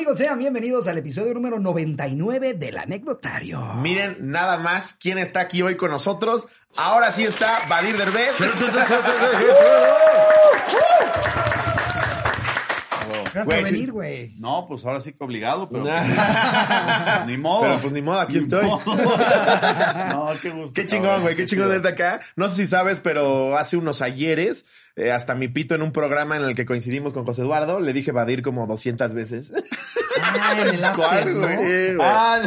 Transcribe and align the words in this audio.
amigos? 0.00 0.16
Sean 0.16 0.38
bienvenidos 0.38 0.88
al 0.88 0.96
episodio 0.96 1.34
número 1.34 1.60
99 1.60 2.54
del 2.54 2.78
anecdotario. 2.78 3.60
Miren 3.82 4.30
nada 4.30 4.56
más 4.56 4.94
quién 4.94 5.18
está 5.18 5.40
aquí 5.40 5.60
hoy 5.60 5.76
con 5.76 5.90
nosotros. 5.90 6.48
Ahora 6.78 7.12
sí 7.12 7.24
está 7.24 7.66
Badir 7.68 7.98
Derbez. 7.98 8.32
Gracias 13.12 13.44
Güey, 13.44 13.60
por 13.60 13.68
sí. 13.68 13.74
venir, 13.74 13.92
güey. 13.92 14.34
No, 14.38 14.66
pues 14.68 14.84
ahora 14.84 15.00
sí 15.00 15.12
que 15.12 15.22
obligado, 15.24 15.68
pero 15.68 15.84
Nah. 15.84 17.24
ni 17.26 17.36
modo. 17.36 17.62
Pero 17.62 17.80
pues 17.80 17.92
ni 17.92 18.02
modo, 18.02 18.20
aquí 18.20 18.34
Ni 18.34 18.40
estoy. 18.40 18.64
modo. 18.66 18.82
no, 20.08 20.28
qué 20.40 20.50
gusto. 20.50 20.72
Qué 20.74 20.86
chingón, 20.86 21.22
güey, 21.22 21.36
qué 21.36 21.44
chingón 21.44 21.68
de 21.68 21.78
verte 21.78 21.88
acá. 21.88 22.20
No 22.36 22.48
sé 22.48 22.56
si 22.56 22.66
sabes, 22.66 23.00
pero 23.00 23.56
hace 23.58 23.76
unos 23.76 24.02
ayeres, 24.02 24.64
eh, 24.96 25.12
hasta 25.12 25.34
mi 25.34 25.48
pito 25.48 25.74
en 25.74 25.82
un 25.82 25.92
programa 25.92 26.36
en 26.36 26.42
el 26.42 26.54
que 26.54 26.66
coincidimos 26.66 27.12
con 27.12 27.24
José 27.24 27.42
Eduardo, 27.42 27.80
le 27.80 27.92
dije 27.92 28.12
Badir 28.12 28.42
como 28.42 28.66
200 28.66 29.14
veces. 29.14 29.52
Ah, 30.22 30.54
en 30.60 30.74
el 30.74 30.84
after, 30.84 31.34
güey. 31.34 31.96
Ah, 32.00 32.38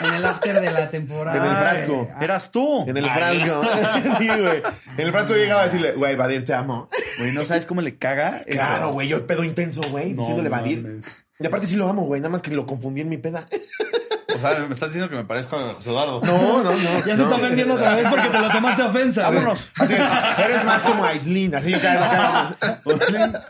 En 0.00 0.14
el 0.14 0.24
after 0.24 0.60
de 0.60 0.70
la 0.72 0.90
temporada. 0.90 1.36
En 1.36 1.44
el 1.50 1.56
frasco. 1.56 2.08
Ah, 2.14 2.24
eras 2.24 2.50
tú. 2.50 2.84
En 2.88 2.96
el 2.96 3.04
frasco. 3.10 3.62
sí, 4.18 4.26
güey. 4.28 4.62
En 4.98 5.06
el 5.06 5.12
frasco 5.12 5.34
llegaba 5.34 5.62
a 5.62 5.64
decirle, 5.64 5.92
güey, 5.92 6.16
Badir, 6.16 6.44
te 6.44 6.54
amo. 6.54 6.88
Güey, 7.18 7.32
¿no 7.32 7.44
sabes 7.44 7.66
cómo 7.66 7.80
le 7.80 7.96
caga? 7.96 8.42
eso? 8.46 8.58
Claro, 8.58 8.92
güey, 8.92 9.08
yo 9.08 9.26
pedo 9.26 9.42
intenso, 9.44 9.80
güey, 9.90 10.12
No 10.12 10.20
diciéndole 10.20 10.48
Badir. 10.48 10.82
mames. 10.82 11.06
Y 11.38 11.46
aparte 11.46 11.66
sí 11.66 11.76
lo 11.76 11.88
amo, 11.88 12.02
güey, 12.02 12.20
nada 12.20 12.30
más 12.30 12.42
que 12.42 12.50
lo 12.50 12.66
confundí 12.66 13.00
en 13.02 13.08
mi 13.08 13.18
peda. 13.18 13.46
O 14.34 14.38
sea, 14.38 14.58
me 14.58 14.74
estás 14.74 14.88
diciendo 14.88 15.08
que 15.08 15.14
me 15.16 15.24
parezco 15.24 15.56
a 15.56 15.74
José 15.74 15.88
Eduardo. 15.90 16.20
No, 16.24 16.62
no, 16.62 16.72
no. 16.72 16.78
Ya 16.78 17.02
se 17.02 17.16
no. 17.16 17.22
está 17.24 17.36
ofendiendo 17.36 17.74
otra 17.74 17.94
vez 17.94 18.06
porque 18.08 18.28
te 18.28 18.38
lo 18.40 18.50
tomaste 18.50 18.82
ofensa. 18.82 19.22
Vámonos. 19.22 19.70
Así, 19.78 19.94
eres 19.94 20.64
más 20.64 20.82
como 20.82 21.04
Aislinn, 21.04 21.54
así 21.54 21.70
que 21.72 21.86
acá. 21.88 22.56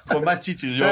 Con 0.07 0.25
más 0.25 0.41
chichis 0.41 0.75
yo. 0.77 0.84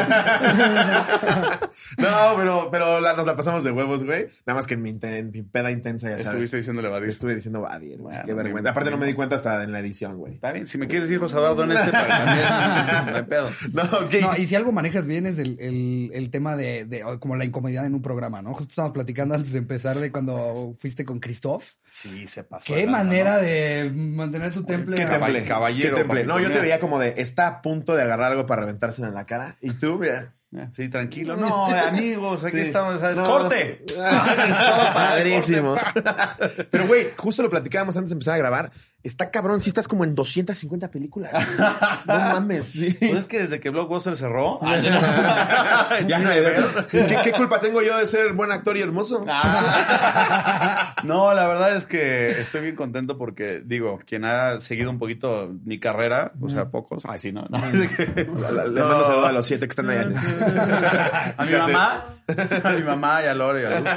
No, 1.98 2.09
pero, 2.37 2.69
pero 2.70 3.01
la- 3.01 3.15
nos 3.15 3.27
la 3.27 3.36
pasamos 3.36 3.62
de 3.64 3.70
huevos, 3.73 4.05
güey. 4.05 4.27
Nada 4.47 4.56
más 4.58 4.67
que 4.67 4.75
en 4.75 4.83
mi, 4.83 4.92
inten- 4.92 5.14
en 5.19 5.31
mi 5.31 5.42
peda 5.42 5.70
intensa, 5.70 6.08
ya 6.08 6.12
sabes. 6.19 6.27
Estuviste 6.28 6.56
diciéndole 6.58 6.89
Badir. 6.89 7.11
Estuve 7.11 7.34
diciendo 7.34 7.61
Badir, 7.61 7.98
güey. 7.98 8.14
Bueno, 8.14 8.23
Qué 8.27 8.34
vergüenza. 8.34 8.70
Aparte 8.70 8.91
no 8.91 8.97
me 8.97 9.06
di 9.06 9.14
cuenta 9.14 9.36
hasta 9.36 9.62
en 9.64 9.73
la 9.73 9.80
edición, 9.80 10.17
güey. 10.17 10.34
Está 10.34 10.53
bien, 10.53 10.67
si 10.67 10.78
me 10.78 10.86
quieres 10.86 11.08
decir 11.08 11.20
José 11.20 11.36
Eduardo 11.36 11.64
en 11.64 11.73
este 11.73 11.91
para 11.91 12.25
también, 12.25 13.11
no 13.12 13.17
hay 13.17 13.23
pedo. 13.25 13.51
No, 13.73 13.83
ok. 13.83 14.14
No, 14.23 14.36
y 14.39 14.47
si 14.47 14.55
algo 14.56 14.73
manejas 14.73 15.06
bien 15.06 15.27
es 15.27 15.39
el, 15.39 15.56
el, 15.61 16.11
el 16.14 16.30
tema 16.30 16.56
de, 16.56 16.84
de 16.86 17.05
como 17.19 17.36
la 17.36 17.45
incomodidad 17.45 17.84
en 17.86 17.95
un 17.95 18.03
programa, 18.03 18.41
¿no? 18.41 18.51
Justo 18.55 18.70
estábamos 18.70 18.95
platicando 18.95 19.34
antes 19.34 19.53
de 19.53 19.58
empezar 19.58 19.73
de 19.83 20.11
cuando 20.12 20.75
fuiste 20.78 21.05
con 21.05 21.20
Christoph. 21.20 21.64
Sí, 21.92 22.27
se 22.27 22.44
pasó. 22.44 22.67
Qué 22.67 22.80
de 22.80 22.86
manera 22.86 23.39
de 23.39 23.91
mantener 23.94 24.53
su 24.53 24.64
temple. 24.64 24.97
¿Qué 24.97 25.06
temple? 25.06 25.44
caballero, 25.44 25.97
¿Qué 25.97 26.03
temple? 26.03 26.25
No, 26.25 26.41
yo 26.41 26.50
te 26.50 26.61
veía 26.61 26.80
como 26.80 26.98
de, 26.98 27.14
está 27.17 27.47
a 27.48 27.62
punto 27.62 27.95
de 27.95 28.02
agarrar 28.02 28.33
algo 28.33 28.47
para 28.47 28.62
reventárselo 28.62 29.08
en 29.08 29.14
la 29.14 29.27
cara. 29.27 29.56
Y 29.61 29.72
tú, 29.72 29.98
mira. 29.98 30.34
Sí, 30.72 30.89
tranquilo. 30.89 31.36
No, 31.36 31.67
amigos, 31.67 32.45
aquí 32.45 32.58
Sí. 32.58 32.62
estamos. 32.64 33.00
¿sabes? 33.00 33.17
No. 33.17 33.25
¡Corte! 33.25 33.83
Todo 33.89 34.92
padrísimo. 34.95 35.77
Pero, 36.70 36.86
güey, 36.86 37.08
justo 37.17 37.42
lo 37.42 37.50
platicábamos 37.50 37.97
antes 37.97 38.11
de 38.11 38.14
empezar 38.14 38.34
a 38.34 38.39
grabar. 38.39 38.70
Está 39.05 39.30
cabrón, 39.30 39.60
si 39.60 39.69
estás 39.69 39.86
como 39.86 40.02
en 40.05 40.14
250 40.14 40.91
películas. 40.91 41.30
No 42.06 42.14
mames. 42.14 42.66
sí. 42.66 42.97
Pues 42.98 43.16
es 43.16 43.27
que 43.27 43.41
desde 43.41 43.61
que 43.61 43.70
Blockbuster 43.70 44.16
cerró. 44.16 44.61
Ya 46.06 46.19
no 46.19 46.30
hay 46.30 46.41
ver. 46.41 46.64
¿Qué, 46.91 47.16
qué 47.22 47.33
culpa 47.33 47.61
tengo 47.61 47.83
yo 47.83 47.96
de 47.98 48.06
ser 48.06 48.33
buen 48.33 48.50
actor 48.50 48.77
y 48.77 48.80
hermoso? 48.80 49.20
Ah. 49.28 50.94
No, 51.05 51.34
la 51.34 51.46
verdad 51.46 51.77
es 51.77 51.84
que 51.86 52.41
estoy 52.41 52.62
bien 52.62 52.77
contento 52.77 53.19
porque, 53.19 53.62
digo, 53.64 54.00
quien 54.06 54.24
ha 54.24 54.61
seguido 54.61 54.91
un 54.91 54.98
poquito 54.98 55.52
mi 55.64 55.78
carrera, 55.78 56.33
o 56.41 56.48
sea, 56.48 56.70
pocos. 56.70 57.05
Ay, 57.06 57.18
sí, 57.18 57.30
no. 57.33 57.46
no. 57.50 57.58
Le 57.58 58.24
mando 58.24 59.05
saludos 59.05 59.27
a 59.27 59.33
los 59.33 59.46
siete 59.46 59.66
que 59.66 59.70
están 59.70 59.91
allá. 59.91 61.34
A 61.36 61.44
mi 61.44 61.52
mamá, 61.52 62.06
a 62.64 62.70
mi 62.70 62.83
mamá 62.83 63.22
y 63.22 63.27
a 63.27 63.34
Lore 63.34 63.62
y 63.62 63.64
a 63.66 63.80
Luz, 63.80 63.89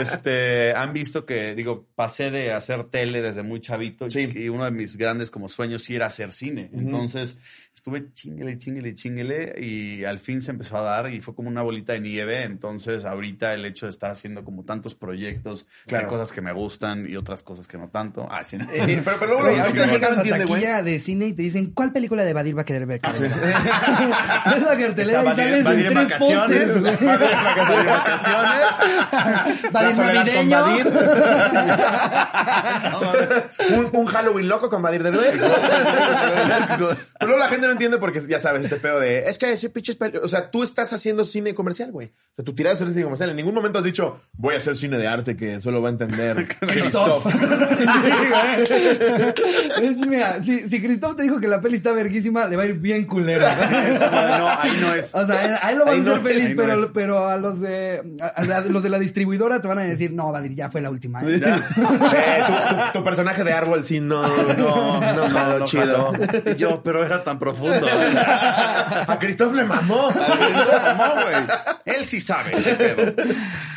este, 0.00 0.74
han 0.74 0.92
visto 0.92 1.26
que, 1.26 1.54
digo, 1.54 1.86
pasé 1.94 2.30
de 2.30 2.52
hacer 2.52 2.84
tele 2.84 3.22
desde 3.22 3.42
muy 3.42 3.60
chavito 3.60 4.08
Sí. 4.10 4.26
Y 4.36 4.48
uno 4.48 4.64
de 4.64 4.70
mis 4.70 4.96
grandes 4.96 5.30
como 5.30 5.48
sueños 5.48 5.84
sí 5.84 5.96
era 5.96 6.06
hacer 6.06 6.32
cine. 6.32 6.70
Entonces, 6.72 7.38
estuve 7.76 8.10
chinguele, 8.14 8.56
chinguele, 8.56 8.94
chinguele 8.94 9.54
y 9.60 10.02
al 10.04 10.18
fin 10.18 10.40
se 10.40 10.50
empezó 10.50 10.78
a 10.78 10.80
dar 10.80 11.10
y 11.10 11.20
fue 11.20 11.34
como 11.34 11.50
una 11.50 11.60
bolita 11.60 11.92
de 11.92 12.00
nieve. 12.00 12.42
Entonces, 12.42 13.04
ahorita 13.04 13.52
el 13.52 13.66
hecho 13.66 13.84
de 13.86 13.90
estar 13.90 14.10
haciendo 14.10 14.44
como 14.44 14.64
tantos 14.64 14.94
proyectos, 14.94 15.66
Claro. 15.86 16.06
de 16.06 16.10
cosas 16.10 16.32
que 16.32 16.40
me 16.40 16.52
gustan 16.52 17.06
y 17.08 17.16
otras 17.16 17.42
cosas 17.42 17.68
que 17.68 17.76
no 17.76 17.88
tanto. 17.88 18.26
Ah, 18.30 18.42
sí. 18.44 18.56
Eh, 18.72 19.02
Pero, 19.04 19.18
pero 19.20 19.26
luego 19.40 19.60
ahorita 19.60 19.84
que 19.84 19.90
llegas 19.92 20.16
a 20.18 20.22
güey. 20.22 20.30
taquilla 20.38 20.82
de 20.82 20.98
cine 21.00 21.26
y 21.26 21.32
te 21.34 21.42
dicen, 21.42 21.70
¿cuál 21.72 21.92
película 21.92 22.24
de 22.24 22.32
Badir 22.32 22.56
va 22.56 22.62
a 22.62 22.64
querer 22.64 22.86
ver? 22.86 23.00
Ves 23.02 23.12
la 24.62 24.78
cartelera 24.78 25.22
y 25.22 25.26
sales 25.36 25.64
Badir 25.64 25.86
en 25.86 25.92
tres 25.92 26.08
vacaciones. 26.08 26.82
Badir 26.82 26.98
en 27.02 27.86
vacaciones. 27.86 29.72
Badir 29.72 29.96
La 29.98 30.12
navideño. 30.14 30.62
Badir. 30.62 30.86
un, 33.76 33.90
un 34.00 34.06
Halloween 34.06 34.48
loco 34.48 34.70
con 34.70 34.80
Badir 34.82 35.02
Derbez. 35.02 35.38
Pero 37.18 37.20
luego 37.20 37.38
la 37.38 37.48
gente 37.48 37.65
no 37.66 37.72
entiende 37.72 37.98
porque 37.98 38.20
ya 38.28 38.38
sabes 38.38 38.62
este 38.64 38.76
pedo 38.76 39.00
de 39.00 39.28
es 39.28 39.38
que 39.38 39.52
ese 39.52 39.68
pinche 39.70 39.96
o 40.22 40.28
sea, 40.28 40.50
tú 40.50 40.62
estás 40.62 40.92
haciendo 40.92 41.24
cine 41.24 41.54
comercial, 41.54 41.92
güey. 41.92 42.08
O 42.08 42.36
sea, 42.36 42.44
tu 42.44 42.54
tirada 42.54 42.74
es 42.74 42.80
hacer 42.82 42.92
cine 42.92 43.04
comercial. 43.04 43.30
En 43.30 43.36
ningún 43.36 43.54
momento 43.54 43.78
has 43.78 43.84
dicho, 43.84 44.20
voy 44.34 44.54
a 44.54 44.58
hacer 44.58 44.76
cine 44.76 44.98
de 44.98 45.06
arte 45.06 45.36
que 45.36 45.60
solo 45.60 45.80
va 45.82 45.88
a 45.88 45.92
entender 45.92 46.46
Christoph. 46.60 47.24
Christoph. 47.24 47.26
Es, 49.82 49.98
mira, 50.06 50.42
si, 50.42 50.68
si 50.68 50.80
Christoph 50.82 51.16
te 51.16 51.22
dijo 51.24 51.38
que 51.40 51.48
la 51.48 51.60
peli 51.60 51.76
está 51.76 51.92
verguísima, 51.92 52.46
le 52.46 52.56
va 52.56 52.62
a 52.62 52.66
ir 52.66 52.74
bien 52.74 53.04
culera. 53.04 53.56
No, 54.36 54.48
ahí 54.48 54.70
no 54.80 54.94
es. 54.94 55.14
O 55.14 55.26
sea, 55.26 55.58
a 55.62 55.70
él 55.72 55.78
lo 55.78 55.84
vas 55.84 55.94
Ahí 55.94 55.98
a 56.00 56.02
hacer 56.02 56.16
no- 56.16 56.20
feliz, 56.22 56.46
ahí 56.46 56.54
no 56.54 56.62
pero, 56.62 56.92
pero 56.92 57.28
a 57.28 57.36
los 57.36 57.60
de 57.60 58.02
a, 58.20 58.26
a 58.26 58.60
los 58.62 58.82
de 58.82 58.88
la 58.90 58.98
distribuidora 58.98 59.60
te 59.60 59.68
van 59.68 59.78
a 59.78 59.82
decir, 59.82 60.12
no, 60.12 60.30
Badir, 60.32 60.54
ya 60.54 60.70
fue 60.70 60.80
la 60.80 60.90
última. 60.90 61.22
¿eh". 61.22 61.36
Eh, 61.36 62.42
tu, 62.46 62.52
tu- 62.52 62.92
tu 62.98 63.04
personaje 63.04 63.44
de 63.44 63.52
árbol 63.52 63.84
sí 63.84 64.00
no, 64.00 64.26
no, 64.54 65.00
no, 65.14 65.30
jaló 65.30 65.64
chido. 65.64 66.12
jaló. 66.12 66.52
Y 66.52 66.54
yo, 66.56 66.82
pero 66.82 67.04
era 67.04 67.24
tan 67.24 67.38
profundo. 67.38 67.55
A 69.08 69.16
Christoph 69.18 69.52
le 69.54 69.64
mamó. 69.64 70.08
No, 70.10 71.14
güey. 71.14 71.36
Él 71.84 72.04
sí 72.04 72.20
sabe. 72.20 72.50
pedo. 72.76 73.14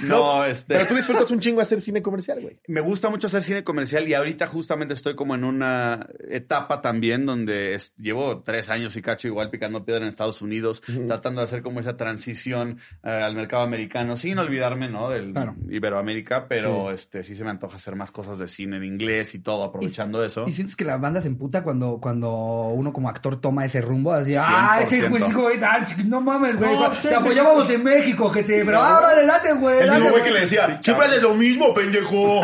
No, 0.03 0.45
este. 0.45 0.75
Pero 0.75 0.87
tú 0.87 0.95
disfrutas 0.95 1.29
un 1.31 1.39
chingo 1.39 1.61
hacer 1.61 1.81
cine 1.81 2.01
comercial, 2.01 2.39
güey. 2.41 2.59
Me 2.67 2.81
gusta 2.81 3.09
mucho 3.09 3.27
hacer 3.27 3.43
cine 3.43 3.63
comercial 3.63 4.07
y 4.07 4.13
ahorita 4.13 4.47
justamente 4.47 4.93
estoy 4.93 5.15
como 5.15 5.35
en 5.35 5.43
una 5.43 6.07
etapa 6.29 6.81
también 6.81 7.25
donde 7.25 7.75
es- 7.75 7.93
llevo 7.97 8.41
tres 8.43 8.69
años 8.69 8.95
y 8.95 9.01
cacho 9.01 9.27
igual 9.27 9.49
picando 9.49 9.83
piedra 9.85 10.03
en 10.03 10.09
Estados 10.09 10.41
Unidos, 10.41 10.81
tratando 11.07 11.41
de 11.41 11.45
hacer 11.45 11.61
como 11.61 11.79
esa 11.79 11.97
transición 11.97 12.79
eh, 13.03 13.09
al 13.09 13.35
mercado 13.35 13.63
americano, 13.63 14.15
sin 14.17 14.37
olvidarme, 14.39 14.89
¿no? 14.89 15.09
Del 15.09 15.33
Claro. 15.33 15.55
Iberoamérica, 15.69 16.47
pero 16.47 16.91
este 16.91 17.23
sí 17.23 17.35
se 17.35 17.43
me 17.43 17.49
antoja 17.51 17.75
hacer 17.75 17.95
más 17.95 18.11
cosas 18.11 18.39
de 18.39 18.47
cine 18.47 18.77
en 18.77 18.83
inglés 18.83 19.35
y 19.35 19.39
todo, 19.39 19.63
aprovechando 19.63 20.23
eso. 20.23 20.45
Y 20.47 20.53
sientes 20.53 20.75
que 20.75 20.85
la 20.85 20.97
banda 20.97 21.21
se 21.21 21.27
emputa 21.27 21.63
cuando, 21.63 21.99
cuando 22.01 22.29
uno 22.69 22.91
como 22.93 23.09
actor 23.09 23.39
toma 23.39 23.65
ese 23.69 23.81
rumbo, 23.81 24.11
así, 24.13 24.35
ah, 24.35 24.79
ese 24.81 25.07
100%. 25.07 25.09
güey, 25.09 25.23
sí, 25.23 25.33
güey, 25.33 25.59
ah, 25.63 25.85
no 26.05 26.21
mames, 26.21 26.57
güey, 26.57 26.75
No, 26.75 26.89
te 26.89 27.15
apoyábamos 27.15 27.69
en 27.69 27.83
México, 27.83 28.29
gente, 28.29 28.63
pero 28.65 28.79
ahora 28.79 29.15
le 29.15 29.25
late, 29.25 29.53
güey, 29.53 29.79
El 29.79 29.91
mismo 29.91 30.09
güey 30.09 30.23
que 30.23 30.31
le 30.31 30.41
decía, 30.41 30.79
siempre 30.83 31.07
haces 31.07 31.21
lo 31.21 31.33
mismo, 31.35 31.73
pendejo. 31.73 32.41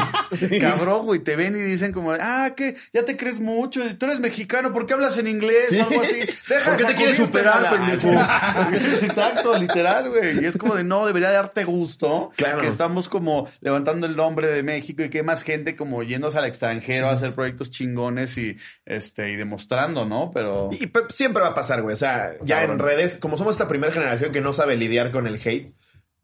Cabrón, 0.60 1.06
güey, 1.06 1.20
te 1.20 1.36
ven 1.36 1.56
y 1.56 1.60
dicen 1.60 1.92
como, 1.92 2.12
ah, 2.12 2.50
que 2.56 2.76
ya 2.92 3.04
te 3.04 3.16
crees 3.16 3.40
mucho, 3.40 3.80
tú 3.96 4.06
eres 4.06 4.20
mexicano, 4.20 4.72
¿por 4.72 4.86
qué 4.86 4.94
hablas 4.94 5.18
en 5.18 5.28
inglés 5.28 5.72
o 5.78 5.82
algo 5.82 6.02
así? 6.02 6.20
Deja 6.48 6.70
¿Por 6.70 6.76
qué 6.78 6.84
te 6.84 6.94
quieres 6.94 7.16
superar, 7.16 7.70
pendejo? 7.70 8.08
Exacto, 9.04 9.58
literal, 9.58 10.10
güey. 10.10 10.42
Y 10.42 10.46
es 10.46 10.56
como 10.56 10.74
de, 10.74 10.84
no, 10.84 11.06
debería 11.06 11.30
darte 11.30 11.64
gusto 11.64 12.30
Claro. 12.36 12.58
que 12.58 12.68
estamos 12.68 13.08
como 13.08 13.48
levantando 13.60 14.06
el 14.06 14.16
nombre 14.16 14.48
de 14.48 14.62
México 14.62 15.02
y 15.02 15.10
que 15.10 15.18
hay 15.18 15.24
más 15.24 15.42
gente 15.42 15.76
como 15.76 16.02
yéndose 16.02 16.38
al 16.38 16.44
extranjero 16.44 17.08
a 17.08 17.12
hacer 17.12 17.34
proyectos 17.34 17.70
chingones 17.70 18.36
y, 18.38 18.56
este, 18.84 19.30
y 19.30 19.36
demostrando, 19.36 20.04
¿no? 20.04 20.30
Pero... 20.32 20.57
Y 20.72 20.90
siempre 21.08 21.42
va 21.42 21.48
a 21.48 21.54
pasar, 21.54 21.82
güey. 21.82 21.94
O 21.94 21.96
sea, 21.96 22.34
ya 22.42 22.64
en 22.64 22.78
redes, 22.78 23.16
como 23.16 23.38
somos 23.38 23.52
esta 23.52 23.68
primera 23.68 23.92
generación 23.92 24.32
que 24.32 24.40
no 24.40 24.52
sabe 24.52 24.76
lidiar 24.76 25.10
con 25.10 25.26
el 25.26 25.36
hate, 25.36 25.74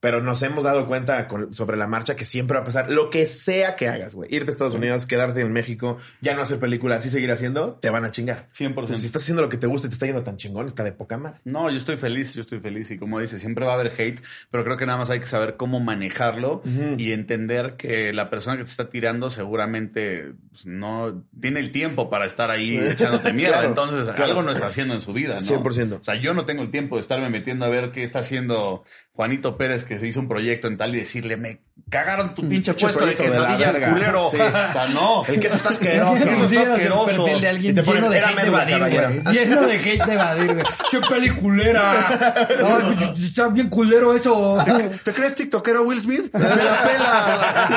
pero 0.05 0.21
nos 0.21 0.43
hemos 0.43 0.65
dado 0.65 0.87
cuenta 0.87 1.27
con- 1.29 1.55
sobre 1.55 1.79
la 1.79 1.87
marcha 1.87 2.15
que 2.15 2.27
siempre 2.27 2.57
va 2.59 2.61
a 2.63 2.67
pasar. 2.67 2.91
Lo 2.91 3.09
que 3.09 3.25
sea 3.25 3.75
que 3.75 3.89
hagas, 3.89 4.15
güey. 4.15 4.29
Irte 4.35 4.51
a 4.51 4.53
Estados 4.53 4.75
Unidos, 4.75 5.07
quedarte 5.07 5.41
en 5.41 5.51
México, 5.51 5.97
ya 6.21 6.35
no 6.35 6.43
hacer 6.43 6.59
películas 6.59 7.07
y 7.07 7.09
seguir 7.09 7.33
haciendo, 7.33 7.79
te 7.81 7.89
van 7.89 8.05
a 8.05 8.11
chingar. 8.11 8.51
100%. 8.53 8.67
Entonces, 8.67 9.01
si 9.01 9.07
estás 9.07 9.23
haciendo 9.23 9.41
lo 9.41 9.49
que 9.49 9.57
te 9.57 9.67
gusta 9.67 9.87
y 9.87 9.89
te 9.91 9.95
está 9.95 10.05
yendo 10.05 10.23
tan 10.23 10.37
chingón, 10.37 10.67
está 10.67 10.85
de 10.85 10.93
poca 10.93 11.17
madre. 11.17 11.41
No, 11.45 11.71
yo 11.71 11.79
estoy 11.79 11.97
feliz, 11.97 12.35
yo 12.35 12.43
estoy 12.43 12.61
feliz 12.61 12.91
y 12.91 12.99
como 12.99 13.19
dice, 13.19 13.39
siempre 13.39 13.65
va 13.65 13.73
a 13.73 13.75
haber 13.77 13.95
hate, 13.99 14.21
pero 14.51 14.63
creo 14.63 14.77
que 14.77 14.85
nada 14.85 14.99
más 14.99 15.09
hay 15.09 15.21
que 15.21 15.27
saber 15.27 15.57
cómo 15.57 15.81
manejarlo 15.81 16.61
y 16.99 17.13
entender 17.13 17.77
que 17.79 18.13
la 18.13 18.29
persona 18.29 18.59
que 18.59 18.65
te 18.65 18.71
está 18.71 18.91
tirando 18.91 19.31
seguramente 19.31 20.33
pues, 20.51 20.67
no 20.67 21.25
tiene 21.41 21.61
el 21.61 21.71
tiempo 21.73 22.11
para 22.11 22.27
estar 22.27 22.51
ahí 22.51 22.77
echándote 22.91 23.33
mierda, 23.33 23.55
Claro, 23.55 23.69
entonces 23.69 24.07
claro. 24.09 24.25
algo 24.25 24.43
no 24.43 24.53
está 24.53 24.67
haciendo 24.67 24.93
en 24.95 25.01
su 25.01 25.13
vida, 25.15 25.37
¿no? 25.37 25.41
100%. 25.41 26.01
O 26.01 26.05
sea, 26.05 26.17
yo 26.17 26.35
no 26.35 26.45
tengo 26.45 26.63
el 26.63 26.71
tiempo 26.71 26.97
de 26.97 27.01
estarme 27.01 27.31
metiendo 27.31 27.65
a 27.65 27.69
ver 27.69 27.91
qué 27.91 28.05
está 28.05 28.19
haciendo 28.19 28.85
Juanito 29.17 29.57
Pérez 29.57 29.85
que 29.85 29.99
se 30.01 30.09
hizo 30.09 30.19
un 30.19 30.27
proyecto 30.27 30.67
en 30.67 30.77
tal 30.77 30.93
y 30.95 30.99
decirle, 30.99 31.37
me 31.37 31.61
cagaron 31.89 32.35
tu 32.35 32.43
pinche 32.49 32.73
Pinche 32.73 32.85
puesto 32.85 33.05
de 33.05 33.11
de 33.13 33.17
quesadillas, 33.17 33.75
verga. 33.75 33.93
culero. 33.93 34.29
Sí. 34.29 34.37
O 34.41 34.73
sea, 34.73 34.87
no. 34.93 35.25
El 35.27 35.39
queso 35.39 35.55
está 35.57 35.69
asqueroso. 35.69 36.13
El 36.17 36.29
queso 36.31 36.45
está 36.47 36.63
el 36.63 36.73
asqueroso. 36.73 37.25
perfil 37.25 37.41
de 37.41 37.47
Y 37.47 37.47
alguien 37.47 37.77
lleno 37.77 38.11
de 38.11 38.17
"Era 38.19 38.29
hate 38.29 38.37
de 38.37 38.43
médula, 38.43 38.59
Badir, 38.59 38.75
caballero". 38.79 39.09
güey. 39.23 39.37
Lleno 39.37 39.63
de 39.63 39.75
hate 39.77 40.05
de 40.05 40.17
Badir, 40.17 40.53
güey. 40.55 40.67
Che 40.91 41.01
peliculera. 41.09 42.47
Ay, 42.49 43.15
está 43.23 43.49
bien 43.49 43.69
culero 43.69 44.15
eso. 44.15 44.59
¿Te 45.05 45.13
crees 45.13 45.35
tiktokero 45.37 45.83
Will 45.85 46.01
Smith? 46.01 46.31
Me 46.35 46.41
la 46.41 46.83
pela. 46.83 47.69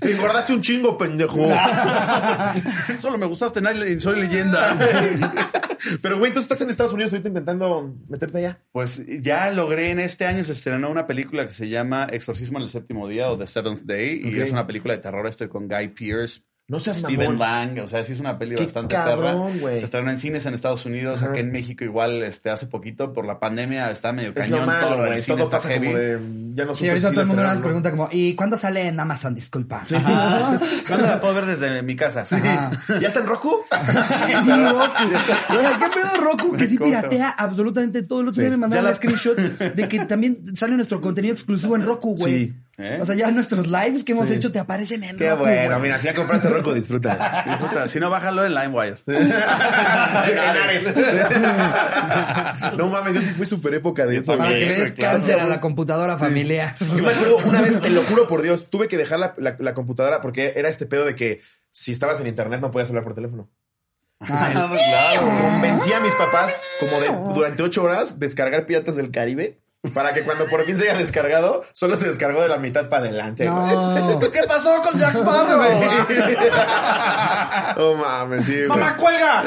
Te 0.00 0.12
engordaste 0.12 0.52
un 0.52 0.60
chingo, 0.60 0.96
pendejo. 0.96 1.48
Solo 2.98 3.18
me 3.18 3.26
gustaste 3.26 3.60
en 3.60 4.00
Soy 4.00 4.20
Leyenda. 4.20 4.76
Pero, 6.02 6.18
güey, 6.18 6.32
tú 6.32 6.40
estás 6.40 6.60
en 6.60 6.70
Estados 6.70 6.92
Unidos 6.92 7.12
ahorita 7.12 7.28
intentando 7.28 7.94
meterte 8.08 8.38
allá. 8.38 8.60
Pues 8.72 9.02
ya 9.20 9.50
logré 9.50 9.90
en 9.90 10.00
este 10.00 10.26
año 10.26 10.44
se 10.44 10.52
estrenó 10.52 10.90
una 10.90 11.06
película 11.06 11.46
que 11.46 11.52
se 11.52 11.68
llama 11.68 12.06
Exorcismo 12.10 12.58
en 12.58 12.64
el 12.64 12.70
séptimo 12.70 13.08
día 13.08 13.30
o 13.30 13.38
The 13.38 13.46
Seventh 13.46 13.82
Day 13.82 14.20
y 14.24 14.40
es 14.40 14.50
una 14.50 14.66
película 14.66 14.94
de 14.94 15.02
terror. 15.02 15.26
Estoy 15.26 15.48
con 15.48 15.68
Guy 15.68 15.88
Pearce. 15.88 16.40
No 16.68 16.80
seas 16.80 16.96
Steven 16.98 17.36
mamón. 17.36 17.38
Lang, 17.38 17.78
o 17.84 17.86
sea, 17.86 18.02
sí 18.02 18.12
es 18.12 18.18
una 18.18 18.38
peli 18.40 18.56
Qué 18.56 18.64
bastante 18.64 18.94
cabrón, 18.96 19.52
perra. 19.60 19.78
Se 19.78 19.84
estrenó 19.84 20.10
en 20.10 20.18
cines 20.18 20.46
en 20.46 20.54
Estados 20.54 20.84
Unidos, 20.84 21.22
Ajá. 21.22 21.30
aquí 21.30 21.38
en 21.40 21.52
México 21.52 21.84
igual, 21.84 22.24
este, 22.24 22.50
hace 22.50 22.66
poquito 22.66 23.12
por 23.12 23.24
la 23.24 23.38
pandemia 23.38 23.88
está 23.92 24.12
medio 24.12 24.30
Es 24.30 24.34
cañón 24.34 24.68
todo 24.80 24.96
lo 24.96 25.04
del 25.04 25.20
cine 25.20 25.36
Todo 25.36 25.44
está 25.44 25.56
pasa 25.58 25.68
heavy. 25.68 25.86
como 25.86 25.98
de... 25.98 26.20
Ya 26.56 26.64
no 26.64 26.74
Sí, 26.74 26.78
supe 26.80 26.88
ahorita 26.90 27.08
si 27.08 27.14
todo 27.14 27.20
el 27.22 27.26
mundo 27.28 27.42
la 27.44 27.54
nos 27.54 27.62
pregunta 27.62 27.90
como, 27.92 28.08
¿y 28.10 28.34
cuándo 28.34 28.56
sale 28.56 28.88
en 28.88 28.98
Amazon? 28.98 29.34
Disculpa. 29.36 29.84
¿Cuándo 30.88 31.06
la 31.06 31.20
puedo 31.20 31.34
ver 31.34 31.46
desde 31.46 31.82
mi 31.84 31.94
casa? 31.94 32.24
¿no? 32.88 32.98
¿Ya 33.00 33.08
está 33.08 33.20
en 33.20 33.26
Roku? 33.26 33.58
¿Qué 34.26 35.88
pedo 35.94 36.16
Roku 36.20 36.52
que 36.56 36.66
sí 36.66 36.78
piratea 36.78 37.30
absolutamente 37.30 38.02
todo? 38.02 38.20
El 38.22 38.28
otro 38.28 38.40
día 38.40 38.48
Sí. 38.50 38.56
me 38.56 38.56
mandaron 38.58 38.84
la- 38.86 38.94
screenshot 38.94 39.36
de 39.36 39.88
que 39.88 40.04
también 40.06 40.56
sale 40.56 40.74
nuestro 40.74 41.00
contenido 41.00 41.34
exclusivo 41.34 41.76
en 41.76 41.84
Roku, 41.84 42.16
güey. 42.16 42.46
Sí. 42.46 42.54
¿Eh? 42.78 42.98
O 43.00 43.06
sea, 43.06 43.14
ya 43.14 43.30
nuestros 43.30 43.68
lives 43.68 44.04
que 44.04 44.12
hemos 44.12 44.28
Sí. 44.28 44.34
hecho 44.34 44.52
te 44.52 44.58
aparecen 44.58 45.02
en 45.02 45.16
Qué 45.16 45.30
Roku, 45.30 45.44
bueno. 45.44 45.68
güey. 45.70 45.80
Mira, 45.80 45.98
si 45.98 46.04
ya 46.06 46.14
compraste 46.14 46.50
Roku, 46.50 46.74
disfruta. 46.74 47.44
Disfruta. 47.48 47.88
Si 47.88 47.98
no, 47.98 48.10
bájalo 48.10 48.44
en 48.44 48.54
LimeWire. 48.54 48.96
No 52.76 52.88
mames, 52.88 53.14
yo 53.14 53.20
sí 53.22 53.30
fui 53.30 53.46
súper 53.46 53.74
época 53.74 54.06
de 54.06 54.18
eso. 54.18 54.36
Para 54.36 54.50
que 54.50 54.66
le 54.66 54.80
des 54.80 54.92
cáncer 54.92 55.40
a 55.40 55.44
la 55.46 55.60
computadora 55.60 56.16
familiar. 56.18 56.74
Yo 56.80 57.02
me 57.02 57.10
acuerdo 57.12 57.38
una 57.44 57.62
vez, 57.62 57.80
te 57.80 57.90
lo 57.90 58.02
juro 58.02 58.26
por 58.28 58.42
Dios, 58.42 58.68
tuve 58.70 58.88
que 58.88 58.96
dejar 58.96 59.18
la, 59.20 59.34
la- 59.38 59.56
la 59.58 59.74
computadora 59.74 60.20
porque 60.20 60.52
era 60.56 60.68
este 60.68 60.86
pedo 60.86 61.04
de 61.04 61.14
que 61.16 61.40
si 61.72 61.92
estabas 61.92 62.20
en 62.20 62.26
internet 62.26 62.60
no 62.60 62.70
podías 62.70 62.88
hablar 62.88 63.04
por 63.04 63.14
teléfono. 63.14 63.48
Ay, 64.20 64.54
claro. 64.54 65.20
Convencí 65.42 65.92
a 65.92 66.00
mis 66.00 66.14
papás 66.14 66.54
como 66.80 67.00
de 67.00 67.34
durante 67.34 67.62
ocho 67.62 67.82
horas 67.82 68.18
descargar 68.18 68.66
Piratas 68.66 68.96
del 68.96 69.10
Caribe 69.10 69.58
para 69.94 70.12
que 70.12 70.22
cuando 70.22 70.46
por 70.46 70.64
fin 70.64 70.76
se 70.78 70.88
haya 70.88 70.98
descargado, 70.98 71.64
solo 71.72 71.96
se 71.96 72.08
descargó 72.08 72.42
de 72.42 72.48
la 72.48 72.58
mitad 72.58 72.88
para 72.88 73.04
adelante. 73.04 73.48
güey. 73.48 73.74
No. 73.74 74.18
¿Qué 74.18 74.42
pasó 74.46 74.82
con 74.82 74.98
Jack 74.98 75.14
Sparrow? 75.16 75.62
Oh 77.78 77.94
mames, 77.94 78.46
sí. 78.46 78.52
güey. 78.54 78.68
¡Mamá, 78.68 78.96
cuelga! 78.96 79.40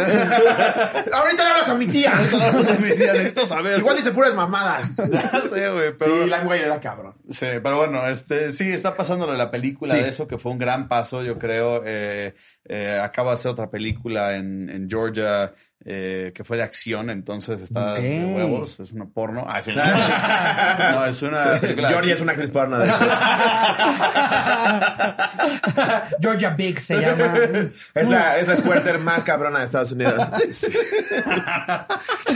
Ahorita 1.12 1.44
le 1.44 1.50
hablas 1.50 1.70
a 1.70 1.76
mi 1.76 1.88
tía. 1.88 2.14
Mi 2.80 2.96
tía, 2.96 3.14
necesito 3.14 3.46
saber. 3.46 3.80
Igual 3.80 3.98
dice 3.98 4.12
puras 4.12 4.34
mamadas. 4.36 4.90
Ya 5.10 5.42
sé, 5.50 5.70
güey, 5.70 5.94
pero... 5.98 6.24
Sí, 6.24 6.30
LimeWire 6.30 6.66
era 6.66 6.80
cabrón. 6.80 7.16
Sí, 7.30 7.48
pero 7.64 7.78
bueno, 7.78 8.06
este, 8.08 8.52
sí, 8.52 8.72
está 8.72 8.96
pasándole 8.96 9.38
la 9.38 9.50
película 9.52 9.94
Sí. 9.96 10.02
de 10.02 10.10
eso, 10.10 10.28
que 10.28 10.38
fue 10.38 10.52
un 10.52 10.60
gran 10.60 10.88
paso, 10.88 11.24
yo 11.24 11.38
creo. 11.40 11.82
Eh, 11.86 12.36
eh, 12.66 13.00
acaba 13.02 13.32
de 13.32 13.36
hacer 13.36 13.52
otra 13.52 13.70
película 13.70 14.36
en, 14.36 14.70
en 14.70 14.90
Georgia 14.90 15.54
eh, 15.86 16.34
que 16.36 16.44
fue 16.44 16.58
de 16.58 16.64
acción, 16.64 17.10
entonces 17.10 17.62
está 17.62 17.94
Ok. 17.94 18.00
de 18.02 18.34
huevos, 18.36 18.80
es 18.82 18.92
una 18.92 19.06
porno. 19.06 19.46
Ah, 19.48 19.62
sí, 19.62 19.72
no. 19.74 19.82
No, 20.92 21.06
es 21.06 21.22
una 21.22 21.54
película. 21.62 21.88
Georgia 21.90 22.14
es 22.14 22.20
una 22.22 22.32
actriz 22.34 22.52
porno. 22.52 22.78
de 22.80 22.86
hecho. 22.86 22.98
Georgia 26.22 26.52
Big 26.52 26.80
se 26.80 27.00
llama. 27.00 27.34
Es 27.94 28.10
la, 28.10 28.38
es 28.40 28.48
la 28.48 28.58
squirter 28.58 29.00
más 29.00 29.24
cabrona 29.24 29.60
de 29.60 29.66
Estados 29.66 29.92
Unidos. 29.92 30.16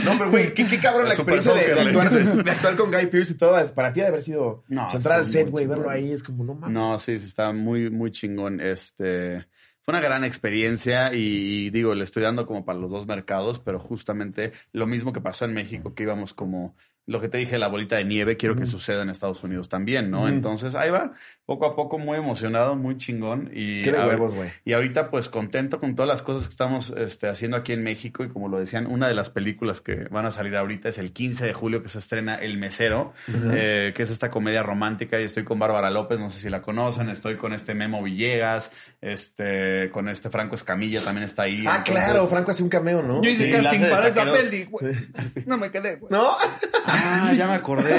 no, 0.04 0.18
pero 0.18 0.30
güey, 0.30 0.54
qué, 0.54 0.66
qué 0.66 0.78
cabrón 0.78 1.08
la 1.08 1.14
experiencia 1.14 1.52
de, 1.54 1.74
de 1.74 1.80
actuar, 1.80 2.10
dicen. 2.10 2.42
de 2.42 2.50
actuar 2.50 2.76
con 2.76 2.90
Guy 2.90 3.06
Pearce 3.06 3.32
y 3.32 3.36
todo. 3.36 3.58
es- 3.58 3.72
Para 3.72 3.92
ti 3.92 4.00
de 4.00 4.06
haber 4.06 4.22
sido 4.22 4.64
No, 4.68 4.86
o 4.86 4.90
sea, 4.90 4.98
entrar 4.98 5.18
al 5.18 5.26
set, 5.26 5.50
güey, 5.50 5.66
verlo 5.66 5.90
ahí 5.90 6.12
es 6.12 6.22
como, 6.22 6.44
no 6.44 6.54
mames. 6.54 6.74
No, 6.74 6.98
sí, 6.98 7.18
sí, 7.18 7.26
está 7.26 7.52
muy, 7.52 7.90
muy 7.90 8.10
chingón. 8.10 8.60
Este, 8.60 9.46
fue 9.84 9.92
una 9.92 10.00
gran 10.00 10.24
experiencia 10.24 11.12
y, 11.12 11.68
digo, 11.68 11.94
le 11.94 12.04
estoy 12.04 12.22
dando 12.22 12.46
como 12.46 12.64
para 12.64 12.78
los 12.78 12.90
dos 12.90 13.06
mercados, 13.06 13.60
pero 13.60 13.78
justamente 13.78 14.52
lo 14.72 14.86
mismo 14.86 15.12
que 15.12 15.20
pasó 15.20 15.44
en 15.44 15.52
México, 15.52 15.94
que 15.94 16.04
íbamos 16.04 16.32
como 16.32 16.74
lo 17.06 17.20
que 17.20 17.28
te 17.28 17.36
dije, 17.38 17.58
la 17.58 17.68
bolita 17.68 17.96
de 17.96 18.04
nieve, 18.04 18.36
quiero 18.38 18.56
que 18.56 18.64
suceda 18.66 19.02
en 19.02 19.10
Estados 19.10 19.44
Unidos 19.44 19.68
también, 19.68 20.10
¿no? 20.10 20.26
Entonces, 20.26 20.74
ahí 20.74 20.90
va, 20.90 21.12
poco 21.44 21.66
a 21.66 21.76
poco, 21.76 21.98
muy 21.98 22.16
emocionado, 22.16 22.76
muy 22.76 22.96
chingón. 22.96 23.50
Y, 23.52 23.82
Qué 23.82 23.92
de 23.92 23.98
huevos, 24.06 24.34
güey. 24.34 24.50
y 24.64 24.72
ahorita, 24.72 25.10
pues, 25.10 25.28
contento 25.28 25.80
con 25.80 25.94
todas 25.94 26.08
las 26.08 26.22
cosas 26.22 26.44
que 26.46 26.50
estamos 26.52 26.94
este, 26.96 27.28
haciendo 27.28 27.58
aquí 27.58 27.72
en 27.74 27.82
México. 27.82 28.24
Y 28.24 28.28
como 28.30 28.48
lo 28.48 28.58
decían, 28.58 28.86
una 28.86 29.06
de 29.06 29.14
las 29.14 29.28
películas 29.28 29.82
que 29.82 30.06
van 30.10 30.24
a 30.24 30.30
salir 30.30 30.56
ahorita 30.56 30.88
es 30.88 30.96
el 30.96 31.12
15 31.12 31.44
de 31.44 31.52
julio 31.52 31.82
que 31.82 31.90
se 31.90 31.98
estrena 31.98 32.36
El 32.36 32.56
Mesero, 32.56 33.12
eh, 33.52 33.92
que 33.94 34.02
es 34.02 34.10
esta 34.10 34.30
comedia 34.30 34.62
romántica. 34.62 35.20
Y 35.20 35.24
estoy 35.24 35.44
con 35.44 35.58
Bárbara 35.58 35.90
López, 35.90 36.18
no 36.20 36.30
sé 36.30 36.40
si 36.40 36.48
la 36.48 36.62
conocen. 36.62 37.10
Estoy 37.10 37.36
con 37.36 37.52
este 37.52 37.74
Memo 37.74 38.02
Villegas, 38.02 38.70
este, 39.02 39.90
con 39.92 40.08
este 40.08 40.30
Franco 40.30 40.54
Escamilla 40.54 41.02
también 41.02 41.24
está 41.24 41.42
ahí. 41.42 41.64
Ah, 41.66 41.76
Entonces- 41.78 42.04
claro, 42.04 42.26
Franco 42.28 42.50
hace 42.50 42.62
un 42.62 42.70
cameo, 42.70 43.02
¿no? 43.02 43.22
Yo 43.22 43.28
hice 43.30 43.44
Sí, 43.46 43.52
casting 43.52 43.80
para 43.90 44.08
esa 44.08 44.24
peli, 44.24 44.64
güey. 44.64 44.94
No 45.46 45.58
me 45.58 45.70
quedé, 45.70 45.96
güey. 45.96 46.10
¿No? 46.10 46.34
Ah, 46.96 47.32
ya 47.36 47.46
me 47.46 47.54
acordé. 47.54 47.98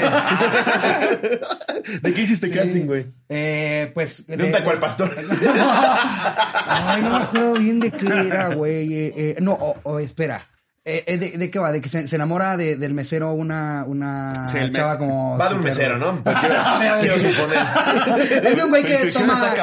¿De 2.02 2.14
qué 2.14 2.22
hiciste 2.22 2.50
casting, 2.50 2.86
güey? 2.86 3.06
Eh, 3.28 3.90
pues. 3.94 4.26
De 4.26 4.42
un 4.42 4.50
taco 4.50 4.70
al 4.70 4.78
pastor. 4.78 5.14
Ay, 6.66 7.02
no 7.02 7.10
me 7.10 7.16
acuerdo 7.16 7.52
bien 7.54 7.80
de 7.80 7.90
qué 7.90 8.06
era, 8.06 8.54
güey. 8.54 8.94
Eh, 8.94 9.12
eh, 9.16 9.36
no, 9.40 9.52
o, 9.52 9.76
o 9.82 9.98
espera. 9.98 10.48
Eh, 10.88 11.02
eh, 11.06 11.18
de, 11.18 11.30
de 11.32 11.50
qué 11.50 11.58
va? 11.58 11.72
¿De 11.72 11.80
que 11.80 11.88
se, 11.88 12.06
se 12.06 12.14
enamora 12.14 12.56
de- 12.56 12.76
del 12.76 12.94
mesero 12.94 13.32
una, 13.32 13.82
una 13.88 14.46
Sí, 14.46 14.58
me- 14.58 14.70
chava 14.70 14.96
como... 14.96 15.36
Va 15.36 15.48
de 15.48 15.56
un 15.56 15.62
mesero, 15.64 15.98
¿no? 15.98 16.22
Quiero, 17.00 17.18
suponer. 17.18 17.58
Es 18.46 18.56
de 18.56 18.62
un 18.64 18.70
güey 18.70 18.84
que 18.84 19.10
toma, 19.12 19.52
que 19.52 19.60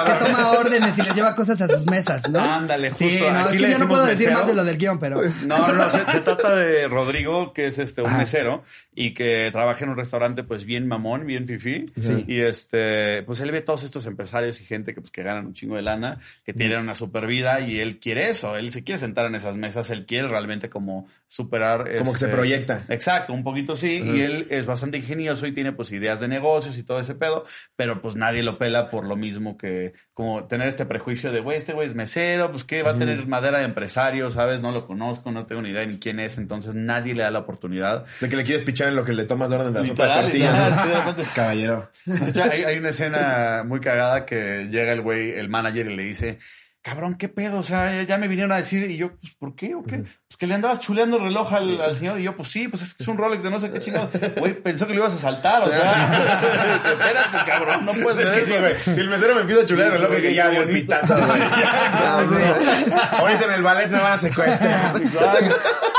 órdenes 0.58 0.98
y 0.98 1.02
les 1.02 1.16
lleva 1.16 1.34
cosas 1.34 1.62
a 1.62 1.68
sus 1.70 1.86
mesas, 1.90 2.30
¿no? 2.30 2.40
Ándale, 2.42 2.92
Sí, 2.92 3.10
justo. 3.10 3.32
no, 3.32 3.40
Aquí 3.40 3.56
es 3.56 3.62
le 3.62 3.68
que 3.68 3.74
yo 3.74 3.80
no 3.80 3.86
decimos 3.86 3.88
puedo 3.88 4.06
decir 4.06 4.32
más 4.32 4.48
de 4.48 4.54
lo 4.54 4.64
del 4.66 4.78
guion, 4.78 5.00
pero... 5.00 5.22
No, 5.46 5.68
no, 5.68 5.74
no, 5.74 5.90
se, 5.90 6.00
se 6.12 6.20
trata 6.26 6.58
de 6.58 6.88
Rodrigo, 6.90 7.54
que 7.54 7.68
es 7.68 7.80
este 7.80 8.02
un 8.02 8.08
Ajá. 8.10 8.18
mesero 8.18 8.64
y 8.94 9.14
que 9.14 9.50
trabaja 9.54 9.86
en 9.86 9.92
un 9.92 9.98
restaurante 9.98 10.44
pues 10.44 10.66
bien 10.66 10.88
mamón, 10.90 11.26
bien 11.26 11.48
fifí. 11.48 11.86
Sí. 12.00 12.26
Y 12.28 12.42
este, 12.42 13.24
pues 13.24 13.40
él 13.40 13.52
ve 13.52 13.62
todos 13.62 13.84
estos 13.84 14.06
empresarios 14.08 14.60
y 14.60 14.66
gente 14.66 14.94
que 14.94 15.00
pues 15.00 15.12
que 15.12 15.24
ganan 15.24 15.46
un 15.46 15.54
chingo 15.54 15.78
de 15.78 15.84
lana, 15.84 16.20
que 16.46 16.54
tienen 16.54 16.80
una 16.80 16.96
super 16.96 17.28
vida 17.28 17.62
y 17.62 17.80
él 17.80 17.98
quiere 18.00 18.30
eso, 18.30 18.58
él 18.58 18.72
se 18.72 18.84
quiere 18.84 19.00
sentar 19.00 19.26
en 19.26 19.36
esas 19.36 19.56
mesas, 19.56 19.90
él 19.90 20.06
quiere 20.06 20.28
realmente 20.28 20.70
como 20.70 21.08
superar 21.28 21.80
Como 21.98 22.12
que 22.14 22.20
se 22.20 22.26
este, 22.26 22.36
proyecta. 22.36 22.86
Exacto, 22.90 23.34
un 23.34 23.44
poquito 23.44 23.76
sí, 23.76 24.04
y 24.06 24.22
él 24.22 24.48
es 24.52 24.68
bastante 24.68 24.98
ingenioso 25.00 25.48
y 25.48 25.52
tiene 25.52 25.72
pues 25.72 25.92
ideas 25.92 26.20
de 26.20 26.28
negocios 26.28 26.78
y 26.78 26.84
todo 26.84 27.00
ese 27.00 27.16
pedo, 27.16 27.46
pero 27.76 28.02
pues 28.02 28.16
nadie 28.16 28.44
lo 28.44 28.58
pela 28.60 28.90
por 28.90 29.06
lo 29.06 29.16
mismo 29.16 29.58
que 29.58 29.94
como 30.14 30.46
tener 30.46 30.68
este 30.68 30.86
prejuicio 30.86 31.32
de, 31.32 31.40
güey, 31.40 31.58
este 31.58 31.74
güey 31.74 31.88
es 31.88 31.96
mesero, 31.96 32.52
pues 32.52 32.64
que 32.64 32.84
va 32.84 32.92
a 32.92 32.98
tener 32.98 33.26
madera 33.26 33.58
de 33.60 33.66
empresario, 33.66 34.30
¿sabes? 34.30 34.62
No 34.62 34.72
lo 34.72 34.86
conozco, 34.86 35.32
no 35.32 35.46
tengo 35.48 35.62
ni 35.64 35.70
idea 35.70 35.86
ni 35.86 35.98
quién 35.98 36.20
es, 36.20 36.38
entonces 36.38 36.76
nadie 36.76 37.16
le 37.16 37.24
da 37.24 37.32
la 37.32 37.40
oportunidad. 37.40 38.06
De 38.22 38.30
que 38.30 38.36
le 38.36 38.44
quieres 38.44 38.64
pichar 38.64 38.90
en 38.90 38.96
lo 38.96 39.04
que 39.04 39.14
le 39.14 39.24
tomas 39.26 39.50
la 39.50 39.58
orden 39.58 39.74
de 39.74 39.80
la 39.80 39.86
sopa 39.88 40.22
de 40.22 40.34
Literal, 40.34 40.76
sí, 41.16 41.20
de. 41.24 41.28
Caballero. 41.34 41.90
De 42.06 42.30
hecho, 42.30 42.44
hay, 42.44 42.64
hay 42.64 42.78
una 42.78 42.90
escena 42.90 43.64
muy 43.66 43.80
cagada 43.80 44.26
que 44.26 44.68
llega 44.70 44.94
el 44.94 45.02
güey, 45.02 45.32
el 45.32 45.50
manager, 45.50 45.90
y 45.90 45.96
le 45.96 46.04
dice, 46.04 46.38
cabrón, 46.82 47.16
¿qué 47.16 47.30
pedo? 47.30 47.60
O 47.60 47.64
sea, 47.64 47.94
ya- 47.94 48.04
ya 48.04 48.18
me 48.18 48.28
vinieron 48.28 48.52
a 48.52 48.58
decir, 48.58 48.90
y 48.90 48.98
yo, 48.98 49.16
pues, 49.18 49.34
¿por 49.36 49.56
qué? 49.56 49.74
¿O 49.76 49.84
qué? 49.84 50.04
Pues 50.34 50.40
que 50.40 50.48
le 50.48 50.56
andabas 50.56 50.80
chuleando 50.80 51.18
el 51.18 51.24
reloj 51.26 51.54
al, 51.54 51.80
al 51.80 51.96
señor, 51.96 52.20
y 52.20 52.24
yo, 52.24 52.36
pues 52.36 52.50
sí, 52.50 52.68
pues 52.68 52.82
es 52.82 52.96
que 52.96 53.04
es 53.04 53.08
un 53.08 53.20
Rolex 53.20 53.44
de 53.44 53.52
no 53.52 53.60
sé 53.60 53.70
qué 53.70 53.80
chingado. 53.82 54.10
Güey, 54.38 54.56
pensó 54.56 54.88
que 54.88 54.96
lo 54.96 55.02
ibas 55.02 55.14
a 55.14 55.18
saltar, 55.20 55.62
o 55.62 55.68
sea, 55.68 56.82
espérate, 56.88 57.38
cabrón, 57.46 57.86
no 57.86 57.92
puedes 57.94 58.18
Es 58.18 58.26
hacer 58.32 58.46
sí, 58.46 58.52
eso. 58.54 58.62
güey. 58.62 58.74
Si 58.96 59.00
el 59.02 59.10
mesero 59.10 59.36
me 59.36 59.42
empieza 59.42 59.62
a 59.62 59.66
chulear 59.68 59.92
el 59.94 60.00
reloj, 60.00 60.16
sí, 60.16 60.22
que 60.24 60.34
ya 60.34 60.50
dio 60.50 60.64
el 60.64 60.70
pitazo, 60.70 61.16
güey. 61.16 61.40
Ya. 61.54 63.10
Ahorita 63.20 63.46
en 63.46 63.52
el 63.52 63.62
ballet 63.62 63.92
me 63.92 64.00
van 64.00 64.14
a 64.14 64.18
secuestrar. 64.18 64.94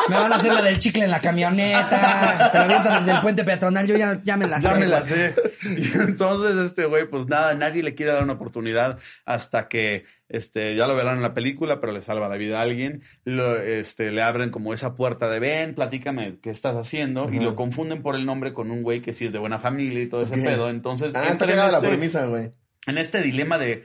Me 0.09 0.17
van 0.17 0.33
a 0.33 0.37
hacer 0.37 0.53
la 0.53 0.63
del 0.63 0.79
chicle 0.81 1.05
en 1.05 1.11
la 1.13 1.21
camioneta. 1.21 2.51
Te 2.51 2.59
la 2.59 2.65
avientan 2.65 3.05
desde 3.05 3.17
el 3.17 3.23
puente 3.23 3.45
peatonal. 3.45 3.87
Yo 3.87 3.97
ya, 3.97 4.21
ya 4.23 4.37
me 4.37 4.47
la 4.49 4.61
sé. 4.61 4.69
Ya 4.69 4.75
me 4.75 4.87
la 4.87 5.03
sé. 5.03 5.35
Y 5.63 5.93
entonces, 5.95 6.57
este 6.57 6.87
güey, 6.87 7.07
pues 7.09 7.27
nada, 7.29 7.55
nadie 7.55 7.83
le 7.85 7.95
quiere 7.95 8.13
dar 8.13 8.23
una 8.25 8.33
oportunidad 8.35 8.99
hasta 9.25 9.69
que, 9.69 10.05
este, 10.29 10.75
ya 10.75 10.87
lo 10.87 10.97
verán 10.97 11.17
en 11.17 11.23
la 11.23 11.35
película, 11.35 11.81
pero 11.81 11.93
le 11.93 12.03
salva 12.03 12.29
la 12.29 12.37
vida 12.37 12.59
a 12.59 12.63
alguien. 12.63 13.03
Lo, 13.25 13.57
este, 13.57 14.11
le 14.11 14.23
abren 14.29 14.51
como 14.51 14.75
esa 14.75 14.95
puerta 14.97 15.29
de 15.29 15.39
ven, 15.41 15.75
platícame 15.75 16.39
qué 16.43 16.51
estás 16.51 16.77
haciendo. 16.77 17.31
Y 17.33 17.39
lo 17.41 17.55
confunden 17.57 18.03
por 18.03 18.15
el 18.17 18.27
nombre 18.27 18.53
con 18.53 18.71
un 18.71 18.83
güey 18.83 19.01
que 19.01 19.15
sí 19.15 19.27
es 19.27 19.33
de 19.33 19.39
buena 19.39 19.59
familia 19.59 20.03
y 20.03 20.07
todo 20.09 20.23
ese 20.23 20.37
pedo. 20.39 20.69
Entonces, 20.71 21.15
Ah, 21.15 21.29
está 21.31 21.45
en 21.51 21.57
la 21.57 21.67
este- 21.69 21.89
premisa, 21.89 22.27
güey. 22.27 22.51
en 22.87 22.99
este 22.99 23.23
dilema 23.23 23.59
de 23.59 23.83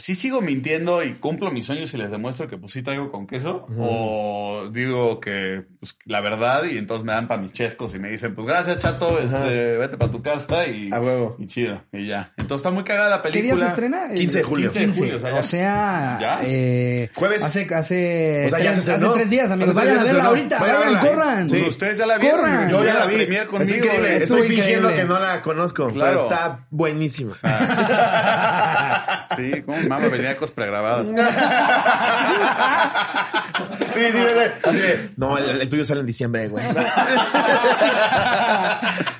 sí 0.00 0.14
sigo 0.14 0.40
mintiendo 0.40 1.02
y 1.02 1.14
cumplo 1.14 1.50
mis 1.50 1.66
sueños 1.66 1.92
y 1.94 1.98
les 1.98 2.10
demuestro 2.10 2.48
que 2.48 2.56
pues 2.56 2.72
sí 2.72 2.82
traigo 2.82 3.10
con 3.12 3.26
queso 3.26 3.66
o 3.78 4.68
digo 4.72 5.20
que 5.20 5.64
pues 5.78 5.96
la 6.06 6.20
verdad 6.20 6.64
y 6.64 6.78
entonces 6.78 7.04
me 7.04 7.12
dan 7.12 7.28
para 7.28 7.40
mis 7.42 7.52
chescos 7.52 7.94
y 7.94 7.98
me 7.98 8.10
dicen 8.10 8.34
pues 8.34 8.46
gracias 8.46 8.78
chato 8.78 9.18
este, 9.18 9.76
vete 9.76 9.96
para 9.96 10.10
tu 10.10 10.22
casa 10.22 10.66
y, 10.66 10.90
A 10.92 11.00
huevo. 11.00 11.36
y 11.38 11.46
chido 11.46 11.82
y 11.92 12.06
ya 12.06 12.32
entonces 12.36 12.66
está 12.66 12.70
muy 12.70 12.84
cagada 12.84 13.10
la 13.10 13.22
¿Qué 13.22 13.30
película 13.30 13.54
día 13.56 13.64
se 13.64 13.68
estrena? 13.70 14.08
15 14.14 14.38
de 14.38 14.44
julio. 14.44 14.70
15 14.72 14.86
de 14.86 14.92
julio, 14.92 15.16
o 15.16 15.20
sea, 15.20 15.30
ya. 15.30 15.38
o 15.38 15.42
sea, 15.42 16.18
¿Ya? 16.20 16.40
eh, 16.44 17.10
Jueves. 17.14 17.42
Hace, 17.42 17.62
hace, 17.74 18.46
O 18.46 18.50
sea, 18.50 18.58
ya 18.58 18.72
tres, 18.72 18.84
se 18.84 18.92
hace 18.92 19.06
tres 19.14 19.30
días, 19.30 19.50
amigos. 19.50 19.74
Vayan 19.74 19.98
a 19.98 20.02
verla 20.04 20.24
ahorita. 20.24 20.58
Vayan 20.58 20.98
corran. 21.06 21.48
Sí. 21.48 21.56
Pues 21.56 21.68
ustedes 21.68 21.98
ya 21.98 22.06
la 22.06 22.18
vieron 22.18 22.40
Corran. 22.40 22.70
yo 22.70 22.84
ya 22.84 22.94
la 22.94 23.06
vi. 23.06 23.26
conmigo 23.46 23.76
increíble. 23.76 24.16
Estuvo 24.16 24.38
Estoy 24.38 24.56
fingiendo 24.56 24.90
increíble. 24.90 24.96
que 24.96 25.04
no 25.04 25.18
la 25.20 25.42
conozco, 25.42 25.90
Claro. 25.90 26.16
pero 26.16 26.22
está 26.28 26.66
buenísima. 26.70 27.34
sí 29.36 29.62
como 29.62 29.78
mama 29.90 30.08
venía 30.08 30.36
cosas 30.36 30.54
pregrabadas 30.54 31.08
Sí, 33.92 34.00
sí, 34.12 34.12
sí. 34.12 34.18
Así 34.64 34.78
de, 34.78 35.10
no, 35.16 35.36
el, 35.36 35.60
el 35.60 35.68
tuyo 35.68 35.84
sale 35.84 36.00
en 36.00 36.06
diciembre, 36.06 36.48
güey. 36.48 36.64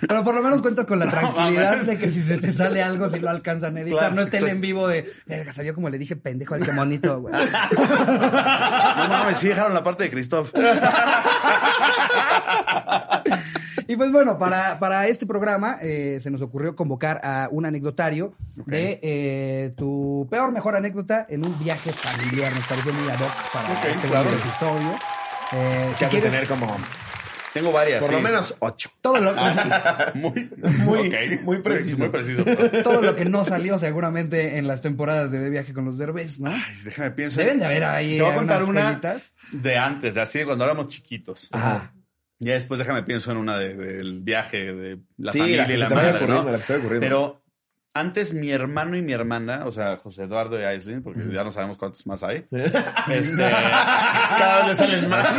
Pero 0.01 0.25
por 0.25 0.35
lo 0.35 0.43
menos 0.43 0.63
cuentas 0.63 0.87
con 0.87 0.99
la 0.99 1.11
tranquilidad 1.11 1.83
de 1.83 1.99
que 1.99 2.11
si 2.11 2.23
se 2.23 2.39
te 2.39 2.53
sale 2.53 2.83
algo, 2.83 3.09
si 3.09 3.19
lo 3.19 3.29
alcanzan 3.31 3.77
a 3.77 3.81
editar. 3.81 3.99
Claro, 3.99 4.15
no 4.15 4.23
esté 4.23 4.39
el 4.39 4.49
en 4.49 4.61
vivo 4.61 4.89
de, 4.89 5.13
verga, 5.27 5.53
salió 5.53 5.75
como 5.75 5.91
le 5.91 5.99
dije, 5.99 6.17
pendejo 6.17 6.55
al 6.55 6.65
que 6.65 6.73
monito, 6.73 7.21
güey. 7.21 7.35
no 7.35 9.09
mames 9.09 9.39
sí 9.39 9.49
dejaron 9.49 9.75
la 9.75 9.83
parte 9.83 10.05
de 10.05 10.11
Christoph 10.11 10.51
Y 13.91 13.97
pues 13.97 14.13
bueno, 14.13 14.39
para, 14.39 14.79
para 14.79 15.09
este 15.09 15.27
programa 15.27 15.79
eh, 15.83 16.21
se 16.23 16.31
nos 16.31 16.41
ocurrió 16.43 16.77
convocar 16.77 17.21
a 17.25 17.49
un 17.51 17.67
anecdotario 17.67 18.37
de 18.55 19.01
eh, 19.03 19.73
tu 19.77 20.29
peor, 20.31 20.53
mejor 20.53 20.77
anécdota 20.77 21.27
en 21.29 21.45
un 21.45 21.59
viaje 21.59 21.93
familiar. 21.93 22.55
Nos 22.55 22.69
pareció 22.69 22.93
muy 22.93 23.11
ad 23.11 23.21
hoc 23.21 23.53
para 23.53 23.91
este 23.91 24.07
claro. 24.07 24.31
episodio. 24.31 24.95
Eh, 25.55 25.93
si 25.99 26.05
quieres, 26.05 26.31
tener 26.31 26.47
como, 26.47 26.77
tengo 27.53 27.73
varias 27.73 28.01
por 28.01 28.13
lo 28.13 28.21
menos, 28.21 28.55
ocho. 28.61 28.91
todo 29.01 29.19
lo, 29.19 29.35
muy 30.15 30.49
Muy- 30.85 31.09
ok, 31.09 31.43
muy 31.43 31.61
preciso. 31.61 31.99
muy 31.99 32.11
preciso 32.11 32.45
todo 32.85 33.03
lo 33.03 33.17
que 33.17 33.25
no 33.25 33.45
salió 33.45 33.77
seguramente 33.77 34.59
en 34.59 34.69
las 34.69 34.83
temporadas 34.83 35.33
de 35.33 35.41
De 35.41 35.51
Viaje 35.51 35.73
con 35.73 35.85
los 35.85 35.99
Derbez, 35.99 36.39
¿no? 36.39 36.51
Ay, 36.51 36.61
déjame 36.85 37.11
pienso 37.11 37.41
Deben 37.41 37.59
de 37.59 37.65
haber 37.65 37.83
ahí 37.83 38.19
Te 38.19 38.23
voy 38.23 38.31
a 38.31 38.35
contar 38.37 38.63
una 38.63 39.01
de 39.51 39.77
antes, 39.77 40.15
de 40.15 40.21
así 40.21 40.39
de 40.39 40.45
cuando 40.45 40.65
éramos 40.65 40.87
chiquitos. 40.87 41.49
Ajá. 41.51 41.91
Ya 42.43 42.55
después 42.55 42.79
déjame 42.79 43.03
pienso 43.03 43.31
en 43.33 43.37
una 43.37 43.59
de- 43.59 43.75
del 43.77 44.21
viaje 44.21 44.73
de 44.73 44.99
la 45.19 45.33
Sí, 45.33 45.39
familia 45.39 45.67
la 45.67 45.73
y 45.73 45.77
la 45.77 45.89
madre, 45.91 46.27
¿no? 46.27 46.45
la. 46.45 46.59
Pero 46.99 47.43
antes 47.93 48.33
mi 48.33 48.51
hermano 48.51 48.97
y 48.97 49.03
mi 49.03 49.13
hermana, 49.13 49.65
o 49.67 49.73
sea, 49.73 49.99
José 49.99 50.23
Eduardo 50.23 50.59
y 50.59 50.63
Aislinn, 50.65 51.03
porque 51.03 51.21
ya 51.33 51.45
no 51.45 51.53
sabemos 51.53 51.77
cuántos 51.77 52.07
más 52.07 52.23
hay. 52.23 52.47
este, 53.11 53.37
Cada 54.39 54.57
vez 54.59 54.67
le 54.69 54.75
salen 54.75 55.09
más. 55.11 55.27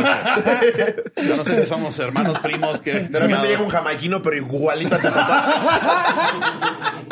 yo 1.26 1.36
no 1.36 1.44
sé 1.44 1.62
si 1.62 1.66
somos 1.66 1.98
hermanos, 1.98 2.38
primos, 2.38 2.80
que 2.80 2.92
De 2.92 3.18
repente 3.18 3.48
llega 3.48 3.62
un 3.62 3.70
jamaiquino, 3.70 4.22
pero 4.22 4.36
igualito 4.36 4.94
a 4.94 4.98
tu 4.98 5.08
papá. 5.08 6.92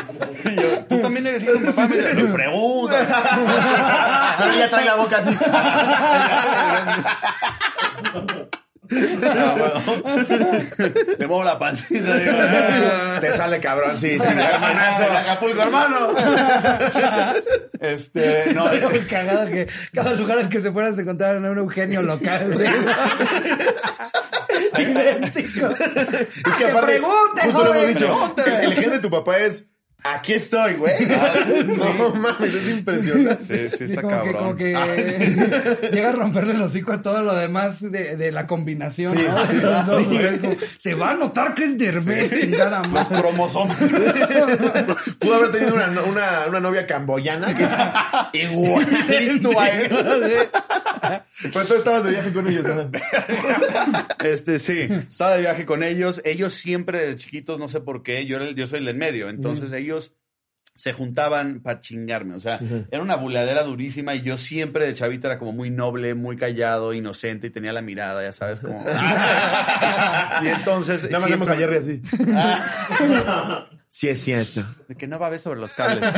Y 0.45 0.55
yo, 0.55 0.85
Tú 0.89 1.01
también 1.01 1.27
eres 1.27 1.43
hijo 1.43 1.55
de 1.55 1.67
papá, 1.73 1.89
me 1.89 1.97
me 1.97 2.33
pregunta. 2.33 4.37
Pero 4.39 4.55
ya 4.59 4.71
trae 4.71 4.85
la 4.85 4.95
boca 4.95 5.19
así. 5.19 5.37
Le 8.91 9.17
muevo 11.29 11.45
la 11.45 11.59
pancita, 11.59 12.17
digo, 12.17 12.33
"Ah". 12.41 13.19
Te 13.21 13.33
sale 13.35 13.61
cabrón, 13.61 13.97
sí, 13.97 14.19
sí. 14.19 14.27
Hermanazo. 14.27 15.05
El 15.05 15.17
Acapulco, 15.17 15.63
hermano. 15.63 16.09
Este, 17.81 18.53
no, 18.53 18.65
Estaría 18.65 18.89
muy 18.89 18.99
cagado 19.01 19.47
que 19.47 19.69
cada 19.95 20.13
lugar 20.15 20.39
al 20.39 20.49
que 20.49 20.61
se 20.61 20.73
fueran 20.73 20.97
se 20.97 21.03
encontraran 21.03 21.45
a 21.47 21.51
un 21.51 21.59
Eugenio 21.59 22.03
local. 22.03 22.53
Idéntico. 24.79 25.69
Es 25.69 26.55
que 26.59 26.65
aparte, 26.65 26.87
pregunte, 26.87 27.43
justo 27.43 27.65
lo 27.65 27.75
hemos 27.75 27.87
dicho, 27.89 28.35
el 28.47 28.75
gen 28.75 28.91
de 28.91 28.99
tu 28.99 29.11
papá 29.11 29.39
es, 29.39 29.67
aquí 30.05 30.33
estoy, 30.35 30.75
güey. 30.75 30.95
No 31.77 32.15
mames, 32.15 32.55
es 32.55 32.69
impresionante. 32.69 33.71
sí, 33.71 33.77
sí 33.77 33.85
está 33.85 34.03
como 34.03 34.15
cabrón. 34.17 34.33
que, 34.33 34.39
como 34.39 34.57
que 34.57 34.77
Ah, 34.77 35.91
llega 35.93 36.09
a 36.11 36.13
romperle 36.13 36.55
el 36.55 36.63
hocico 36.63 36.93
a 36.93 37.03
todo 37.03 37.23
lo 37.23 37.35
demás 37.35 37.81
de, 37.81 38.17
de 38.17 38.33
la 38.33 38.47
combinación, 38.47 39.17
Sí, 39.17 39.25
¿no? 39.27 39.47
sí, 39.47 39.55
De 39.57 39.63
los 39.63 39.87
dos, 39.87 40.07
como, 40.07 40.57
se 40.79 40.95
va 40.95 41.11
a 41.11 41.15
notar 41.15 41.55
que 41.55 41.65
es 41.65 41.79
Derbez, 41.79 42.31
chingada 42.41 42.81
Los 42.81 42.89
madre. 42.91 43.19
cromosomas. 43.21 43.77
Pudo 45.19 45.35
haber 45.35 45.51
tenido 45.53 45.75
una, 45.75 45.87
no- 45.89 46.05
una, 46.05 46.47
una 46.49 46.61
novia 46.61 46.87
camboyana 46.87 47.55
que 47.57 47.65
es 47.65 47.71
igualito 48.51 49.59
a 49.61 49.69
él. 49.69 49.89
Pero 51.53 51.65
tú 51.67 51.75
estabas 51.75 52.05
de 52.05 52.11
viaje 52.11 52.33
con 52.33 52.47
ellos, 52.49 52.65
¿no? 52.67 52.91
Este, 54.25 54.59
sí, 54.59 54.81
estaba 55.11 55.33
de 55.35 55.41
viaje 55.41 55.65
con 55.67 55.83
ellos. 55.83 56.21
Ellos 56.25 56.55
siempre 56.55 56.99
de 57.07 57.17
chiquitos, 57.17 57.59
no 57.59 57.69
sé 57.69 57.81
por 57.81 58.03
qué, 58.03 58.27
yo, 58.27 58.37
era 58.37 58.47
el- 58.47 58.55
yo 58.55 58.67
soy 58.67 58.81
el 58.81 58.85
del 58.87 58.97
medio. 58.97 59.29
Entonces 59.29 59.73
ellos 59.73 59.90
se 60.81 60.93
juntaban 60.93 61.61
para 61.61 61.81
chingarme. 61.81 62.35
O 62.35 62.41
sea, 62.41 62.59
era 62.91 63.03
una 63.03 63.17
buleadera 63.17 63.63
durísima 63.65 64.15
y 64.15 64.23
yo 64.23 64.37
siempre 64.37 64.87
de 64.87 64.95
chavito 64.95 65.27
era 65.27 65.39
como 65.39 65.53
muy 65.53 65.71
noble, 65.71 66.15
muy 66.15 66.37
callado, 66.37 66.95
inocente 66.95 67.49
y 67.49 67.51
tenía 67.51 67.73
la 67.73 67.83
mirada, 67.83 68.23
ya 68.23 68.33
sabes, 68.33 68.61
como... 68.61 68.83
y 70.43 70.49
entonces... 70.49 71.05
Nada 71.05 71.21
más 71.21 71.31
vemos 71.31 71.49
a 71.51 71.57
siempre- 71.57 71.81
Jerry 71.81 72.03
así. 72.03 73.77
Sí, 73.93 74.09
es 74.09 74.23
cierto. 74.23 74.63
de 74.87 74.95
que 74.95 75.09
no 75.09 75.19
va 75.19 75.27
a 75.27 75.31
ver 75.31 75.41
sobre 75.41 75.59
los 75.59 75.75
cables. 75.75 76.09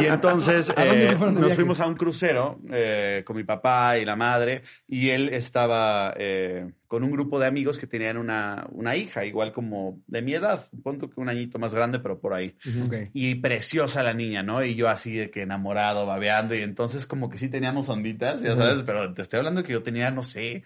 Y 0.00 0.06
entonces 0.06 0.70
¿A 0.76 0.84
dónde 0.84 1.08
eh, 1.08 1.16
nos 1.18 1.54
fuimos 1.54 1.80
a 1.80 1.86
un 1.88 1.96
crucero 1.96 2.60
eh, 2.70 3.24
con 3.26 3.36
mi 3.36 3.42
papá 3.42 3.98
y 3.98 4.04
la 4.04 4.14
madre 4.14 4.62
y 4.86 5.10
él 5.10 5.28
estaba 5.30 6.14
eh, 6.16 6.70
con 6.90 7.04
un 7.04 7.12
grupo 7.12 7.38
de 7.38 7.46
amigos 7.46 7.78
que 7.78 7.86
tenían 7.86 8.16
una, 8.16 8.66
una 8.72 8.96
hija, 8.96 9.24
igual 9.24 9.52
como 9.52 10.02
de 10.08 10.22
mi 10.22 10.34
edad, 10.34 10.66
punto 10.82 11.08
que 11.08 11.20
un 11.20 11.28
añito 11.28 11.56
más 11.56 11.72
grande, 11.72 12.00
pero 12.00 12.18
por 12.18 12.34
ahí. 12.34 12.56
Y 13.12 13.36
preciosa 13.36 14.02
la 14.02 14.12
niña, 14.12 14.42
¿no? 14.42 14.64
Y 14.64 14.74
yo 14.74 14.88
así 14.88 15.12
de 15.12 15.30
que 15.30 15.42
enamorado, 15.42 16.04
babeando, 16.04 16.52
y 16.56 16.62
entonces 16.62 17.06
como 17.06 17.30
que 17.30 17.38
sí 17.38 17.48
teníamos 17.48 17.88
onditas, 17.88 18.42
ya 18.42 18.56
sabes, 18.56 18.82
pero 18.82 19.14
te 19.14 19.22
estoy 19.22 19.38
hablando 19.38 19.62
que 19.62 19.74
yo 19.74 19.84
tenía, 19.84 20.10
no 20.10 20.24
sé, 20.24 20.64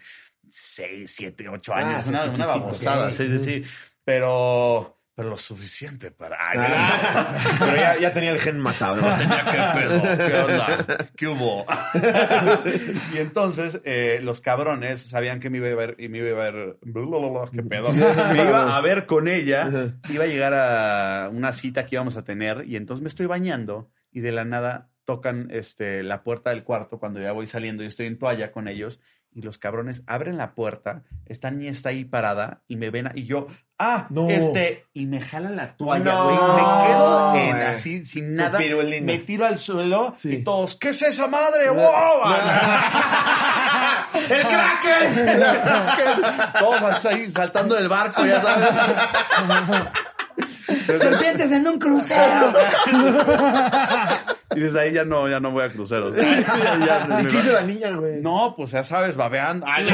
seis, 0.49 1.13
siete, 1.15 1.47
ocho 1.47 1.75
Ah, 1.75 1.81
años, 1.81 2.05
sí, 2.05 2.09
una, 2.09 2.25
una 2.25 2.47
babosada, 2.47 3.13
sí, 3.13 3.29
sí, 3.29 3.39
sí. 3.39 3.63
Pero, 4.03 4.94
pero 5.15 5.31
lo 5.31 5.37
suficiente 5.37 6.11
para... 6.11 6.37
Ay, 6.41 6.59
sí. 6.59 6.65
Ah, 6.69 7.57
Pero 7.61 7.77
ya, 7.77 7.99
ya 7.99 8.13
tenía 8.13 8.31
el 8.31 8.41
gen 8.41 8.59
matado. 8.59 8.97
No 8.97 9.17
tenía 9.17 9.45
que 9.45 9.79
pedo, 9.79 10.03
¿qué 10.03 10.35
onda? 10.35 11.11
¿Qué 11.17 11.29
hubo? 11.29 11.65
y 13.15 13.19
entonces 13.19 13.81
eh, 13.85 14.19
los 14.23 14.41
cabrones 14.41 15.03
sabían 15.03 15.39
que 15.39 15.51
me 15.51 15.59
iba 15.59 15.69
a 15.69 15.75
ver 15.75 15.97
y 15.99 16.09
me 16.09 16.19
iba 16.19 16.31
a 16.31 16.51
ver 16.51 16.79
qué 16.83 17.63
pedo. 17.63 17.93
Me 18.35 18.43
iba 18.43 18.77
a 18.77 18.81
ver 18.81 19.07
con 19.07 19.29
ella, 19.29 19.95
iba 20.09 20.25
a 20.25 20.27
llegar 20.27 20.53
a 20.55 21.29
una 21.33 21.53
cita 21.53 21.87
que 21.87 21.97
íbamos 21.97 22.17
a 22.17 22.25
tener 22.25 22.65
y 22.67 22.77
entonces 22.77 23.03
me 23.03 23.09
estoy 23.09 23.27
bañando 23.27 23.91
y 24.11 24.21
de 24.21 24.33
la 24.33 24.45
nada 24.45 24.91
tocan 25.05 25.49
este 25.51 26.03
la 26.03 26.23
puerta 26.23 26.51
del 26.51 26.65
cuarto 26.65 26.99
cuando 26.99 27.21
ya 27.21 27.33
voy 27.33 27.47
saliendo 27.47 27.83
y 27.83 27.87
estoy 27.87 28.07
en 28.07 28.19
toalla 28.19 28.53
con 28.53 28.69
ellos 28.69 29.01
y 29.37 29.43
los 29.43 29.59
cabrones 29.59 30.05
abren 30.07 30.37
la 30.37 30.55
puerta, 30.55 31.03
esta 31.27 31.51
niña 31.51 31.73
está 31.73 31.89
ahí 31.89 32.05
parada 32.05 32.63
y 32.69 32.77
me 32.77 32.91
ven 32.91 33.09
a- 33.09 33.13
y 33.17 33.27
yo, 33.27 33.49
ah, 33.81 34.07
No. 34.11 34.31
este, 34.31 34.87
y 34.93 35.07
me 35.07 35.21
jalan 35.21 35.57
la 35.57 35.77
toalla, 35.77 36.05
No, 36.05 36.25
güey, 36.25 36.37
me 36.37 36.87
quedo 36.87 37.35
en, 37.35 37.57
así 37.67 38.07
sin 38.07 38.37
nada, 38.37 38.59
pirulina. 38.59 39.05
me 39.05 39.19
tiro 39.19 39.45
al 39.45 39.59
suelo 39.59 40.15
Sí. 40.19 40.35
y 40.35 40.45
todos, 40.45 40.77
¿qué 40.77 40.91
es 40.91 41.03
esa 41.03 41.27
madre? 41.27 41.69
¡Wow! 41.69 41.83
¡El 44.31 44.43
Kraken! 44.47 45.43
todos 46.61 46.83
así 47.05 47.31
saltando 47.33 47.75
del 47.75 47.89
barco, 47.89 48.25
ya 48.25 48.41
sabes. 48.41 48.69
Serpientes 50.87 51.51
en 51.53 51.67
un 51.67 51.79
crucero. 51.79 52.53
Y 54.55 54.61
desde 54.61 54.81
ahí 54.81 54.93
ya 54.93 55.05
no, 55.05 55.29
ya 55.29 55.41
no 55.41 55.51
voy 55.51 55.65
a 55.65 55.69
cruceros. 55.71 56.15
Ya- 56.25 57.07
ya- 57.09 57.21
¿Y 57.23 57.27
qué 57.27 57.37
hizo 57.39 57.53
la 57.53 57.63
niña, 57.63 57.91
güey? 57.91 58.21
No, 58.21 58.55
pues 58.57 58.71
ya 58.73 58.83
sabes, 58.85 59.17
babeando. 59.17 59.67
Ay, 59.69 59.87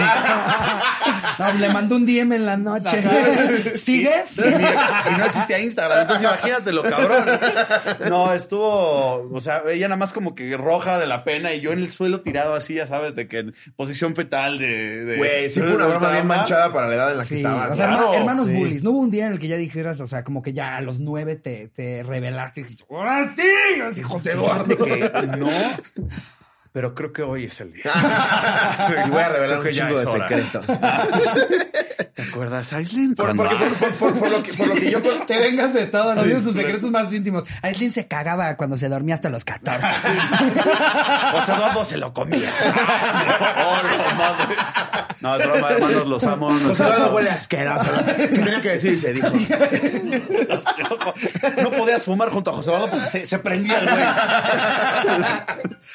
No, 1.38 1.52
le 1.54 1.68
mandó 1.70 1.96
un 1.96 2.06
DM 2.06 2.32
en 2.34 2.46
la 2.46 2.56
noche. 2.56 3.02
¿Sigues? 3.76 4.36
Y, 4.38 4.40
y 4.42 5.16
no 5.18 5.24
existía 5.24 5.58
Instagram, 5.58 6.00
entonces 6.02 6.24
imagínatelo, 6.24 6.82
cabrón. 6.82 7.24
No, 8.08 8.32
estuvo, 8.32 9.28
o 9.32 9.40
sea, 9.40 9.62
ella 9.70 9.88
nada 9.88 9.98
más 9.98 10.12
como 10.12 10.34
que 10.34 10.56
roja 10.56 10.98
de 10.98 11.06
la 11.06 11.24
pena 11.24 11.52
y 11.54 11.60
yo 11.60 11.72
en 11.72 11.80
el 11.80 11.90
suelo 11.90 12.20
tirado 12.20 12.54
así, 12.54 12.74
ya 12.74 12.86
sabes, 12.86 13.14
de 13.14 13.26
que 13.28 13.38
en 13.40 13.54
posición 13.76 14.14
fetal 14.14 14.58
de... 14.58 15.04
de- 15.04 15.16
Güey, 15.16 15.50
sí 15.50 15.60
fue 15.60 15.74
una 15.76 15.86
broma 15.86 16.10
bien 16.12 16.26
manchada 16.26 16.72
para 16.72 16.88
la 16.88 16.94
edad 16.94 17.12
en 17.12 17.18
la 17.18 17.22
que 17.24 17.28
Sí, 17.30 17.34
estabas. 17.36 17.70
o 17.72 17.74
sea, 17.74 17.88
claro, 17.88 18.08
herma- 18.12 18.16
hermanos 18.18 18.46
sí. 18.48 18.54
bullies. 18.54 18.82
No 18.84 18.90
hubo 18.90 18.98
un 19.00 19.10
día 19.10 19.26
en 19.26 19.32
el 19.32 19.38
que 19.38 19.48
ya 19.48 19.56
dijeras, 19.56 20.00
o 20.00 20.06
sea, 20.06 20.24
como 20.24 20.42
que 20.42 20.52
ya 20.52 20.76
a 20.76 20.80
los 20.80 21.00
nueve 21.00 21.36
te, 21.36 21.68
te 21.68 22.02
revelaste 22.02 22.60
y 22.60 22.64
dijiste, 22.64 22.84
¡ahora 22.90 23.30
sí! 23.34 23.42
Así, 23.88 24.02
José 24.02 24.32
Eduardo. 24.32 24.49
Fíjate 24.50 24.76
que 24.76 25.26
no, 25.36 25.48
pero 26.72 26.94
creo 26.94 27.12
que 27.12 27.22
hoy 27.22 27.44
es 27.44 27.60
el 27.60 27.72
día. 27.72 27.84
Y 29.06 29.10
voy 29.10 29.22
a 29.22 29.28
revelar 29.28 29.60
un 29.60 29.70
chingo 29.70 29.98
de 29.98 30.06
hora. 30.06 30.28
secretos. 30.28 30.64
acuerdas, 32.30 32.72
Aislinn? 32.72 33.14
Por, 33.14 33.26
Cuando- 33.34 33.44
porque- 33.48 33.66
por- 33.76 33.94
por- 33.98 34.18
por 34.18 34.30
lo 34.30 34.42
que, 34.42 34.52
por 34.52 34.66
lo 34.68 34.74
que 34.74 34.90
yo... 34.90 35.00
Que 35.26 35.38
vengas 35.38 35.72
de 35.74 35.86
todo, 35.86 36.14
no 36.14 36.22
Sí, 36.22 36.28
digo 36.28 36.40
sus 36.40 36.54
secretos 36.54 36.90
más 36.90 37.12
íntimos. 37.12 37.44
Aislinn 37.62 37.92
se 37.92 38.06
cagaba 38.08 38.56
cuando 38.56 38.76
se 38.76 38.88
dormía 38.88 39.14
hasta 39.14 39.30
los 39.30 39.44
14. 39.44 39.86
José 41.32 41.52
Eduardo 41.52 41.84
se 41.84 41.96
lo 41.98 42.12
comía. 42.12 42.52
Oh, 43.58 43.76
no, 43.82 44.14
madre. 44.16 44.56
No, 45.20 45.36
es 45.36 45.46
broma, 45.46 45.70
hermanos, 45.70 46.06
los 46.06 46.24
amo. 46.24 46.50
No, 46.52 46.68
José 46.68 46.82
Eduardo 46.84 47.14
huele 47.14 47.30
asqueroso. 47.30 47.90
Se 48.16 48.28
tenía 48.28 48.60
que 48.60 48.70
decir 48.70 48.92
y 48.94 48.96
se 48.96 49.12
dijo. 49.12 49.28
no 51.62 51.70
podías 51.70 52.02
fumar 52.02 52.30
junto 52.30 52.50
a 52.50 52.54
José 52.54 52.70
Eduardo 52.70 52.90
porque 52.90 53.06
se, 53.06 53.26
se 53.26 53.38
prendía 53.38 53.78
el 53.78 53.88
güey. 53.88 54.04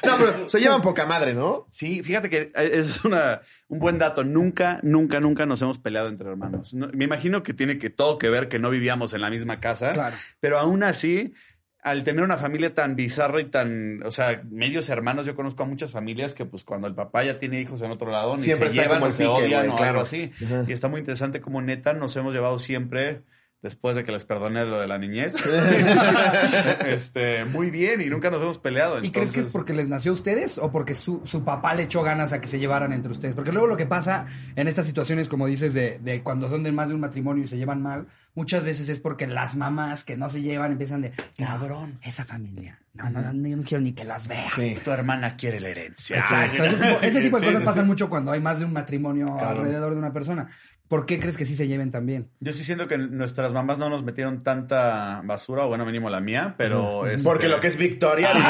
No, 0.03 0.17
pero 0.17 0.49
se 0.49 0.59
llevan 0.65 0.81
poca 0.81 1.05
madre, 1.05 1.33
¿no? 1.33 1.65
Sí, 1.69 2.03
fíjate 2.03 2.29
que 2.29 2.51
es 2.55 3.03
una, 3.05 3.41
un 3.67 3.79
buen 3.79 3.97
dato. 3.97 4.23
Nunca, 4.23 4.79
nunca, 4.83 5.19
nunca 5.19 5.45
nos 5.45 5.61
hemos 5.61 5.77
peleado 5.77 6.09
entre 6.09 6.29
hermanos. 6.29 6.73
No- 6.73 6.89
me 6.93 7.05
imagino 7.05 7.43
que 7.43 7.53
tiene 7.53 7.77
que 7.77 7.89
todo 7.89 8.17
que 8.17 8.29
ver 8.29 8.47
que 8.49 8.59
no 8.59 8.69
vivíamos 8.69 9.13
en 9.13 9.21
la 9.21 9.29
misma 9.29 9.59
casa. 9.59 9.93
Claro. 9.93 10.15
Pero 10.39 10.59
aún 10.59 10.83
así, 10.83 11.33
al 11.81 12.03
tener 12.03 12.23
una 12.23 12.37
familia 12.37 12.73
tan 12.73 12.95
bizarra 12.95 13.41
y 13.41 13.45
tan, 13.45 14.01
o 14.03 14.09
sea, 14.11 14.41
medios 14.49 14.89
hermanos, 14.89 15.25
yo 15.27 15.35
conozco 15.35 15.63
a 15.63 15.65
muchas 15.67 15.91
familias 15.91 16.33
que 16.33 16.43
pues 16.45 16.63
cuando 16.63 16.87
el 16.87 16.95
papá 16.95 17.23
ya 17.23 17.37
tiene 17.39 17.61
hijos 17.61 17.81
en 17.83 17.91
otro 17.91 18.09
lado, 18.11 18.35
ni 18.35 18.41
Siempre 18.41 18.69
se 18.71 18.75
llevan 18.75 18.89
como 18.99 19.05
o 19.05 19.07
el 19.09 19.13
se 19.13 19.27
odian 19.27 19.61
güey, 19.61 19.69
o 19.73 19.75
claro. 19.75 19.89
algo 19.91 20.01
así. 20.01 20.31
Ajá. 20.43 20.63
Y 20.67 20.71
está 20.71 20.87
muy 20.87 20.99
interesante 20.99 21.41
como 21.41 21.61
neta 21.61 21.93
nos 21.93 22.15
hemos 22.15 22.33
llevado 22.33 22.57
siempre 22.57 23.21
después 23.65 23.95
de 23.95 24.03
que 24.03 24.11
les 24.11 24.25
perdoné 24.25 24.63
lo 24.63 24.79
de 24.79 24.85
la 24.85 24.99
niñez. 24.99 25.33
este, 26.85 27.45
muy 27.45 27.71
bien 27.71 27.99
y 27.99 28.05
nunca 28.05 28.29
nos 28.29 28.39
hemos 28.43 28.59
peleado. 28.59 29.03
¿Y 29.03 29.09
crees 29.09 29.31
que 29.31 29.39
es 29.39 29.51
porque 29.51 29.73
les 29.73 29.87
nació 29.87 30.11
a 30.11 30.13
ustedes 30.13 30.59
o 30.59 30.71
porque 30.71 30.93
su, 30.93 31.21
su 31.25 31.43
papá 31.43 31.73
le 31.73 31.81
echó 31.83 32.03
ganas 32.03 32.31
a 32.31 32.39
que 32.39 32.47
se 32.47 32.59
llevaran 32.59 32.93
entre 32.93 33.11
ustedes? 33.11 33.33
Porque 33.33 33.51
luego 33.51 33.67
lo 33.67 33.75
que 33.75 33.87
pasa 33.87 34.27
en 34.55 34.67
estas 34.67 34.85
situaciones, 34.85 35.27
como 35.27 35.47
dices, 35.47 35.73
de, 35.73 35.97
de 35.99 36.21
cuando 36.21 36.47
son 36.47 36.61
de 36.61 36.71
más 36.71 36.89
de 36.89 36.93
un 36.95 37.01
matrimonio 37.01 37.43
y 37.43 37.47
se 37.47 37.57
llevan 37.57 37.81
mal, 37.81 38.05
muchas 38.35 38.63
veces 38.63 38.87
es 38.89 38.99
porque 38.99 39.25
las 39.25 39.55
mamás 39.55 40.03
que 40.03 40.15
no 40.15 40.29
se 40.29 40.43
llevan 40.43 40.71
empiezan 40.71 41.01
de, 41.01 41.11
cabrón, 41.35 41.97
esa 42.03 42.23
familia. 42.23 42.79
No, 42.93 43.09
no, 43.09 43.19
no, 43.21 43.47
yo 43.47 43.57
no 43.57 43.63
quiero 43.63 43.83
ni 43.83 43.91
que 43.93 44.05
las 44.05 44.27
vea. 44.27 44.47
Sí. 44.55 44.77
tu 44.83 44.91
hermana 44.91 45.35
quiere 45.35 45.59
la 45.59 45.69
herencia. 45.69 46.17
Exacto. 46.19 46.63
Ese 46.63 46.75
tipo, 46.77 47.01
ese 47.01 47.21
tipo 47.21 47.39
de 47.39 47.41
Sí, 47.41 47.45
cosas 47.47 47.61
sí, 47.61 47.65
pasan 47.65 47.83
sí. 47.83 47.87
mucho 47.89 48.09
cuando 48.09 48.31
hay 48.31 48.39
más 48.39 48.59
de 48.59 48.65
un 48.65 48.71
matrimonio 48.73 49.25
Claro. 49.37 49.59
alrededor 49.59 49.91
de 49.93 49.99
una 49.99 50.13
persona. 50.13 50.47
¿Por 50.87 51.05
qué 51.07 51.19
crees 51.19 51.35
que 51.35 51.45
sí 51.45 51.55
se 51.55 51.67
lleven 51.67 51.91
tan 51.91 52.05
bien? 52.05 52.29
Yo 52.39 52.53
sí 52.53 52.63
siento 52.63 52.87
que 52.87 52.97
nuestras 52.99 53.53
mamás 53.53 53.77
no 53.79 53.89
nos 53.89 54.03
metieron 54.03 54.43
tanta 54.43 55.21
basura, 55.23 55.65
o 55.65 55.67
bueno, 55.67 55.85
mínimo 55.85 56.09
la 56.11 56.19
mía, 56.19 56.53
pero... 56.57 57.07
este- 57.07 57.23
Porque 57.23 57.47
lo 57.49 57.59
que 57.59 57.67
es 57.67 57.77
Victoria. 57.77 58.29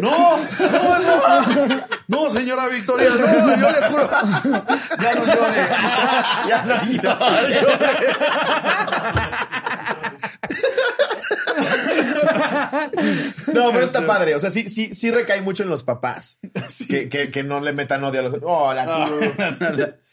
No, 0.00 0.38
no, 0.60 0.98
no, 0.98 1.84
no, 2.08 2.30
señora 2.30 2.68
Victoria, 2.68 3.08
no, 3.10 3.56
yo 3.56 3.70
le 3.70 3.86
juro. 3.88 4.10
Ya 5.00 5.14
no 5.14 5.24
llore. 5.26 5.68
ya 6.48 6.64
no 6.64 6.74
llore. 6.86 7.60
No, 13.52 13.72
pero 13.72 13.84
está 13.84 14.06
padre. 14.06 14.34
O 14.34 14.40
sea, 14.40 14.50
sí, 14.50 14.68
sí, 14.68 14.94
sí 14.94 15.10
recae 15.10 15.40
mucho 15.40 15.62
en 15.62 15.68
los 15.68 15.82
papás. 15.82 16.38
Que, 16.88 17.08
que, 17.08 17.30
que 17.30 17.42
no 17.42 17.60
le 17.60 17.72
metan 17.72 18.02
odio 18.04 18.20
a 18.20 18.22
los. 18.24 18.34
Oh, 18.42 18.72
la 18.74 18.84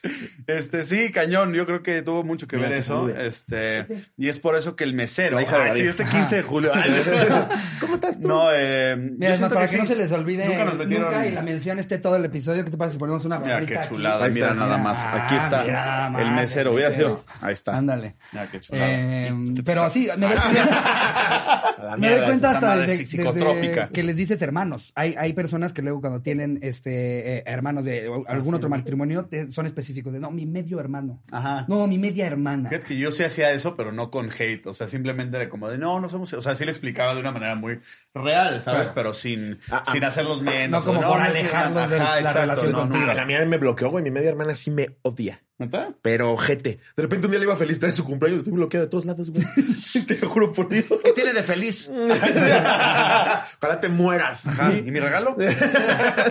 Este, 0.47 0.83
sí, 0.83 1.11
cañón. 1.11 1.53
Yo 1.53 1.65
creo 1.65 1.83
que 1.83 2.01
tuvo 2.01 2.23
mucho 2.23 2.47
que 2.47 2.57
Mira 2.57 2.69
ver 2.69 2.79
eso. 2.79 3.09
Este, 3.09 3.85
y 4.17 4.29
es 4.29 4.39
por 4.39 4.55
eso 4.55 4.75
que 4.75 4.83
el 4.83 4.93
mesero. 4.93 5.35
La 5.37 5.43
hija 5.43 5.57
de 5.59 5.69
Ay, 5.71 5.81
sí, 5.81 5.87
este 5.87 6.05
15 6.05 6.35
de 6.37 6.41
julio. 6.41 6.71
Ay, 6.73 6.91
¿Cómo 7.79 7.95
estás 7.95 8.19
tú? 8.19 8.27
No, 8.27 8.49
eh. 8.51 8.95
yo 8.97 9.11
Mira, 9.17 9.35
siento 9.35 9.53
para 9.53 9.67
que, 9.67 9.73
sí. 9.73 9.77
no 9.77 9.85
se 9.85 9.95
les 9.95 10.11
olvide 10.11 10.45
Nunca 10.47 10.65
nos 10.65 10.77
metieron. 10.77 11.05
nunca 11.11 11.27
y 11.27 11.31
la 11.31 11.41
mención 11.43 11.77
esté 11.79 11.99
todo 11.99 12.15
el 12.15 12.25
episodio, 12.25 12.63
¿qué 12.65 12.71
te 12.71 12.77
parece 12.77 12.93
si 12.95 12.99
ponemos 12.99 13.23
una 13.25 13.39
Mira 13.39 13.63
qué 13.65 13.79
chulada, 13.87 14.25
Ahí 14.25 14.33
mira 14.33 14.47
está. 14.49 14.59
nada 14.59 14.77
más. 14.77 14.99
Ah, 15.03 15.25
Aquí 15.25 15.35
está 15.35 15.63
mira 15.63 15.85
nada 15.85 16.09
más, 16.09 16.21
el 16.23 16.31
mesero. 16.31 16.73
Hubiera 16.73 16.91
sido. 16.91 17.23
Ahí 17.41 17.53
está. 17.53 17.77
Ándale. 17.77 18.15
Mira 18.31 18.49
qué 18.51 18.59
chulada. 18.59 18.87
Eh, 18.89 19.33
pero 19.63 19.89
sí, 19.89 20.09
me 20.17 20.25
doy, 20.27 20.35
A 20.41 21.73
la 21.83 21.97
me 21.97 22.09
doy 22.09 22.25
cuenta 22.25 22.51
hasta 22.51 22.75
desde, 22.77 22.97
desde 22.97 23.89
que 23.93 24.03
les 24.03 24.15
dices 24.17 24.41
hermanos. 24.41 24.91
Hay, 24.95 25.15
hay 25.17 25.33
personas 25.33 25.73
que 25.73 25.81
luego 25.81 26.01
cuando 26.01 26.21
tienen 26.21 26.59
este 26.61 27.37
eh, 27.37 27.43
hermanos 27.45 27.85
de 27.85 28.09
algún 28.27 28.55
otro 28.55 28.69
matrimonio 28.69 29.29
son 29.49 29.65
específicos 29.65 29.90
de 29.93 30.19
no, 30.19 30.31
mi 30.31 30.45
medio 30.45 30.79
hermano. 30.79 31.21
Ajá. 31.31 31.65
No, 31.67 31.85
mi 31.87 31.97
media 31.97 32.25
hermana. 32.27 32.69
Fíjate 32.69 32.87
que 32.87 32.97
yo 32.97 33.11
sí 33.11 33.23
hacía 33.23 33.51
eso, 33.51 33.75
pero 33.75 33.91
no 33.91 34.09
con 34.11 34.29
hate. 34.31 34.65
O 34.67 34.73
sea, 34.73 34.87
simplemente 34.87 35.37
de 35.37 35.49
como 35.49 35.69
de 35.69 35.77
no, 35.77 35.99
no 35.99 36.09
somos. 36.09 36.31
O 36.33 36.41
sea, 36.41 36.55
sí 36.55 36.63
lo 36.65 36.71
explicaba 36.71 37.13
de 37.13 37.19
una 37.21 37.31
manera 37.31 37.55
muy 37.55 37.79
real, 38.13 38.61
¿sabes? 38.63 38.81
Claro. 38.81 38.91
Pero 38.95 39.13
sin, 39.13 39.59
Ah, 39.69 39.83
ah. 39.85 39.91
sin 39.91 40.03
hacerlos 40.03 40.41
menos. 40.41 40.85
No 40.85 40.93
como 40.93 41.07
o 41.07 41.11
por 41.13 41.21
es 41.21 41.27
alejarlos 41.27 41.89
de 41.89 41.95
Ajá, 41.99 42.11
la 42.15 42.19
exacto, 42.19 42.39
relación 42.41 42.71
no, 42.71 42.79
contigo. 42.79 43.05
no. 43.05 43.11
A 43.11 43.13
la 43.15 43.25
mía 43.25 43.45
me 43.45 43.57
bloqueó, 43.57 43.89
güey. 43.89 44.03
Mi 44.03 44.11
media 44.11 44.29
hermana 44.29 44.55
sí 44.55 44.71
me 44.71 44.95
odia. 45.01 45.41
¿Neta? 45.57 45.93
Pero 46.01 46.31
ojete. 46.33 46.79
De 46.97 47.03
repente 47.03 47.27
un 47.27 47.31
día 47.31 47.39
le 47.39 47.45
iba 47.45 47.55
feliz 47.55 47.77
traer 47.77 47.93
su 47.93 48.03
cumpleaños. 48.03 48.39
Estoy 48.39 48.53
bloqueado 48.53 48.87
de 48.87 48.89
todos 48.89 49.05
lados, 49.05 49.29
güey. 49.29 49.45
Te 50.07 50.17
lo 50.17 50.27
juro 50.27 50.51
por 50.51 50.67
Dios. 50.69 50.85
¿Qué 51.03 51.11
tiene 51.13 51.33
de 51.33 51.43
feliz? 51.43 51.87
Ojalá 53.59 53.79
te 53.79 53.87
mueras. 53.89 54.47
Ajá. 54.47 54.73
¿Y 54.73 54.81
mi 54.89 54.99
regalo? 54.99 55.35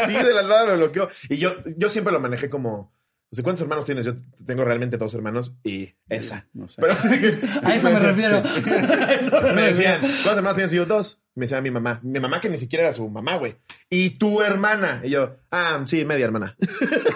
sí, 0.07 0.13
de 0.13 0.33
la 0.35 0.43
nada 0.43 0.67
me 0.67 0.77
bloqueó. 0.77 1.09
Y 1.29 1.37
yo, 1.37 1.55
yo 1.77 1.89
siempre 1.89 2.13
lo 2.13 2.21
manejé 2.21 2.51
como. 2.51 2.93
No 3.33 3.37
sé 3.37 3.43
cuántos 3.45 3.63
hermanos 3.63 3.85
tienes. 3.85 4.05
Yo 4.05 4.15
tengo 4.45 4.65
realmente 4.65 4.97
dos 4.97 5.15
hermanos 5.15 5.55
y 5.63 5.91
esa. 6.09 6.49
No 6.53 6.69
sé. 6.69 6.83
Pero, 6.83 6.95
A 7.63 7.75
eso 7.77 7.91
me 7.91 7.99
refiero. 8.01 8.43
Me 9.55 9.63
decían. 9.63 10.01
¿cuántos 10.01 10.37
hermanos 10.37 10.57
tienes? 10.57 10.73
Y 10.73 10.77
yo, 10.77 10.87
dos. 10.87 11.20
Me 11.37 11.45
decía 11.45 11.61
mi 11.61 11.71
mamá. 11.71 12.01
Mi 12.03 12.19
mamá 12.19 12.41
que 12.41 12.49
ni 12.49 12.59
siquiera 12.59 12.85
era 12.85 12.93
su 12.93 13.09
mamá, 13.09 13.37
güey. 13.37 13.55
Y 13.89 14.11
tu 14.19 14.43
hermana. 14.43 15.01
Y 15.05 15.11
yo, 15.11 15.37
ah, 15.53 15.81
sí, 15.87 16.05
media 16.05 16.25
hermana. 16.27 16.57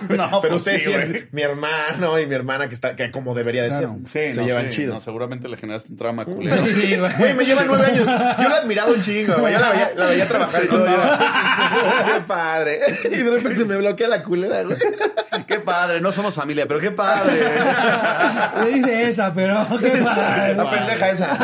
No, 0.08 0.40
Pero 0.42 0.54
pues 0.54 0.66
usted 0.66 0.78
sí, 0.78 0.92
es 0.92 1.32
mi 1.32 1.40
hermano 1.42 2.18
y 2.20 2.26
mi 2.26 2.34
hermana 2.34 2.68
que 2.68 2.74
está, 2.74 2.94
que 2.94 3.10
como 3.10 3.34
debería 3.34 3.62
de 3.62 3.68
Claro. 3.70 3.96
ser. 4.06 4.28
Sí, 4.28 4.34
Se 4.34 4.40
no, 4.42 4.46
llevan 4.46 4.66
sí, 4.66 4.70
chido. 4.70 4.94
No, 4.94 5.00
seguramente 5.00 5.48
le 5.48 5.56
generaste 5.56 5.90
un 5.90 5.96
trama 5.98 6.24
culero. 6.26 6.62
Sí, 6.62 6.96
güey. 6.96 7.34
Me 7.34 7.44
lleva 7.44 7.64
nueve 7.64 7.86
años. 7.86 8.06
Yo 8.06 8.48
la 8.48 8.56
admiraba 8.56 8.92
un 8.92 9.00
chingo, 9.00 9.34
güey. 9.38 9.54
Yo 9.54 9.58
la 9.58 9.70
veía, 9.70 9.90
la 9.96 10.06
veía 10.06 10.28
trabajar 10.28 10.64
y 10.64 10.68
todo. 10.68 10.86
yo, 10.86 10.92
Qué 12.14 12.20
padre. 12.26 12.80
Y 13.04 13.08
de 13.16 13.30
repente 13.30 13.64
me 13.64 13.76
bloquea 13.76 14.08
la 14.08 14.22
culera, 14.22 14.62
güey. 14.62 14.76
qué 15.46 15.58
padre, 15.60 16.00
no 16.02 16.12
somos 16.12 16.34
familia, 16.34 16.66
pero 16.68 16.78
qué 16.80 16.90
padre. 16.90 17.42
Le 18.62 18.68
dice 18.72 19.10
esa, 19.10 19.32
pero 19.32 19.66
qué 19.80 19.88
padre. 19.90 20.54
La 20.54 20.70
pendeja 20.70 21.10
esa. 21.10 21.34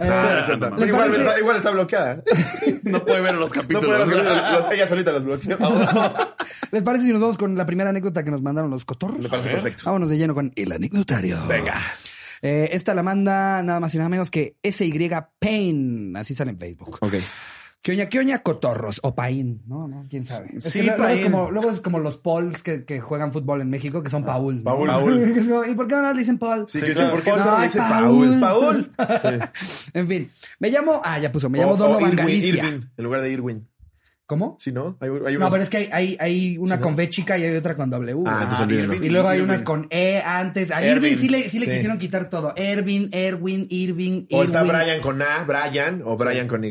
Ah. 0.00 0.40
¿Le 0.76 0.86
igual, 0.86 1.14
está, 1.14 1.38
igual 1.38 1.56
está 1.56 1.70
bloqueada. 1.70 2.22
No 2.84 3.04
puede 3.04 3.20
ver 3.20 3.34
los 3.34 3.54
No 3.54 3.62
capítulos. 3.62 3.86
puede 3.86 4.22
los- 4.24 4.52
los- 4.62 4.72
ella 4.72 4.86
solita 4.86 5.12
los 5.12 5.24
bloqueó. 5.24 5.56
¿Les 6.72 6.82
parece 6.82 7.06
si 7.06 7.12
nos 7.12 7.20
vamos 7.20 7.36
con 7.38 7.56
la 7.56 7.66
primera 7.66 7.90
anécdota 7.90 8.22
que 8.22 8.30
nos 8.30 8.42
mandaron 8.42 8.70
los 8.70 8.84
cotorros? 8.84 9.18
Me 9.18 9.28
parece 9.28 9.50
perfecto. 9.50 9.82
Vámonos 9.86 10.08
de 10.10 10.18
lleno 10.18 10.34
con 10.34 10.52
el 10.54 10.72
anecdotario. 10.72 11.38
Venga. 11.48 11.74
Eh, 12.42 12.70
esta 12.72 12.94
la 12.94 13.02
manda 13.02 13.62
nada 13.62 13.80
más 13.80 13.94
y 13.94 13.98
nada 13.98 14.08
menos 14.08 14.30
que 14.30 14.56
SY 14.62 15.10
Pain. 15.38 16.16
Así 16.16 16.34
sale 16.34 16.52
en 16.52 16.58
Facebook. 16.58 16.98
Ok. 17.00 17.14
Quioña, 17.82 18.06
quioña, 18.10 18.42
cotorros. 18.42 19.00
O 19.02 19.14
Paín, 19.14 19.62
¿no? 19.66 19.88
¿no? 19.88 20.06
¿Quién 20.10 20.26
sabe? 20.26 20.50
Es 20.58 20.64
Sí, 20.64 20.80
que 20.80 20.86
luego, 20.88 21.06
es 21.06 21.22
como, 21.22 21.50
luego 21.50 21.70
es 21.70 21.80
como 21.80 21.98
los 21.98 22.18
Pauls 22.18 22.62
que, 22.62 22.84
que 22.84 23.00
juegan 23.00 23.32
fútbol 23.32 23.62
en 23.62 23.70
México, 23.70 24.02
que 24.02 24.10
son 24.10 24.22
Paul. 24.22 24.56
¿no? 24.58 24.64
Paul. 24.64 24.86
Paul. 24.88 25.64
¿Y 25.70 25.74
por 25.74 25.86
qué 25.86 25.94
no 25.94 26.12
le 26.12 26.18
dicen 26.18 26.38
Paul? 26.38 26.66
Sí, 26.68 26.78
Sí, 26.78 26.86
que 26.86 26.92
claro. 26.92 27.12
¿por 27.12 27.22
qué 27.22 27.30
No, 27.30 27.36
no 27.38 27.44
le 27.44 27.50
ay, 27.56 27.62
dice 27.68 27.78
Paul. 27.78 28.40
Paul? 28.40 28.90
En 29.94 30.08
fin, 30.08 30.30
me 30.58 30.70
llamo... 30.70 31.00
Ah, 31.02 31.18
ya 31.18 31.32
puso. 31.32 31.48
Me 31.48 31.58
llamo 31.58 31.72
o 31.72 31.76
Donovan 31.78 32.02
Irwin, 32.12 32.16
Galicia. 32.16 32.64
Irwin, 32.66 32.90
en 32.96 33.04
lugar 33.04 33.22
de 33.22 33.30
Irwin. 33.32 33.68
¿Cómo? 34.30 34.54
Sí, 34.60 34.70
¿no? 34.70 34.96
Hay, 35.00 35.10
hay 35.26 35.36
No, 35.36 35.50
pero 35.50 35.64
es 35.64 35.68
que 35.68 35.78
hay, 35.78 35.88
hay, 35.90 36.16
hay 36.20 36.56
una 36.56 36.80
con 36.80 36.94
B 36.94 37.08
chica 37.08 37.36
y 37.36 37.42
hay 37.42 37.56
otra 37.56 37.74
con 37.74 37.90
W. 37.90 38.16
Ah, 38.26 38.38
entonces 38.44 38.60
olvídalo. 38.60 38.94
Irving. 38.94 39.06
Y 39.08 39.10
luego 39.10 39.28
hay 39.28 39.38
Irving. 39.38 39.48
unas 39.50 39.62
con 39.62 39.88
E 39.90 40.22
antes. 40.24 40.70
A. 40.70 40.86
Irving 40.86 41.16
sí 41.16 41.28
le, 41.28 41.50
sí 41.50 41.58
le 41.58 41.64
Sí. 41.64 41.72
quisieron 41.72 41.98
quitar 41.98 42.30
todo. 42.30 42.52
Ervin, 42.54 43.08
Erwin, 43.10 43.66
Irving, 43.70 44.26
O 44.30 44.44
está. 44.44 44.62
Brian 44.62 45.00
con 45.00 45.20
A, 45.20 45.42
Brian, 45.42 46.02
o 46.04 46.16
Brian 46.16 46.46
con 46.46 46.62
Y. 46.62 46.70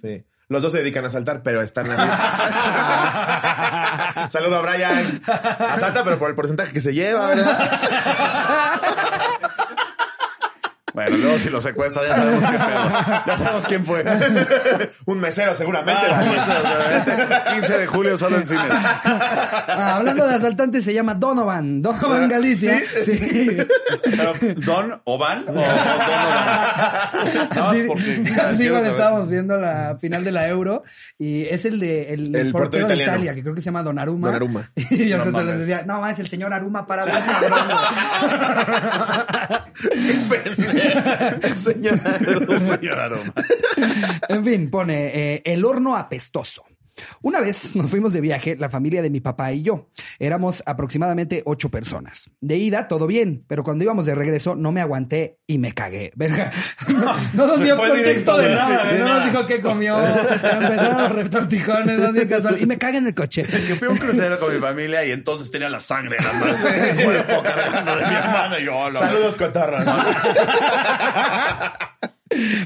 Sí. 0.00 0.24
Los 0.48 0.62
dos 0.62 0.72
se 0.72 0.78
dedican 0.78 1.04
a 1.04 1.10
saltar, 1.10 1.42
pero 1.42 1.60
están 1.60 1.90
ahí. 1.90 1.98
Saludo 4.30 4.56
a 4.56 4.62
Brian. 4.62 5.20
Asalta, 5.26 6.02
pero 6.04 6.18
por 6.18 6.30
el 6.30 6.34
porcentaje 6.34 6.72
que 6.72 6.80
se 6.80 6.94
lleva, 6.94 7.28
¿verdad? 7.28 7.70
Bueno, 10.94 11.16
luego 11.16 11.38
si 11.38 11.48
lo 11.50 11.60
secuestra 11.60 12.02
ya 12.06 12.16
sabemos 12.16 12.44
qué 12.44 12.58
pedo. 12.58 13.24
Ya 13.26 13.36
sabemos 13.38 13.66
quién 13.66 13.84
fue. 13.86 14.04
Un 15.06 15.20
mesero, 15.20 15.54
seguramente. 15.54 16.02
Ah, 16.10 17.44
15 17.54 17.78
de 17.78 17.86
julio 17.86 18.16
solo 18.18 18.38
en 18.38 18.46
cines. 18.46 18.62
Ah, 18.70 19.96
hablando 19.96 20.26
de 20.26 20.34
asaltantes, 20.34 20.84
se 20.84 20.92
llama 20.92 21.14
Donovan. 21.14 21.80
Donovan 21.82 22.28
Galicia. 22.28 22.82
Sí. 23.04 23.56
Pero, 24.04 24.34
¿Don 24.56 25.00
o 25.04 25.18
Van? 25.18 25.44
¿O, 25.48 25.52
o 25.52 25.54
Don 25.54 25.64
o 25.64 25.66
Van? 25.66 27.48
No, 27.56 27.72
Sí, 27.72 27.84
porque, 27.86 28.22
sí, 28.26 28.34
saber. 28.34 28.86
estábamos 28.86 29.28
viendo 29.30 29.56
la 29.56 29.96
final 30.00 30.24
de 30.24 30.32
la 30.32 30.48
Euro 30.48 30.82
y 31.18 31.42
es 31.46 31.64
el 31.64 31.80
de 31.80 32.12
el, 32.14 32.34
El 32.34 32.52
portero 32.52 32.86
portero 32.86 32.88
de. 32.88 33.02
Italia, 33.02 33.34
que 33.34 33.42
creo 33.42 33.54
que 33.54 33.60
se 33.60 33.66
llama 33.66 33.82
Donnarumma. 33.82 34.28
Donnarumma. 34.28 34.70
Y 34.90 35.08
yo 35.08 35.24
No 35.24 35.42
les 35.42 35.58
decía, 35.60 35.84
no, 35.86 36.06
es 36.06 36.18
el 36.18 36.28
señor 36.28 36.52
Aruma 36.52 36.86
para 36.86 37.04
ver 37.04 37.14
Señor 41.56 42.00
aroma. 42.04 42.60
Señor 42.60 43.00
aroma. 43.00 43.34
En 44.28 44.44
fin, 44.44 44.70
pone 44.70 45.34
eh, 45.34 45.42
el 45.44 45.64
horno 45.64 45.96
apestoso. 45.96 46.64
Una 47.22 47.40
vez 47.40 47.74
nos 47.76 47.90
fuimos 47.90 48.12
de 48.12 48.20
viaje, 48.20 48.56
la 48.58 48.68
familia 48.68 49.02
de 49.02 49.10
mi 49.10 49.20
papá 49.20 49.52
y 49.52 49.62
yo. 49.62 49.88
Éramos 50.18 50.62
aproximadamente 50.66 51.42
ocho 51.46 51.68
personas. 51.70 52.30
De 52.40 52.56
ida, 52.56 52.88
todo 52.88 53.06
bien, 53.06 53.44
pero 53.48 53.64
cuando 53.64 53.84
íbamos 53.84 54.06
de 54.06 54.14
regreso, 54.14 54.54
no 54.56 54.72
me 54.72 54.80
aguanté 54.80 55.38
y 55.46 55.58
me 55.58 55.72
cagué. 55.72 56.12
Verga. 56.16 56.52
No, 56.88 57.14
no 57.34 57.46
nos 57.46 57.60
dio 57.62 57.76
contexto 57.76 58.38
de 58.38 58.54
nada. 58.54 58.92
no 58.92 59.04
nada. 59.04 59.24
nos 59.24 59.32
dijo 59.32 59.46
qué 59.46 59.60
comió. 59.60 59.98
Empezaron 59.98 61.02
los 61.02 61.12
retortijones, 61.12 61.98
no 61.98 62.12
dio 62.12 62.28
casual. 62.28 62.60
Y 62.60 62.66
me 62.66 62.78
cagué 62.78 62.98
en 62.98 63.06
el 63.06 63.14
coche. 63.14 63.42
Que 63.44 63.76
fui 63.76 63.88
a 63.88 63.90
un 63.90 63.98
crucero 63.98 64.38
con 64.38 64.52
mi 64.54 64.60
familia 64.60 65.04
y 65.04 65.10
entonces 65.12 65.50
tenía 65.50 65.68
la 65.68 65.80
sangre 65.80 66.16
en 66.18 66.24
las 66.24 66.34
manos. 66.34 66.56
El 66.64 67.04
cuerpo 67.04 67.42
cargando 67.42 67.96
de 67.96 68.06
mi 68.06 68.14
hermana 68.14 68.58
y 68.60 68.64
yo. 68.64 68.76
"Oh, 68.76 68.90
la- 68.90 69.00
Saludos, 69.00 69.36
cotorros. 69.36 69.84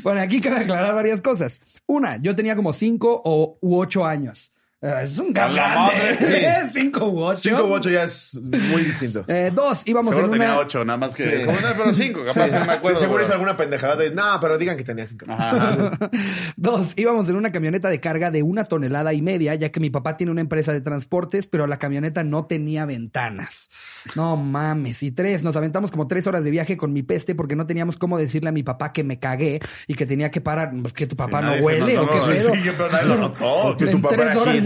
Bueno, 0.03 0.21
aquí 0.21 0.41
cabe 0.41 0.61
aclarar 0.61 0.95
varias 0.95 1.21
cosas. 1.21 1.61
Una, 1.87 2.17
yo 2.19 2.35
tenía 2.37 2.57
como 2.57 2.73
cinco 2.73 3.21
o, 3.25 3.59
u 3.61 3.79
ocho 3.79 4.05
años. 4.05 4.53
Eh, 4.83 4.93
Es 5.05 5.19
un 5.19 5.33
grande. 5.33 5.59
madre, 5.61 6.17
sí. 6.21 6.71
cinco 6.81 7.07
u 7.09 7.23
ocho. 7.25 7.39
5 7.41 7.65
u 7.65 7.73
8 7.73 7.91
ya 7.91 8.05
es 8.05 8.39
muy 8.43 8.83
distinto. 8.85 9.25
Eh, 9.27 9.51
dos, 9.55 9.83
íbamos 9.87 10.15
Seguro 10.15 10.27
en 10.27 10.39
tenía 10.39 10.53
una... 10.53 10.61
ocho, 10.61 10.85
nada 10.85 10.99
más 10.99 11.15
que. 11.15 11.23
Sí. 11.25 11.29
es 11.33 11.45
como, 11.47 11.59
no, 11.61 11.69
pero 11.77 11.93
cinco, 11.95 12.21
capaz 12.27 12.45
Sí, 12.45 12.51
que 12.51 12.59
no 12.59 12.65
me 12.67 12.73
acuerdo. 12.75 12.97
sí, 12.99 13.01
seguro 13.01 13.17
pero- 13.17 13.25
hizo 13.27 13.33
alguna 13.33 13.57
pendejada 13.57 13.97
de, 13.97 14.11
no, 14.11 14.23
pero 14.41 14.59
digan 14.59 14.77
que 14.77 14.85
tenía 14.85 15.07
5. 15.07 15.25
Ajá, 15.29 15.73
ajá. 15.73 16.11
Dos, 16.57 16.93
íbamos 16.97 17.29
en 17.31 17.37
una 17.37 17.53
camioneta 17.53 17.89
de 17.89 18.01
carga 18.01 18.31
de 18.31 18.43
una 18.43 18.65
tonelada 18.65 19.15
y 19.15 19.23
media, 19.23 19.55
ya 19.55 19.71
que 19.71 19.81
mi 19.81 19.89
papá 19.89 20.17
tiene 20.19 20.31
una 20.31 20.43
empresa 20.43 20.75
de 20.75 20.83
transportes, 20.83 21.47
pero 21.47 21.67
la 21.67 21.79
camioneta 21.79 22.23
no 22.23 22.45
tenía 22.45 22.85
ventanas. 22.85 23.71
No 24.15 24.37
mames. 24.37 25.03
Y 25.03 25.11
tres, 25.11 25.43
nos 25.43 25.57
aventamos 25.57 25.91
como 25.91 26.07
tres 26.07 26.27
horas 26.27 26.45
de 26.45 26.51
viaje 26.51 26.77
con 26.77 26.93
mi 26.93 27.03
peste 27.03 27.35
porque 27.35 27.57
no 27.57 27.67
teníamos 27.67 27.97
cómo 27.97 28.19
decirle 28.19 28.51
a 28.51 28.53
mi 28.53 28.63
papá 28.63 28.93
que 28.93 29.05
me 29.05 29.19
cagué 29.19 29.59
y 29.87 29.95
que 29.95 30.05
tenía 30.05 30.31
que 30.31 30.43
parar. 30.43 30.71
Pues 30.83 30.93
que 30.93 31.07
tu 31.07 31.17
papá 31.17 31.41
no 31.41 31.55
huele 31.65 31.97
o 31.99 32.07
pedo. 32.09 32.55
Sí, 32.55 32.71
pero 32.77 32.91
nadie 32.91 33.07
lo 33.07 33.17
notó. 33.17 33.75
Que 33.87 33.87
tu 33.87 34.01
papá 34.03 34.17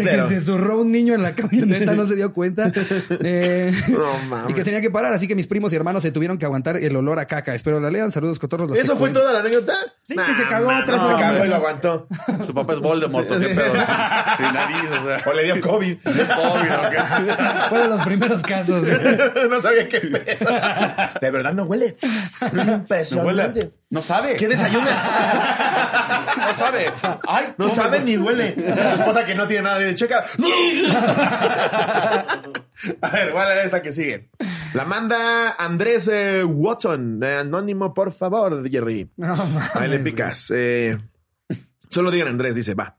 que 0.04 0.22
se 0.22 0.40
zurró 0.40 0.80
un 0.80 0.90
niño 0.92 1.14
en 1.14 1.22
la 1.22 1.34
camioneta, 1.34 1.94
no 1.94 2.06
se 2.06 2.16
dio 2.16 2.32
cuenta. 2.32 2.70
Eh, 3.22 3.72
No 3.88 4.18
mames. 4.28 4.50
y 4.50 4.54
que 4.54 4.64
tenía 4.64 4.80
que 4.80 4.90
parar, 4.90 5.12
así 5.12 5.26
que 5.28 5.34
mis 5.34 5.46
primos 5.46 5.72
y 5.72 5.76
hermanos 5.76 6.02
se 6.02 6.12
tuvieron 6.12 6.38
que 6.38 6.44
aguantar 6.46 6.76
el 6.76 6.94
olor 6.96 7.18
a 7.18 7.26
caca. 7.26 7.54
Espero 7.54 7.80
la 7.80 7.90
lean. 7.90 8.12
Saludos, 8.12 8.38
cotorros. 8.38 8.70
los 8.70 8.78
¿Eso 8.78 8.96
fue 8.96 9.10
toda 9.10 9.32
la 9.32 9.40
anécdota? 9.40 9.74
Sí, 10.02 10.14
que 10.16 10.34
se 10.34 10.44
cagó 10.48 10.66
mames, 10.66 10.86
tres 10.86 10.96
no, 10.96 11.08
se 11.16 11.22
cagó 11.22 11.44
y 11.44 11.48
lo 11.48 11.56
aguantó. 11.56 12.08
Su 12.44 12.54
papá 12.54 12.72
es 12.74 12.80
Voldemort, 12.80 13.30
¿o 13.30 13.38
qué 13.38 13.46
pedo? 13.48 13.72
Sin, 14.36 14.46
sin 14.46 14.54
nariz, 14.54 14.90
o 14.90 15.04
sea. 15.06 15.22
O 15.30 15.32
le 15.34 15.44
dio 15.44 15.60
COVID. 15.60 15.96
Obvio, 16.06 16.80
¿o 16.80 16.90
qué? 16.90 16.98
Fue 17.68 17.78
de 17.80 17.88
los 17.88 18.02
primeros 18.02 18.42
casos. 18.42 18.86
no 19.50 19.60
sabía 19.60 19.88
qué 19.88 20.00
pedo. 20.00 20.50
De 21.20 21.30
verdad 21.30 21.52
no 21.54 21.64
huele. 21.64 21.96
Es 22.00 23.12
No, 23.12 23.22
huele. 23.22 23.70
No 23.90 24.02
sabe. 24.02 24.36
¿Qué 24.36 24.48
desayunas? 24.48 25.04
No 26.40 26.54
sabe. 26.54 26.90
Ay, 27.28 27.46
No 27.58 27.66
¿cómo? 27.66 27.70
sabe 27.70 28.00
ni 28.00 28.16
huele. 28.16 28.54
Su 28.54 29.02
esposa 29.02 29.26
que 29.26 29.34
no 29.34 29.46
tiene 29.46 29.64
nada 29.64 29.78
de 29.78 29.94
checa. 29.94 30.24
A 33.02 33.08
ver, 33.10 33.32
¿cuál 33.32 33.58
es 33.58 33.64
esta 33.66 33.82
que 33.82 33.92
sigue? 33.92 34.30
La 34.74 34.84
manda 34.84 35.52
Andrés 35.58 36.08
eh, 36.12 36.42
Watson. 36.44 37.20
Eh, 37.22 37.38
anónimo, 37.38 37.92
por 37.92 38.12
favor, 38.12 38.68
Jerry. 38.68 39.10
No, 39.16 39.34
Ahí 39.74 39.88
le 39.88 39.98
picas. 39.98 40.50
Eh, 40.54 40.96
solo 41.90 42.10
digan 42.10 42.28
Andrés, 42.28 42.54
dice, 42.54 42.74
va. 42.74 42.96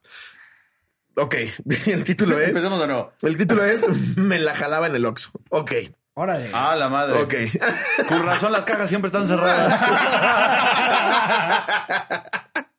Ok, 1.15 1.35
el 1.87 2.03
título 2.03 2.39
es... 2.39 2.49
Empecemos 2.49 2.79
de 2.79 2.87
nuevo. 2.87 3.13
El 3.21 3.37
título 3.37 3.65
es 3.65 3.85
Me 4.15 4.39
la 4.39 4.55
jalaba 4.55 4.87
en 4.87 4.95
el 4.95 5.05
Oxxo. 5.05 5.31
Ok, 5.49 5.71
Órale. 6.13 6.49
Ah, 6.53 6.75
la 6.75 6.89
madre. 6.89 7.21
ok. 7.21 7.33
Con 8.07 8.25
razón 8.25 8.51
las 8.51 8.65
cajas 8.65 8.89
siempre 8.89 9.07
están 9.07 9.27
cerradas. 9.27 9.79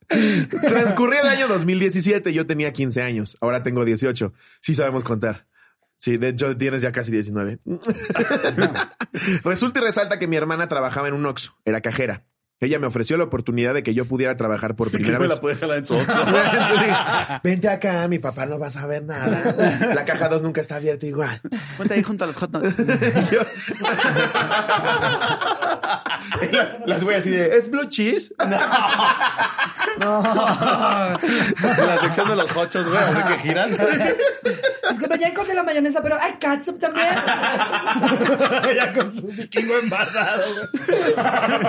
Transcurría 0.69 1.21
el 1.21 1.29
año 1.29 1.49
2017, 1.49 2.33
yo 2.33 2.47
tenía 2.47 2.73
15 2.73 3.03
años, 3.03 3.37
ahora 3.41 3.63
tengo 3.63 3.85
18. 3.85 4.33
Sí 4.61 4.75
sabemos 4.75 5.05
contar. 5.05 5.47
Sí, 5.97 6.17
de 6.17 6.31
hecho 6.31 6.57
tienes 6.57 6.83
ya 6.83 6.93
casi 6.93 7.13
19. 7.13 7.61
Resulta 9.45 9.79
y 9.79 9.83
resalta 9.83 10.19
que 10.19 10.27
mi 10.27 10.37
hermana 10.37 10.69
trabajaba 10.69 11.09
en 11.09 11.15
un 11.15 11.27
Oxxo, 11.27 11.57
era 11.65 11.81
cajera. 11.81 12.25
Ella 12.63 12.79
me 12.79 12.87
ofreció 12.87 13.17
la 13.17 13.25
oportunidad 13.25 13.75
de 13.75 13.83
que 13.83 13.93
yo 13.93 14.05
pudiera 14.07 14.37
trabajar 14.37 14.77
por 14.77 14.91
primera 14.93 15.19
me 15.19 15.27
vez. 15.27 15.35
la 15.37 15.41
puede 15.41 15.57
jalar 15.57 15.79
en 15.79 15.85
su. 15.85 15.99
Sí. 16.73 16.87
Vente 17.43 17.69
acá, 17.69 18.07
mi 18.09 18.19
papá 18.19 18.47
no 18.47 18.59
va 18.59 18.69
a 18.69 18.71
saber 18.71 19.03
nada. 19.05 19.55
La 19.95 20.05
caja 20.05 20.29
2 20.29 20.43
nunca 20.43 20.61
está 20.61 20.77
abierta 20.77 21.07
igual. 21.07 21.41
Ponte 21.77 21.95
ahí 21.95 22.03
junto 22.03 22.25
a 22.25 22.27
los 22.29 22.37
hot 22.37 22.51
dogs. 22.51 22.77
Yo- 23.31 23.41
Las 26.87 27.03
voy 27.05 27.15
así 27.15 27.31
de, 27.31 27.57
¿es 27.57 27.71
blue 27.71 27.87
cheese? 27.89 28.35
No. 29.99 30.09
La 30.09 31.99
sección 32.03 32.29
de 32.29 32.37
los 32.37 32.57
hochos, 32.57 32.89
güey, 32.89 33.03
así 33.03 33.23
que 33.33 33.39
giran. 33.41 33.77
Disculpa, 35.13 35.17
ya 35.17 35.29
encontré 35.29 35.55
la 35.55 35.63
mayonesa, 35.63 36.03
pero 36.03 36.19
hay 36.21 36.33
catsup 36.35 36.79
también. 36.79 37.07
ya 38.77 38.93
con 38.93 39.15
su 39.15 39.27
vikingo 39.27 39.79
embarrado. 39.79 40.45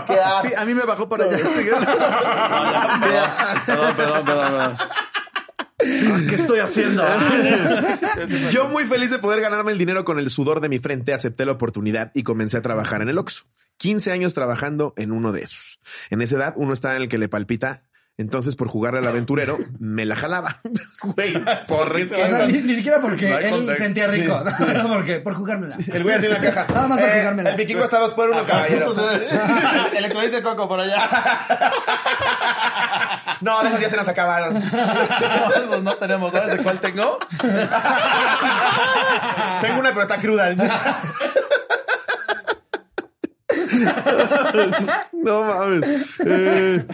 ¿Qué 0.07 0.19
haces? 0.19 0.51
Sí, 0.51 0.55
a 0.57 0.65
mí 0.65 0.73
me 0.73 0.83
bajó 0.83 1.07
por 1.09 1.21
allá. 1.21 1.37
No, 1.43 3.11
ya, 3.11 3.63
perdón, 3.65 3.95
perdón, 3.95 4.25
perdón, 4.25 4.75
perdón. 4.75 6.27
¿Qué 6.29 6.35
estoy 6.35 6.59
haciendo? 6.59 7.03
Yo 8.51 8.69
muy 8.69 8.85
feliz 8.85 9.09
de 9.11 9.19
poder 9.19 9.41
ganarme 9.41 9.71
el 9.71 9.77
dinero 9.77 10.05
con 10.05 10.19
el 10.19 10.29
sudor 10.29 10.61
de 10.61 10.69
mi 10.69 10.79
frente, 10.79 11.13
acepté 11.13 11.45
la 11.45 11.53
oportunidad 11.53 12.11
y 12.13 12.23
comencé 12.23 12.57
a 12.57 12.61
trabajar 12.61 13.01
en 13.01 13.09
el 13.09 13.17
Oxxo. 13.17 13.45
15 13.77 14.11
años 14.11 14.33
trabajando 14.33 14.93
en 14.97 15.11
uno 15.11 15.31
de 15.31 15.41
esos. 15.41 15.79
En 16.09 16.21
esa 16.21 16.35
edad 16.35 16.53
uno 16.55 16.73
está 16.73 16.95
en 16.95 17.03
el 17.03 17.09
que 17.09 17.17
le 17.17 17.27
palpita. 17.27 17.83
Entonces, 18.15 18.55
por 18.55 18.67
jugarle 18.67 18.99
al 18.99 19.07
aventurero, 19.07 19.57
me 19.79 20.05
la 20.05 20.15
jalaba. 20.15 20.57
Güey, 21.01 21.33
por 21.67 21.93
qué 21.93 22.45
ni, 22.47 22.61
ni 22.61 22.75
siquiera 22.75 23.01
porque 23.01 23.27
No 23.29 23.37
él 23.39 23.49
contexto. 23.49 23.83
sentía 23.83 24.07
rico. 24.07 24.41
Sí, 24.57 24.63
No, 24.73 24.87
porque 24.87 25.19
por 25.19 25.35
jugármela. 25.35 25.75
El 25.91 26.03
güey 26.03 26.15
así 26.15 26.27
en 26.27 26.33
la 26.33 26.39
caja. 26.39 26.65
Nada 26.73 26.87
más 26.87 26.99
por 26.99 27.09
Eh, 27.09 27.13
jugármela. 27.17 27.49
El 27.49 27.55
vikingo 27.57 27.83
está 27.83 27.99
dos 27.99 28.13
por 28.13 28.29
uno, 28.29 28.45
caballero. 28.45 28.95
Electrolite 29.97 30.35
de 30.37 30.41
coco 30.43 30.67
por 30.69 30.79
allá. 30.79 31.09
No, 33.41 33.61
de 33.63 33.67
esos 33.69 33.81
ya 33.81 33.89
se 33.89 33.97
nos 33.97 34.07
acabaron. 34.07 34.53
No, 34.53 34.59
esos 35.55 35.83
no 35.83 35.93
tenemos. 35.95 36.31
¿Sabes 36.31 36.55
de 36.57 36.63
cuál 36.63 36.79
tengo? 36.79 37.17
Tengo 39.61 39.79
una, 39.79 39.89
pero 39.89 40.03
está 40.03 40.19
cruda. 40.19 40.53
No 45.13 45.43
mames. 45.43 46.19
Eh, 46.25 46.85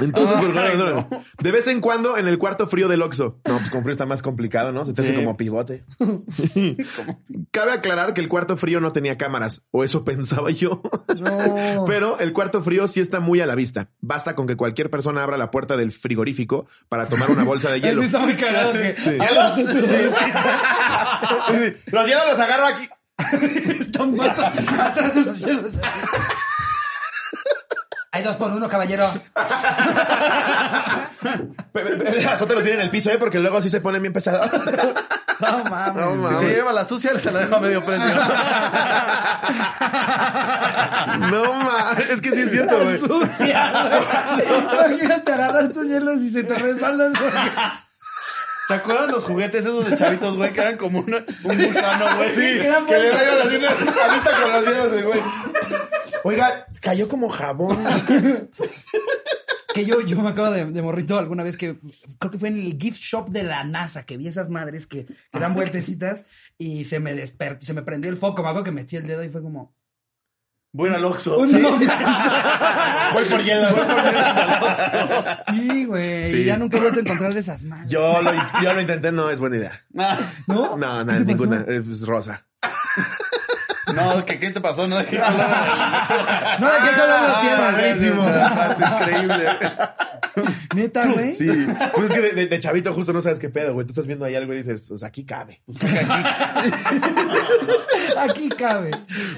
entonces, 0.00 0.36
por 0.38 0.58
Ay, 0.58 0.76
favor, 0.76 0.94
no. 0.94 1.08
de 1.42 1.50
vez 1.52 1.66
en 1.68 1.80
cuando 1.80 2.16
en 2.18 2.28
el 2.28 2.36
cuarto 2.38 2.66
frío 2.66 2.86
del 2.88 3.00
Oxxo. 3.02 3.40
No, 3.46 3.58
pues 3.58 3.70
con 3.70 3.82
frío 3.82 3.92
está 3.92 4.04
más 4.06 4.20
complicado, 4.22 4.72
¿no? 4.72 4.84
Se 4.84 4.92
te 4.92 5.02
hace 5.02 5.14
como 5.24 5.36
pivote. 5.36 5.84
Cabe 7.50 7.72
aclarar 7.72 8.12
que 8.14 8.20
el 8.20 8.28
cuarto 8.28 8.56
frío 8.56 8.80
no 8.80 8.92
tenía 8.92 9.16
cámaras, 9.16 9.64
o 9.70 9.82
eso 9.84 10.04
pensaba 10.10 10.50
yo. 10.50 10.82
No. 11.18 11.84
Pero 11.86 12.18
el 12.18 12.32
cuarto 12.32 12.62
frío 12.62 12.88
sí 12.88 13.00
está 13.00 13.20
muy 13.20 13.40
a 13.40 13.46
la 13.46 13.54
vista. 13.54 13.88
Basta 14.00 14.34
con 14.34 14.46
que 14.46 14.56
cualquier 14.56 14.90
persona 14.90 15.22
abra 15.22 15.36
la 15.38 15.50
puerta 15.50 15.76
del 15.76 15.92
frigorífico 15.92 16.66
para 16.88 17.06
tomar 17.06 17.30
una 17.30 17.44
bolsa 17.44 17.70
de 17.70 17.80
hielo. 17.82 18.00
Él 18.02 18.06
está 18.06 18.18
muy 18.18 18.34
cagado 18.34 18.72
que. 18.72 18.96
Sí. 18.98 19.10
¿Hielos? 19.10 19.54
Sí. 19.54 19.64
Los 21.86 22.06
hielos 22.06 22.24
los 22.28 22.38
agarro 22.38 22.66
aquí. 22.66 22.88
Atrás 23.18 25.14
de 25.14 25.24
los 25.24 25.38
hielos. 25.40 25.72
Hay 28.12 28.22
dos 28.24 28.36
por 28.36 28.50
uno, 28.52 28.68
caballero. 28.68 29.06
Azótelos 32.28 32.64
bien 32.64 32.74
en 32.76 32.82
el 32.82 32.90
piso, 32.90 33.10
¿eh? 33.10 33.16
Porque 33.18 33.38
luego 33.38 33.62
sí 33.62 33.70
se 33.70 33.80
ponen 33.80 34.02
bien 34.02 34.12
pesados. 34.12 34.50
No 35.40 35.64
mames. 35.64 35.94
No, 35.94 36.10
Si 36.10 36.16
mames. 36.34 36.40
se 36.50 36.54
lleva 36.54 36.70
la 36.74 36.84
sucia, 36.86 37.18
se 37.18 37.32
la 37.32 37.40
dejo 37.40 37.56
a 37.56 37.60
medio 37.60 37.82
precio. 37.82 38.04
No 41.30 41.54
mames, 41.54 42.10
es 42.10 42.20
que 42.20 42.30
sí 42.32 42.42
es 42.42 42.50
cierto, 42.50 42.78
güey. 42.84 42.98
Sucia, 42.98 43.72
güey. 43.72 44.90
Imagínate 44.90 45.32
agarrar 45.32 45.72
tus 45.72 45.86
hielos 45.88 46.20
y 46.20 46.30
se 46.30 46.42
te 46.44 46.52
resbalan. 46.58 47.14
güey. 47.14 47.30
¿Se 48.70 48.76
acuerdan 48.76 49.10
los 49.10 49.24
juguetes 49.24 49.60
esos 49.66 49.90
de 49.90 49.96
chavitos, 49.96 50.36
güey? 50.36 50.52
Que 50.52 50.60
eran 50.60 50.76
como 50.76 51.00
una- 51.00 51.24
un 51.44 51.66
gusano, 51.66 52.16
güey. 52.16 52.32
Sí, 52.34 52.40
que 52.40 52.98
le 52.98 53.10
traigo 53.10 53.34
las. 53.60 53.80
Ahí 53.80 54.18
está 54.18 54.42
con 54.42 54.52
los 54.52 54.64
hielos 54.64 54.92
de 54.92 55.02
güey. 55.02 55.20
Oiga, 56.24 56.66
cayó 56.80 57.08
como 57.08 57.28
jabón. 57.28 57.84
Que 59.74 59.84
yo, 59.84 60.00
yo 60.00 60.20
me 60.20 60.30
acabo 60.30 60.50
de, 60.50 60.64
de 60.64 60.82
morrito 60.82 61.16
alguna 61.18 61.44
vez 61.44 61.56
que 61.56 61.78
creo 62.18 62.30
que 62.32 62.38
fue 62.38 62.48
en 62.48 62.58
el 62.58 62.76
gift 62.78 63.00
shop 63.00 63.28
de 63.28 63.44
la 63.44 63.62
NASA 63.62 64.04
que 64.04 64.16
vi 64.16 64.26
esas 64.26 64.48
madres 64.48 64.86
que, 64.88 65.06
que 65.06 65.38
dan 65.38 65.54
vueltecitas 65.54 66.24
y 66.58 66.84
se 66.84 66.98
me 66.98 67.14
despertó, 67.14 67.64
se 67.64 67.72
me 67.72 67.82
prendió 67.82 68.10
el 68.10 68.16
foco. 68.16 68.42
Me 68.42 68.48
acuerdo 68.48 68.64
que 68.64 68.72
metí 68.72 68.96
el 68.96 69.06
dedo 69.06 69.22
y 69.22 69.28
fue 69.28 69.42
como 69.42 69.72
Bueno 70.72 70.94
al 70.96 71.04
Oxxo. 71.04 71.36
un 71.38 71.48
Sí. 71.48 71.58
momento. 71.58 71.92
Voy 73.12 73.24
por 73.24 73.42
hielo. 73.42 73.68
Sí, 75.52 75.84
güey. 75.84 76.26
Sí. 76.26 76.44
Ya 76.44 76.56
nunca 76.58 76.76
he 76.76 76.80
vuelto 76.80 77.00
a 77.00 77.02
encontrar 77.02 77.34
de 77.34 77.40
esas 77.40 77.62
madres. 77.64 77.90
Yo 77.90 78.22
lo, 78.22 78.32
yo 78.62 78.72
lo 78.72 78.80
intenté, 78.80 79.10
no 79.10 79.30
es 79.30 79.40
buena 79.40 79.56
idea. 79.56 79.84
¿No? 79.90 80.16
No, 80.46 80.74
¿Qué 80.74 80.80
nada, 80.80 81.04
te 81.18 81.24
ninguna. 81.24 81.58
pasó? 81.60 81.70
Es 81.72 82.06
rosa. 82.06 82.46
No, 83.94 84.24
¿qué, 84.24 84.38
¿qué 84.38 84.50
te 84.50 84.60
pasó? 84.60 84.86
No, 84.86 84.98
¿de 84.98 85.06
qué 85.06 85.16
color 85.18 85.34
era 85.34 86.56
No, 86.60 86.66
¿de 86.66 86.78
qué 86.78 86.94
color 87.00 87.20
lo 87.28 87.40
tiene? 87.40 87.56
Ah. 87.56 88.72
Es 88.72 88.80
increíble. 88.80 89.48
Neta, 90.74 91.06
güey. 91.06 91.34
Sí, 91.34 91.48
pues 91.94 92.10
es 92.10 92.12
que 92.16 92.20
de, 92.22 92.32
de- 92.32 92.46
de 92.46 92.58
chavito 92.60 92.92
justo 92.94 93.12
no 93.12 93.20
sabes 93.20 93.38
qué 93.38 93.48
pedo, 93.48 93.72
güey. 93.74 93.84
Tú 93.86 93.90
estás 93.92 94.06
viendo 94.06 94.24
ahí 94.24 94.36
algo 94.36 94.52
y 94.52 94.58
dices, 94.58 94.82
pues 94.86 95.02
aquí 95.02 95.24
cabe. 95.24 95.60
Aquí 98.18 98.48
cabe. 98.50 98.90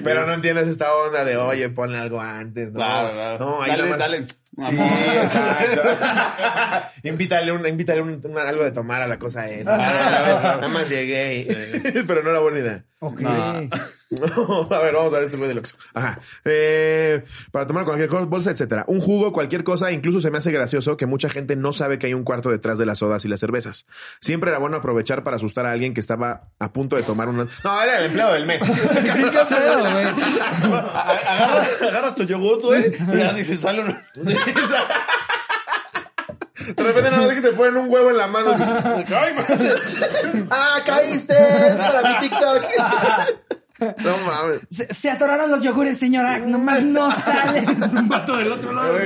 Pero 0.03 0.27
no 0.27 0.33
entiendes 0.35 0.69
esta 0.69 0.93
onda 0.95 1.25
de, 1.25 1.37
oye, 1.37 1.69
ponle 1.71 1.99
algo 1.99 2.21
antes, 2.21 2.69
¿no? 2.73 2.79
Claro, 2.81 3.13
claro. 3.15 3.39
No, 3.39 3.63
ahí 3.63 3.71
dale, 3.71 3.97
dale. 3.97 4.27
Sí, 4.27 4.77
exacto. 4.79 5.83
invítale 7.09 7.53
un, 7.53 7.67
invítale 7.67 8.03
un- 8.03 8.21
un- 8.23 8.39
algo 8.39 8.65
de 8.65 8.73
tomar 8.73 9.01
a 9.03 9.07
la 9.07 9.19
cosa 9.19 9.49
esa. 9.49 9.77
Nada 9.77 10.69
más 10.69 10.89
llegué. 10.89 11.39
y- 11.41 12.03
Pero 12.07 12.23
no 12.23 12.31
era 12.31 12.41
buena 12.41 12.59
idea. 12.59 12.85
Ok. 13.01 13.21
No. 13.21 13.69
No, 14.13 14.69
a 14.71 14.83
ver, 14.83 14.95
vamos 14.95 15.13
a 15.13 15.17
ver 15.17 15.25
este 15.25 15.37
güey 15.37 15.49
del 15.49 15.59
Oxxo. 15.59 15.77
Ajá. 15.95 16.21
Eh, 16.45 17.25
para 17.51 17.67
tomar 17.67 17.85
cualquier 17.85 18.09
cosa, 18.09 18.25
bolsa, 18.27 18.51
etcétera. 18.51 18.85
Un 18.87 19.01
jugo, 19.01 19.33
cualquier 19.33 19.65
cosa, 19.65 19.91
incluso 19.91 20.21
se 20.21 20.31
me 20.31 20.39
hace 20.39 20.53
gracioso 20.53 20.97
que 20.97 21.07
mucha 21.07 21.31
gente 21.31 21.57
no 21.57 21.73
sabe 21.73 21.99
que 21.99 22.07
hay 22.07 22.15
un 22.15 22.25
cuarto 22.25 22.51
detrás 22.51 22.79
de 22.79 22.87
las 22.87 22.99
sodas 22.99 23.25
y 23.25 23.29
las 23.29 23.41
cervezas. 23.41 23.87
Siempre 24.21 24.51
era 24.51 24.59
bueno 24.59 24.77
aprovechar 24.77 25.25
para 25.25 25.37
asustar 25.37 25.65
a 25.67 25.73
alguien 25.73 25.95
que 25.95 26.01
estaba 26.01 26.49
a 26.59 26.73
punto 26.73 26.97
de 26.97 27.03
tomar 27.03 27.29
una... 27.29 27.47
No, 27.65 27.83
era 27.83 27.99
el 28.01 28.07
empleado 28.07 28.35
del 28.35 28.47
mes. 28.47 28.63
Agarras, 31.03 31.83
agarras 31.83 32.15
tu 32.15 32.25
yogur, 32.25 32.61
güey, 32.61 32.93
y 33.15 33.19
ya 33.19 33.33
dices, 33.33 33.61
sale 33.61 33.83
un... 33.83 33.99
De 36.77 36.83
repente 36.83 37.11
nada 37.11 37.27
más 37.27 37.35
que 37.35 37.41
te 37.41 37.53
ponen 37.53 37.77
un 37.77 37.91
huevo 37.91 38.11
en 38.11 38.17
la 38.17 38.27
mano. 38.29 38.53
así. 38.53 38.63
¡Ah, 40.51 40.79
caíste! 40.85 41.35
Es 41.35 41.81
para 41.81 42.21
mi 42.21 42.29
TikTok. 42.29 43.59
No 44.05 44.17
mames. 44.27 44.61
Se, 44.71 44.93
se 44.95 45.11
atoraron 45.11 45.51
los 45.51 45.63
yogures, 45.63 45.99
señora. 45.99 46.39
Nomás 46.39 46.83
no 46.83 47.11
sale. 47.25 47.61
Un 47.67 48.09
vato 48.09 48.37
del 48.37 48.53
otro 48.53 48.73
lado. 48.73 48.93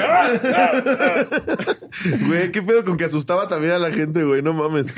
Güey, 2.26 2.52
qué 2.52 2.62
pedo 2.62 2.84
con 2.84 2.96
que 2.96 3.04
asustaba 3.04 3.48
también 3.48 3.72
a 3.72 3.78
la 3.78 3.90
gente, 3.92 4.22
güey, 4.22 4.42
no 4.42 4.52
mames. 4.52 4.88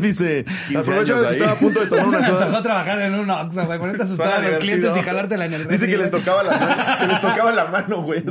Dice, 0.00 0.44
15 0.68 0.78
aprovecho 0.78 1.20
que 1.20 1.26
ahí. 1.26 1.32
estaba 1.32 1.52
a 1.52 1.56
punto 1.56 1.80
de 1.80 1.86
tomar 1.86 2.06
una 2.06 2.18
me 2.20 2.24
soda. 2.26 2.44
antojó 2.46 2.62
trabajar 2.62 3.00
en 3.00 3.14
un 3.14 3.30
Oxxo, 3.30 3.66
güey. 3.66 3.78
Ponerte 3.78 4.02
a 4.02 4.04
asustar 4.06 4.32
a 4.32 4.48
los 4.48 4.58
clientes 4.58 4.96
y 4.96 5.02
jalártela 5.02 5.44
en 5.46 5.52
el 5.54 5.68
Dice 5.68 5.86
que 5.86 5.96
les 5.98 6.10
tocaba 6.10 6.42
la 6.42 6.56
mano, 6.58 6.98
que 7.00 7.06
les 7.06 7.20
tocaba 7.20 7.52
la 7.52 7.64
mano, 7.66 8.02
güey. 8.02 8.22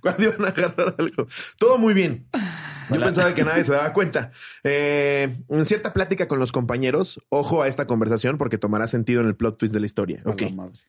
Cuando 0.00 0.22
iban 0.22 0.44
a 0.44 0.48
agarrar 0.48 0.94
algo. 0.98 1.26
Todo 1.58 1.78
muy 1.78 1.94
bien. 1.94 2.26
Yo 2.90 3.00
pensaba 3.00 3.34
que 3.34 3.44
nadie 3.44 3.64
se 3.64 3.72
daba 3.72 3.92
cuenta. 3.92 4.30
Eh, 4.62 5.36
en 5.48 5.66
cierta 5.66 5.92
plática 5.92 6.28
con 6.28 6.38
los 6.38 6.52
compañeros, 6.52 7.20
ojo 7.28 7.62
a 7.62 7.68
esta 7.68 7.86
conversación 7.86 8.38
porque 8.38 8.58
tomará 8.58 8.86
sentido 8.86 9.20
en 9.20 9.26
el 9.26 9.36
plot 9.36 9.58
twist 9.58 9.74
de 9.74 9.80
la 9.80 9.86
historia. 9.86 10.22
Ok. 10.24 10.42
La 10.42 10.50
madre. 10.50 10.80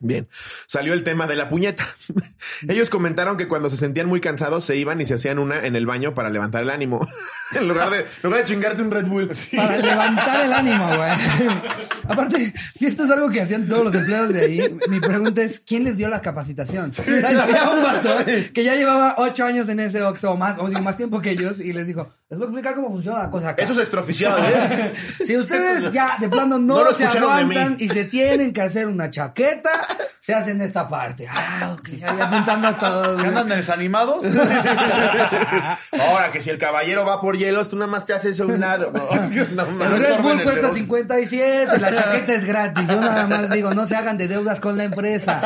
Bien, 0.00 0.28
salió 0.66 0.94
el 0.94 1.02
tema 1.02 1.26
de 1.26 1.34
la 1.34 1.48
puñeta. 1.48 1.84
Ellos 2.68 2.88
comentaron 2.88 3.36
que 3.36 3.48
cuando 3.48 3.68
se 3.68 3.76
sentían 3.76 4.06
muy 4.06 4.20
cansados 4.20 4.64
se 4.64 4.76
iban 4.76 5.00
y 5.00 5.06
se 5.06 5.14
hacían 5.14 5.40
una 5.40 5.66
en 5.66 5.74
el 5.74 5.86
baño 5.86 6.14
para 6.14 6.30
levantar 6.30 6.62
el 6.62 6.70
ánimo. 6.70 7.04
en, 7.52 7.66
lugar 7.66 7.90
de, 7.90 7.98
en 7.98 8.06
lugar 8.22 8.40
de 8.40 8.46
chingarte 8.46 8.82
un 8.82 8.92
Red 8.92 9.06
Bull. 9.06 9.28
Para 9.56 9.76
levantar 9.76 10.44
el 10.44 10.52
ánimo, 10.52 10.86
güey. 10.86 11.10
Aparte, 12.08 12.54
si 12.74 12.86
esto 12.86 13.04
es 13.04 13.10
algo 13.10 13.28
que 13.28 13.42
hacían 13.42 13.66
todos 13.66 13.86
los 13.86 13.94
empleados 13.94 14.32
de 14.32 14.40
ahí, 14.40 14.78
mi 14.88 15.00
pregunta 15.00 15.42
es, 15.42 15.60
¿quién 15.60 15.82
les 15.82 15.96
dio 15.96 16.08
la 16.08 16.22
capacitación? 16.22 16.92
¿Sabes? 16.92 17.24
Había 17.24 17.68
un 17.68 18.44
que 18.52 18.64
ya 18.64 18.76
llevaba 18.76 19.16
ocho 19.18 19.44
años 19.44 19.68
en 19.68 19.80
ese 19.80 20.02
Oxxo 20.02 20.32
o 20.32 20.36
más, 20.36 20.58
o 20.58 20.68
digo, 20.68 20.80
más 20.80 20.96
tiempo 20.96 21.20
que 21.20 21.30
ellos, 21.30 21.58
y 21.60 21.72
les 21.72 21.86
dijo, 21.86 22.08
les 22.30 22.38
voy 22.38 22.44
a 22.44 22.48
explicar 22.50 22.74
cómo 22.74 22.90
funciona 22.90 23.20
la 23.20 23.30
cosa 23.30 23.48
acá. 23.48 23.64
Eso 23.64 23.72
es 23.72 23.78
extraoficial, 23.78 24.38
¿eh? 24.38 24.92
Si 25.24 25.34
ustedes 25.34 25.90
ya 25.92 26.18
de 26.20 26.28
plano 26.28 26.58
no, 26.58 26.92
se 26.92 27.06
aguantan 27.06 27.76
y 27.78 27.88
se 27.88 28.04
tienen 28.04 28.52
que 28.52 28.60
hacer 28.60 28.86
una 28.86 29.08
chaqueta, 29.08 29.70
se 30.20 30.34
hacen 30.34 30.60
esta 30.60 30.86
parte. 30.86 31.26
Ah, 31.26 31.74
ok, 31.78 31.88
ahí 32.06 32.20
apuntando 32.20 32.68
a 32.68 32.76
todos. 32.76 33.18
¿Se 33.18 33.26
andan 33.28 33.48
desanimados? 33.48 34.26
Ahora 35.98 36.30
que 36.30 36.42
si 36.42 36.50
el 36.50 36.58
caballero 36.58 37.06
va 37.06 37.18
por 37.22 37.38
hielos, 37.38 37.70
tú 37.70 37.76
nada 37.76 37.90
más 37.90 38.04
te 38.04 38.12
haces 38.12 38.38
a 38.40 38.44
un 38.44 38.60
lado. 38.60 38.92
No, 38.92 39.08
es 39.22 39.30
que 39.30 39.46
no 39.54 39.62
El. 39.62 39.98
Red 39.98 40.20
Bull 40.20 40.42
cuesta 40.42 40.66
dedo. 40.66 40.74
57, 40.74 41.78
la 41.78 41.94
chaqueta 41.94 42.34
es 42.34 42.44
gratis. 42.44 42.86
Yo 42.86 43.00
nada 43.00 43.26
más 43.26 43.48
digo, 43.48 43.72
no 43.72 43.86
se 43.86 43.96
hagan 43.96 44.18
de 44.18 44.28
deudas 44.28 44.60
con 44.60 44.76
la 44.76 44.84
empresa. 44.84 45.40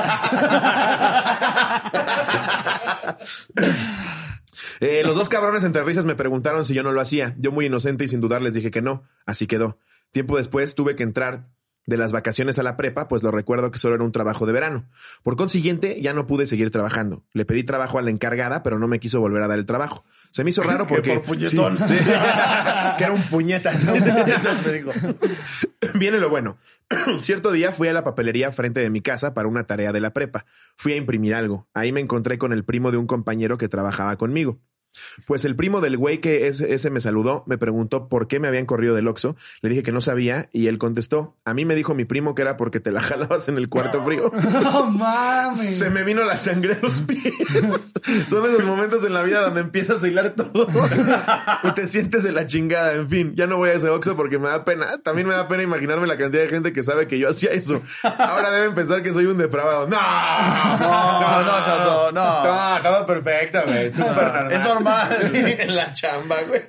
Eh, 4.80 5.02
los 5.04 5.16
dos 5.16 5.28
cabrones 5.28 5.64
entre 5.64 5.82
risas 5.82 6.06
me 6.06 6.14
preguntaron 6.14 6.64
si 6.64 6.74
yo 6.74 6.82
no 6.82 6.92
lo 6.92 7.00
hacía. 7.00 7.34
Yo 7.38 7.52
muy 7.52 7.66
inocente 7.66 8.04
y 8.04 8.08
sin 8.08 8.20
dudar 8.20 8.42
les 8.42 8.54
dije 8.54 8.70
que 8.70 8.82
no. 8.82 9.04
Así 9.26 9.46
quedó. 9.46 9.78
Tiempo 10.12 10.36
después 10.36 10.74
tuve 10.74 10.96
que 10.96 11.02
entrar 11.02 11.48
de 11.86 11.96
las 11.96 12.12
vacaciones 12.12 12.58
a 12.58 12.62
la 12.62 12.76
prepa, 12.76 13.08
pues 13.08 13.22
lo 13.22 13.30
recuerdo 13.30 13.70
que 13.70 13.78
solo 13.78 13.96
era 13.96 14.04
un 14.04 14.12
trabajo 14.12 14.46
de 14.46 14.52
verano. 14.52 14.88
Por 15.22 15.36
consiguiente, 15.36 16.00
ya 16.00 16.12
no 16.12 16.26
pude 16.26 16.46
seguir 16.46 16.70
trabajando. 16.70 17.24
Le 17.32 17.44
pedí 17.44 17.64
trabajo 17.64 17.98
a 17.98 18.02
la 18.02 18.10
encargada, 18.10 18.62
pero 18.62 18.78
no 18.78 18.86
me 18.86 19.00
quiso 19.00 19.20
volver 19.20 19.42
a 19.42 19.48
dar 19.48 19.58
el 19.58 19.66
trabajo. 19.66 20.04
Se 20.30 20.44
me 20.44 20.50
hizo 20.50 20.62
raro 20.62 20.86
Que 20.86 20.94
porque... 20.94 21.14
por 21.14 21.22
puñetón. 21.22 21.76
Sí, 21.78 21.96
sí. 21.96 22.04
que 22.98 23.04
era 23.04 23.12
un 23.12 23.22
puñeta. 23.24 23.72
me 24.64 24.72
dijo. 24.72 24.90
Viene 25.94 26.18
lo 26.18 26.30
bueno. 26.30 26.56
Cierto 27.20 27.52
día 27.52 27.72
fui 27.72 27.88
a 27.88 27.92
la 27.92 28.04
papelería 28.04 28.52
frente 28.52 28.80
de 28.80 28.90
mi 28.90 29.00
casa 29.00 29.34
para 29.34 29.48
una 29.48 29.66
tarea 29.66 29.92
de 29.92 30.00
la 30.00 30.12
prepa. 30.12 30.44
Fui 30.76 30.92
a 30.92 30.96
imprimir 30.96 31.34
algo. 31.34 31.68
Ahí 31.74 31.92
me 31.92 32.00
encontré 32.00 32.38
con 32.38 32.52
el 32.52 32.64
primo 32.64 32.90
de 32.90 32.98
un 32.98 33.06
compañero 33.06 33.58
que 33.58 33.68
trabajaba 33.68 34.16
conmigo. 34.16 34.60
Pues 35.26 35.44
el 35.44 35.56
primo 35.56 35.80
del 35.80 35.96
güey 35.96 36.18
que 36.20 36.46
ese, 36.48 36.74
ese 36.74 36.90
me 36.90 37.00
saludó 37.00 37.44
me 37.46 37.58
preguntó 37.58 38.08
por 38.08 38.28
qué 38.28 38.40
me 38.40 38.48
habían 38.48 38.66
corrido 38.66 38.94
del 38.94 39.08
Oxxo. 39.08 39.36
Le 39.60 39.68
dije 39.70 39.82
que 39.82 39.92
no 39.92 40.00
sabía 40.00 40.48
y 40.52 40.66
él 40.66 40.78
contestó, 40.78 41.36
a 41.44 41.54
mí 41.54 41.64
me 41.64 41.74
dijo 41.74 41.94
mi 41.94 42.04
primo 42.04 42.34
que 42.34 42.42
era 42.42 42.56
porque 42.56 42.80
te 42.80 42.92
la 42.92 43.00
jalabas 43.02 43.48
en 43.48 43.56
el 43.58 43.68
cuarto 43.68 44.02
frío. 44.04 44.30
No 44.62 44.86
mames. 44.90 45.78
Se 45.78 45.90
me 45.90 46.02
vino 46.02 46.24
la 46.24 46.36
sangre 46.36 46.74
a 46.74 46.78
los 46.86 47.00
pies. 47.00 47.22
Son 48.28 48.48
esos 48.48 48.64
momentos 48.64 49.04
en 49.04 49.12
la 49.12 49.22
vida 49.22 49.40
donde 49.40 49.60
empiezas 49.60 50.02
a 50.02 50.08
hilar 50.08 50.30
todo 50.30 50.66
y 51.64 51.70
te 51.72 51.86
sientes 51.86 52.22
de 52.22 52.32
la 52.32 52.46
chingada. 52.46 52.92
En 52.94 53.08
fin, 53.08 53.32
ya 53.34 53.46
no 53.46 53.56
voy 53.56 53.70
a 53.70 53.74
ese 53.74 53.88
Oxxo 53.88 54.16
porque 54.16 54.38
me 54.38 54.48
da 54.48 54.64
pena. 54.64 54.98
También 55.02 55.26
me 55.26 55.34
da 55.34 55.48
pena 55.48 55.62
imaginarme 55.62 56.06
la 56.06 56.16
cantidad 56.18 56.42
de 56.42 56.48
gente 56.48 56.72
que 56.72 56.82
sabe 56.82 57.06
que 57.06 57.18
yo 57.18 57.28
hacía 57.30 57.50
eso. 57.50 57.80
Ahora 58.02 58.50
deben 58.50 58.74
pensar 58.74 59.02
que 59.02 59.12
soy 59.12 59.26
un 59.26 59.38
depravado. 59.38 59.88
No, 59.88 59.96
No, 59.96 61.42
no, 61.42 61.50
chato, 61.64 62.12
no. 62.12 62.44
No, 62.44 62.82
todo 62.82 63.06
perfecto, 63.06 63.58
güey. 63.66 63.90
Súper 63.90 64.14
normal. 64.16 64.52
Es 64.52 64.60
normal. 64.60 64.81
en 65.32 65.76
la 65.76 65.92
chamba, 65.92 66.36
güey. 66.42 66.62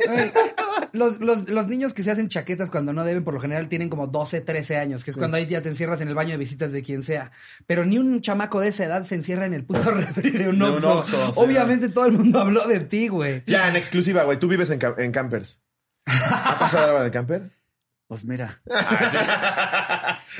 Los, 0.92 1.20
los, 1.20 1.50
los 1.50 1.68
niños 1.68 1.94
que 1.94 2.04
se 2.04 2.12
hacen 2.12 2.28
chaquetas 2.30 2.70
cuando 2.70 2.94
no 2.94 3.04
deben, 3.04 3.24
por 3.24 3.34
lo 3.34 3.40
general 3.40 3.68
tienen 3.68 3.90
como 3.90 4.08
12, 4.08 4.42
13 4.42 4.78
años, 4.78 5.04
que 5.04 5.12
es 5.12 5.18
cuando 5.18 5.38
ahí 5.38 5.46
ya 5.48 5.62
te 5.62 5.70
encierras 5.70 6.02
en 6.02 6.08
el 6.08 6.16
baño 6.16 6.32
de 6.32 6.38
visitas 6.38 6.72
de 6.72 6.84
quien 6.84 7.04
sea. 7.04 7.32
Pero 7.66 7.86
ni 7.86 7.98
un 7.98 8.22
chamaco 8.22 8.60
de 8.60 8.68
esa 8.70 8.86
edad 8.86 9.04
se 9.04 9.16
encierra 9.16 9.46
en 9.46 9.54
el 9.54 9.64
puto 9.66 9.90
refri 9.92 10.32
de 10.32 10.50
un 10.50 10.60
De. 10.60 11.04
Obviamente 11.36 11.90
todo 11.90 12.06
el 12.06 12.12
mundo 12.14 12.40
habló 12.40 12.68
de 12.68 12.80
ti, 12.82 13.08
güey. 13.08 13.44
Ya, 13.48 13.68
en 13.70 13.76
exclusiva, 13.76 14.24
güey. 14.24 14.38
Tú 14.40 14.48
vives 14.48 14.70
en, 14.70 14.80
en 14.98 15.12
campers. 15.12 15.60
¿Ha 16.06 16.58
pasado 16.60 16.92
algo 16.92 17.04
de 17.04 17.12
camper? 17.12 17.52
Pues 18.08 18.26
mira. 18.26 18.62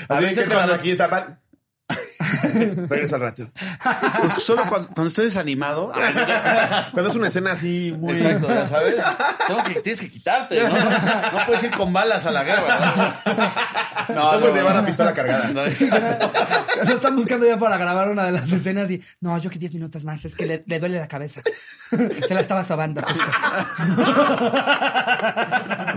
Así 0.10 0.24
veces 0.26 0.48
que 0.48 0.54
cuando- 0.54 0.74
aquí 0.74 0.92
está 0.92 1.08
mal. 1.08 1.40
Regreso 2.44 3.16
al 3.16 3.22
rato. 3.22 3.50
Pues 4.22 4.34
solo 4.44 4.64
cuando, 4.68 4.88
cuando 4.90 5.08
estoy 5.08 5.26
desanimado. 5.26 5.92
Cuando 6.94 7.10
es 7.10 7.16
una 7.16 7.28
escena 7.28 7.52
así 7.52 7.96
muy. 7.98 8.14
Exacto, 8.14 8.48
ya 8.50 8.68
sabes. 8.68 8.96
Tengo 9.48 9.64
que, 9.64 9.82
tienes 9.82 10.02
que 10.02 10.10
quitarte, 10.12 10.62
¿no? 10.64 10.70
No 10.70 11.46
puedes 11.46 11.64
ir 11.64 11.72
con 11.72 11.92
balas 11.94 12.26
a 12.26 12.32
la 12.32 12.44
guerra. 12.44 13.22
No, 14.10 14.34
No 14.34 14.40
puedes 14.40 14.56
llevar 14.56 14.76
la 14.76 14.86
pistola 14.86 15.14
cargada. 15.14 15.48
No, 15.50 15.64
Lo 15.64 16.96
están 16.96 17.16
buscando 17.16 17.46
ya 17.46 17.58
para 17.58 17.78
grabar 17.78 18.10
una 18.10 18.26
de 18.26 18.32
las 18.32 18.52
escenas 18.52 18.90
y 18.92 19.02
no, 19.22 19.38
yo 19.38 19.50
que 19.50 19.60
10 19.60 19.74
minutos 19.76 20.04
más, 20.04 20.24
es 20.26 20.36
que 20.36 20.46
le, 20.46 20.64
le 20.66 20.80
duele 20.80 21.00
la 21.00 21.08
cabeza. 21.08 21.42
Se 22.28 22.34
la 22.34 22.42
estaba 22.42 22.64
sobando 22.66 23.02
justo. 23.02 23.24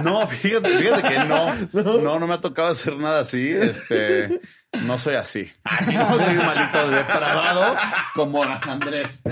No, 0.03 0.27
fíjate, 0.27 0.79
fíjate 0.79 1.03
que 1.03 1.19
no. 1.25 1.55
No, 1.73 2.19
no 2.19 2.27
me 2.27 2.35
ha 2.35 2.41
tocado 2.41 2.69
hacer 2.69 2.97
nada 2.97 3.21
así. 3.21 3.51
Este, 3.51 4.41
no 4.85 4.99
soy 4.99 5.15
así. 5.15 5.49
Así 5.65 5.95
no 5.95 6.19
soy 6.19 6.37
un 6.37 6.47
malito 6.47 6.91
depravado 6.91 7.75
como 8.15 8.43
Andrés. 8.43 9.23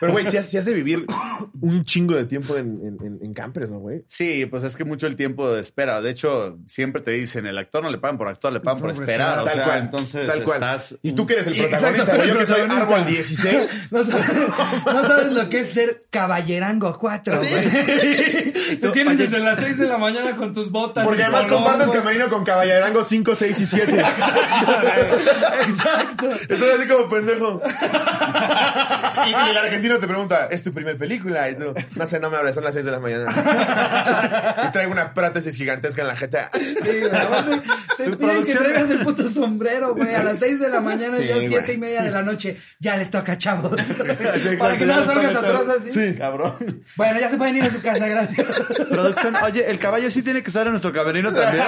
Pero, 0.00 0.12
güey, 0.12 0.26
si 0.26 0.36
has, 0.36 0.48
sí 0.48 0.56
has 0.56 0.64
de 0.64 0.74
vivir 0.74 1.06
un 1.60 1.84
chingo 1.84 2.14
de 2.14 2.24
tiempo 2.24 2.56
en, 2.56 2.98
en, 3.20 3.34
campers, 3.34 3.70
¿no, 3.70 3.78
güey? 3.78 4.04
Sí, 4.08 4.46
pues 4.46 4.62
es 4.62 4.76
que 4.76 4.84
mucho 4.84 5.06
el 5.06 5.16
tiempo 5.16 5.50
de 5.52 5.60
espera. 5.60 6.00
De 6.00 6.10
hecho, 6.10 6.58
siempre 6.66 7.02
te 7.02 7.12
dicen, 7.12 7.46
el 7.46 7.58
actor 7.58 7.82
no 7.82 7.90
le 7.90 7.98
pagan 7.98 8.18
por 8.18 8.28
actuar, 8.28 8.52
le 8.52 8.60
pagan 8.60 8.80
por 8.80 8.92
Por 8.94 9.02
esperar. 9.02 9.40
O 9.40 9.44
tal 9.44 9.54
sea, 9.54 9.64
cual. 9.64 9.78
entonces 9.80 10.26
tal 10.26 10.44
cual. 10.44 10.56
estás... 10.56 10.96
Y 11.02 11.12
tú 11.12 11.26
que 11.26 11.34
eres 11.34 11.46
el 11.46 11.54
Exacto, 11.54 11.78
protagonista, 11.78 12.12
tú 12.12 12.22
eres 12.22 12.32
Yo 12.34 12.38
que 12.38 12.46
soy 12.46 12.60
árbol 12.60 13.06
16. 13.06 13.76
No 13.92 14.04
sabes, 14.04 14.26
no 14.86 15.04
sabes 15.04 15.32
lo 15.32 15.48
que 15.48 15.60
es 15.60 15.70
ser 15.70 16.00
caballerango 16.10 16.98
4, 16.98 17.38
güey. 17.38 18.52
Te 18.80 18.90
tienes 18.90 19.18
desde 19.18 19.38
las 19.40 19.58
6 19.58 19.78
de 19.78 19.86
la 19.86 19.98
mañana 19.98 20.36
con 20.36 20.52
tus 20.54 20.70
botas. 20.70 21.04
Porque 21.04 21.22
además 21.22 21.46
compartes 21.46 21.90
camerino 21.90 22.28
con 22.30 22.44
Caballerango 22.44 23.04
5, 23.04 23.34
6 23.34 23.60
y 23.60 23.66
7. 23.66 24.04
Exacto. 25.68 26.30
Estoy 26.48 26.70
así 26.70 26.88
como 26.88 27.08
pendejo. 27.08 27.60
Y, 29.26 29.30
y 29.30 29.50
el 29.50 29.58
argentino 29.58 29.98
te 29.98 30.06
pregunta, 30.06 30.48
¿es 30.50 30.62
tu 30.62 30.72
primer 30.72 30.96
película? 30.96 31.48
Y 31.50 31.56
tú, 31.56 31.72
no 31.96 32.06
sé, 32.06 32.20
no 32.20 32.30
me 32.30 32.36
hables, 32.38 32.54
son 32.54 32.64
las 32.64 32.74
6 32.74 32.84
de 32.86 32.90
la 32.90 32.98
mañana. 33.00 34.64
y 34.68 34.72
traigo 34.72 34.92
una 34.92 35.12
prótesis 35.14 35.54
gigantesca 35.54 36.02
en 36.02 36.08
la 36.08 36.16
jeta. 36.16 36.50
Sí, 36.52 36.74
te 36.82 38.04
Tu 38.04 38.18
piden 38.18 38.18
que 38.18 38.26
producción- 38.26 38.58
traigas 38.58 38.90
el 38.90 38.98
puto 39.00 39.28
sombrero, 39.28 39.94
güey, 39.94 40.14
a 40.14 40.22
las 40.22 40.38
6 40.38 40.60
de 40.60 40.68
la 40.68 40.80
mañana 40.80 41.16
Sí, 41.16 41.24
y 41.24 41.28
ya 41.28 41.34
güey. 41.34 41.48
siete 41.48 41.72
y 41.74 41.78
media 41.78 42.02
de 42.02 42.10
la 42.10 42.22
noche. 42.22 42.56
Ya 42.78 42.96
les 42.96 43.10
toca, 43.10 43.36
chavos. 43.38 43.78
exacto, 43.78 44.58
Para 44.58 44.76
que 44.76 44.86
no 44.86 45.04
salgas 45.04 45.34
atrás 45.36 45.62
así. 45.80 45.92
Sí. 45.92 46.14
Cabrón. 46.18 46.82
Bueno, 46.96 47.20
ya 47.20 47.30
se 47.30 47.36
pueden 47.36 47.56
ir 47.56 47.64
a 47.64 47.70
su 47.70 47.80
casa, 47.82 48.06
gracias. 48.06 48.46
Producción, 48.90 49.36
oye, 49.36 49.70
el 49.70 49.78
caballo 49.78 50.10
sí 50.10 50.22
tiene 50.22 50.42
que 50.42 50.48
estar 50.48 50.66
en 50.66 50.72
nuestro 50.72 50.92
camerino 50.92 51.32
también. 51.32 51.64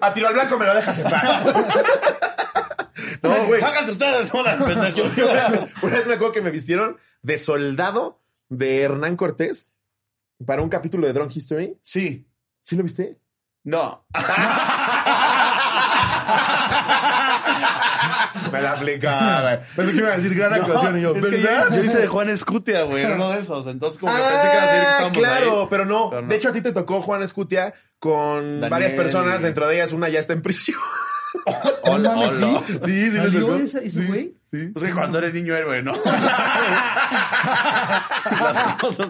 A 0.00 0.12
tiro 0.14 0.28
al 0.28 0.34
blanco 0.34 0.58
me 0.58 0.66
lo 0.66 0.74
dejas 0.74 0.98
en 0.98 1.04
paz. 1.10 1.42
No, 3.22 3.46
güey. 3.46 3.60
Sáquense 3.60 3.92
ustedes, 3.92 4.30
pendejo. 4.64 5.00
Una 5.82 5.96
vez 5.96 6.06
me 6.06 6.14
acuerdo 6.14 6.32
que 6.32 6.42
me 6.42 6.50
vistieron 6.50 6.96
de 7.22 7.38
soldado 7.38 8.20
de 8.48 8.82
Hernán 8.82 9.16
Cortés 9.16 9.70
para 10.46 10.62
un 10.62 10.68
capítulo 10.68 11.06
de 11.06 11.12
Drone 11.12 11.32
History. 11.34 11.78
Sí. 11.82 12.26
¿Sí 12.64 12.76
lo 12.76 12.82
viste? 12.82 13.18
No. 13.64 14.04
Me 18.50 18.60
la 18.60 18.72
aplicaba, 18.72 19.40
güey. 19.56 19.58
Pensé 19.76 19.92
que 19.92 19.98
iba 19.98 20.08
a 20.12 20.16
decir 20.16 20.34
gran 20.34 20.52
actuación 20.52 20.98
y 20.98 21.02
yo, 21.02 21.14
yo, 21.16 21.28
yo 21.70 21.82
hice 21.84 21.98
de 21.98 22.06
Juan 22.06 22.28
Escutia, 22.28 22.82
güey, 22.82 23.02
era 23.04 23.14
uno 23.14 23.30
de 23.30 23.40
esos. 23.40 23.66
Entonces, 23.66 23.98
como 23.98 24.12
que 24.14 24.18
pensé 24.20 24.32
que 24.48 24.56
iba 24.56 24.62
a 24.62 24.66
decir 24.66 24.80
que 24.80 24.86
Ah, 24.86 24.90
estábamos 24.90 25.18
claro, 25.18 25.60
ahí. 25.62 25.66
pero 25.70 25.84
no. 25.84 26.10
Pero 26.10 26.22
no. 26.22 26.28
De 26.28 26.36
hecho, 26.36 26.48
a 26.48 26.52
ti 26.52 26.60
te 26.60 26.72
tocó 26.72 27.02
Juan 27.02 27.22
Escutia 27.22 27.72
con 27.98 28.42
Daniel. 28.60 28.70
varias 28.70 28.92
personas. 28.94 29.42
Dentro 29.42 29.66
de 29.68 29.74
ellas, 29.76 29.92
una 29.92 30.08
ya 30.08 30.20
está 30.20 30.32
en 30.32 30.42
prisión. 30.42 30.78
Mames, 31.86 32.32
hola. 32.34 32.62
¿sí? 32.66 32.78
Sí, 32.84 33.10
¿Salió 33.16 33.56
ese- 33.56 33.84
ese 33.86 34.04
güey? 34.06 34.34
Sí. 34.52 34.66
Pues 34.72 34.84
que 34.84 34.92
cuando 34.92 35.18
eres 35.18 35.34
niño 35.34 35.54
héroe, 35.56 35.82
¿no? 35.82 35.92
Las 38.40 38.74
cosas. 38.80 39.08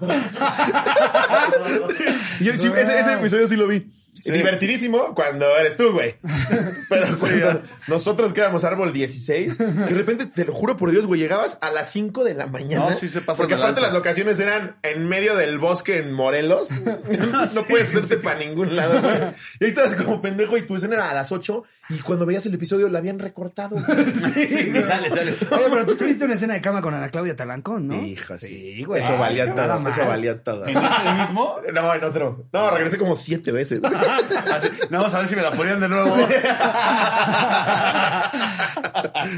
Yo, 2.40 2.52
sí, 2.58 2.70
ese, 2.76 3.00
ese 3.00 3.12
episodio 3.14 3.48
sí 3.48 3.56
lo 3.56 3.66
vi. 3.66 3.90
Divertidísimo 4.22 5.14
cuando 5.14 5.46
eres 5.56 5.76
tú, 5.76 5.92
güey. 5.92 6.16
Pero 6.88 7.06
cuando 7.18 7.62
nosotros 7.88 8.32
que 8.32 8.40
éramos 8.40 8.64
árbol 8.64 8.92
16, 8.92 9.56
que 9.56 9.64
de 9.64 9.86
repente, 9.94 10.26
te 10.26 10.44
lo 10.44 10.54
juro 10.54 10.76
por 10.76 10.90
Dios, 10.90 11.06
güey, 11.06 11.20
llegabas 11.20 11.58
a 11.60 11.70
las 11.70 11.90
5 11.92 12.24
de 12.24 12.34
la 12.34 12.46
mañana. 12.46 12.90
No, 12.90 12.96
sí 12.96 13.08
se 13.08 13.20
pasan 13.20 13.36
Porque 13.42 13.54
aparte 13.54 13.80
lanza. 13.80 13.92
las 13.92 13.92
locaciones 13.92 14.38
eran 14.40 14.76
en 14.82 15.06
medio 15.08 15.36
del 15.36 15.58
bosque 15.58 15.98
en 15.98 16.12
Morelos. 16.12 16.70
no 17.54 17.64
puedes 17.68 17.94
irte 17.94 18.16
para 18.18 18.38
ningún 18.38 18.76
lado, 18.76 19.00
güey. 19.00 19.14
Y 19.60 19.64
ahí 19.64 19.70
estabas 19.70 19.94
como 19.94 20.20
pendejo 20.20 20.56
y 20.56 20.62
tu 20.62 20.76
escena 20.76 20.94
era 20.94 21.10
a 21.10 21.14
las 21.14 21.32
8 21.32 21.64
y 21.90 21.98
cuando 21.98 22.24
veías 22.24 22.46
el 22.46 22.54
episodio 22.54 22.88
la 22.88 22.98
habían 22.98 23.18
recortado. 23.18 23.76
güey. 23.76 24.44
Sí, 24.54 24.64
me 24.64 24.82
sale, 24.82 25.08
sale. 25.08 25.36
Oye, 25.50 25.64
pero 25.70 25.86
tú 25.86 25.96
tuviste 25.96 26.24
una 26.24 26.34
escena 26.34 26.54
de 26.54 26.60
cama 26.60 26.82
con 26.82 26.94
Ana 26.94 27.08
Claudia 27.10 27.34
Talancón, 27.36 27.88
¿no? 27.88 27.94
Hijo, 27.94 28.36
sí. 28.38 28.46
Sí, 28.76 28.84
güey. 28.84 29.02
Eso 29.02 29.16
valía 29.18 29.54
todo. 29.54 29.88
Eso 29.88 30.06
valía 30.06 30.42
todo. 30.42 30.66
¿En 30.66 30.76
ese 30.76 31.12
mismo? 31.18 31.56
No, 31.72 31.94
en 31.94 32.04
otro. 32.04 32.44
No, 32.52 32.70
regresé 32.70 32.98
como 32.98 33.16
siete 33.16 33.52
veces. 33.52 33.80
Así, 34.54 34.68
no, 34.90 34.98
vamos 34.98 35.14
a 35.14 35.18
ver 35.18 35.28
si 35.28 35.36
me 35.36 35.42
la 35.42 35.52
ponían 35.52 35.80
de 35.80 35.88
nuevo. 35.88 36.14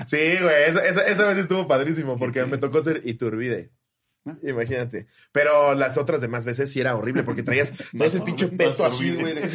Sí, 0.07 0.37
güey, 0.41 0.65
esa, 0.67 0.85
esa, 0.85 1.07
esa 1.07 1.27
vez 1.27 1.39
estuvo 1.39 1.67
padrísimo 1.69 2.17
porque 2.17 2.45
me 2.45 2.59
tocó 2.59 2.81
ser 2.81 3.03
Iturbide. 3.05 3.71
Imagínate. 4.43 5.07
Pero 5.33 5.75
las 5.75 5.97
otras 5.99 6.21
demás 6.21 6.45
veces 6.45 6.71
sí 6.71 6.81
era 6.81 6.97
horrible 6.97 7.23
porque 7.23 7.43
traías, 7.43 7.73
traías 7.97 8.15
el 8.15 8.23
pinche 8.23 8.49
peto 8.49 8.85
así, 8.85 9.15
güey. 9.15 9.35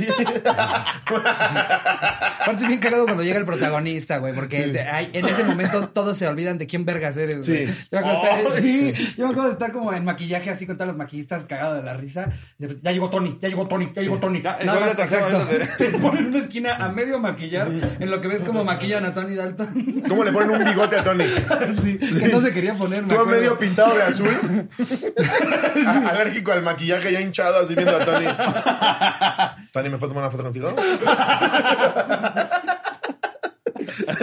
Aparte 1.11 2.63
es 2.63 2.67
bien 2.67 2.79
cagado 2.79 3.05
cuando 3.05 3.23
llega 3.23 3.37
el 3.37 3.45
protagonista, 3.45 4.17
güey, 4.17 4.33
porque 4.33 4.63
te- 4.69 4.81
hay- 4.81 5.09
en 5.13 5.25
ese 5.27 5.43
momento 5.43 5.89
todos 5.89 6.17
se 6.17 6.27
olvidan 6.27 6.57
de 6.57 6.67
quién 6.67 6.85
vergas 6.85 7.15
eres, 7.17 7.45
güey. 7.47 7.67
Sí. 7.67 7.73
Yo 7.91 7.99
me 8.01 8.07
acuerdo 8.09 8.21
de 8.21 8.27
estar, 8.39 8.53
Ay, 8.63 8.93
sí, 8.95 9.13
yo 9.17 9.23
me 9.25 9.29
acuerdo 9.31 9.49
de 9.49 9.53
estar 9.53 9.71
como 9.71 9.93
en 9.93 10.05
maquillaje 10.05 10.49
así 10.49 10.65
con 10.65 10.75
todos 10.77 10.87
los 10.89 10.97
maquillistas 10.97 11.45
cagados 11.45 11.77
de 11.77 11.83
la 11.83 11.93
risa. 11.95 12.29
Ya 12.57 12.91
llegó 12.91 13.09
Tony, 13.09 13.37
ya 13.41 13.49
llegó 13.49 13.67
Tony, 13.67 13.91
ya 13.95 14.01
llegó 14.01 14.17
Tony. 14.19 14.41
Ya, 14.41 14.57
Nada 14.65 14.79
más, 14.79 14.97
exacto. 14.97 15.47
Te 15.77 15.89
ponen 15.99 16.25
en 16.25 16.25
una 16.27 16.39
esquina 16.39 16.75
a 16.77 16.89
medio 16.89 17.19
maquillar 17.19 17.69
en 17.99 18.09
lo 18.11 18.21
que 18.21 18.27
ves 18.27 18.41
como 18.41 18.63
maquillan 18.63 19.05
a 19.05 19.13
Tony 19.13 19.35
Dalton. 19.35 20.03
¿Cómo 20.07 20.23
le 20.23 20.31
ponen 20.31 20.51
un 20.51 20.63
bigote 20.65 20.97
a 20.97 21.03
Tony? 21.03 21.25
Sí, 21.81 21.97
que 21.97 22.27
no 22.29 22.41
se 22.41 22.51
quería 22.53 22.73
poner, 22.73 23.07
Tú 23.07 23.15
acuerdo. 23.15 23.31
medio 23.39 23.57
pintado 23.57 23.95
de 23.95 24.03
azul. 24.03 24.29
A- 25.87 26.09
Alérgico 26.09 26.51
al 26.51 26.61
maquillaje, 26.63 27.11
ya 27.11 27.21
hinchado, 27.21 27.63
así 27.63 27.73
viendo 27.75 27.95
a 27.95 28.05
Tony. 28.05 28.25
Tony, 29.73 29.89
¿me 29.89 29.97
puedo 29.97 30.11
tomar 30.13 30.23
una 30.23 30.31
foto 30.31 30.43
contigo? 30.43 30.75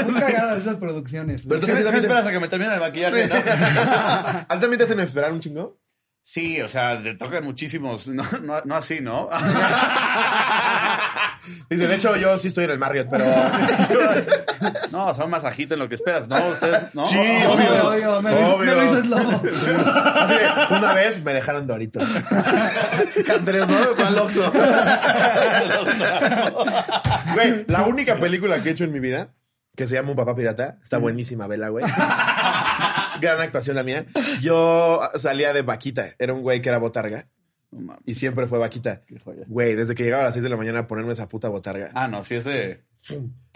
Muy 0.05 0.15
cagadas 0.21 0.59
esas 0.61 0.77
producciones. 0.77 1.45
Pero 1.47 1.61
tú 1.61 1.67
sí, 1.67 1.73
también- 1.73 1.97
esperas 1.97 2.27
a 2.27 2.31
que 2.31 2.41
me 2.41 2.49
termine 2.49 2.75
el 2.75 2.81
maquillaje, 2.81 3.27
¿no? 3.27 3.35
¿A 3.35 4.47
ti 4.55 4.61
también 4.61 4.79
te 4.79 4.85
hacen 4.85 5.01
esperar 5.01 5.33
un 5.33 5.41
chingo? 5.41 5.79
Sí, 6.31 6.61
o 6.61 6.69
sea, 6.69 7.03
te 7.03 7.15
tocan 7.15 7.43
muchísimos. 7.43 8.07
No, 8.07 8.23
no, 8.43 8.61
no 8.63 8.75
así, 8.75 9.01
¿no? 9.01 9.31
Dice, 11.71 11.87
de 11.87 11.95
hecho, 11.95 12.15
yo 12.17 12.39
sí 12.39 12.49
estoy 12.49 12.65
en 12.65 12.73
el 12.73 12.79
Marriott, 12.79 13.09
pero... 13.11 13.25
No, 14.93 15.15
son 15.15 15.31
masajito 15.31 15.73
en 15.73 15.81
lo 15.81 15.89
que 15.89 15.95
esperas, 15.95 16.29
¿no? 16.29 16.49
Usted, 16.49 16.89
¿no? 16.93 17.07
Sí, 17.07 17.17
Obvio, 17.17 17.53
obvio. 17.89 17.89
obvio, 17.89 18.23
me, 18.23 18.31
lo 18.33 18.41
hizo- 18.43 18.59
me 18.59 18.67
lo 18.75 18.85
hizo. 18.85 19.17
Así 19.97 20.35
de, 20.35 20.77
una 20.77 20.93
vez 20.93 21.25
me 21.25 21.33
dejaron 21.33 21.67
Doritos. 21.67 22.05
Andrés, 23.35 23.67
¿no? 23.67 23.79
¿Cuál 23.97 24.19
Oxxo? 24.19 24.53
Güey, 27.35 27.65
la 27.69 27.83
única 27.85 28.17
película 28.17 28.63
que 28.63 28.69
he 28.71 28.73
hecho 28.73 28.85
en 28.85 28.93
mi 28.93 29.01
vida, 29.01 29.29
que 29.79 29.87
se 29.87 29.95
llama 29.95 30.11
Un 30.11 30.17
papá 30.17 30.35
pirata, 30.35 30.81
está 30.83 30.99
buenísima, 30.99 31.47
vela, 31.47 31.69
güey. 31.69 31.85
Gran 33.21 33.41
actuación 33.41 33.77
la 33.77 33.85
mía. 33.85 34.07
Yo 34.41 35.01
salía 35.15 35.53
de 35.53 35.63
vaquita, 35.63 36.09
era 36.19 36.35
un 36.35 36.43
güey 36.43 36.61
que 36.61 36.69
era 36.69 36.79
botarga 36.79 37.29
No 37.71 37.97
y 38.05 38.17
siempre 38.17 38.49
fue 38.49 38.59
vaquita. 38.59 39.03
qué 39.07 39.21
joya. 39.21 39.45
Güey, 39.47 39.77
desde 39.77 39.95
que 39.95 40.03
llegaba 40.03 40.25
a 40.25 40.27
las 40.27 40.35
6 40.35 40.43
de 40.43 40.49
la 40.49 40.57
mañana 40.57 40.81
a 40.81 40.87
ponerme 40.89 41.13
esa 41.13 41.29
puta 41.29 41.49
botarga. 41.49 41.91
Ah, 41.95 42.09
no, 42.09 42.25
sí 42.25 42.35
es 42.35 42.43
de... 42.45 42.83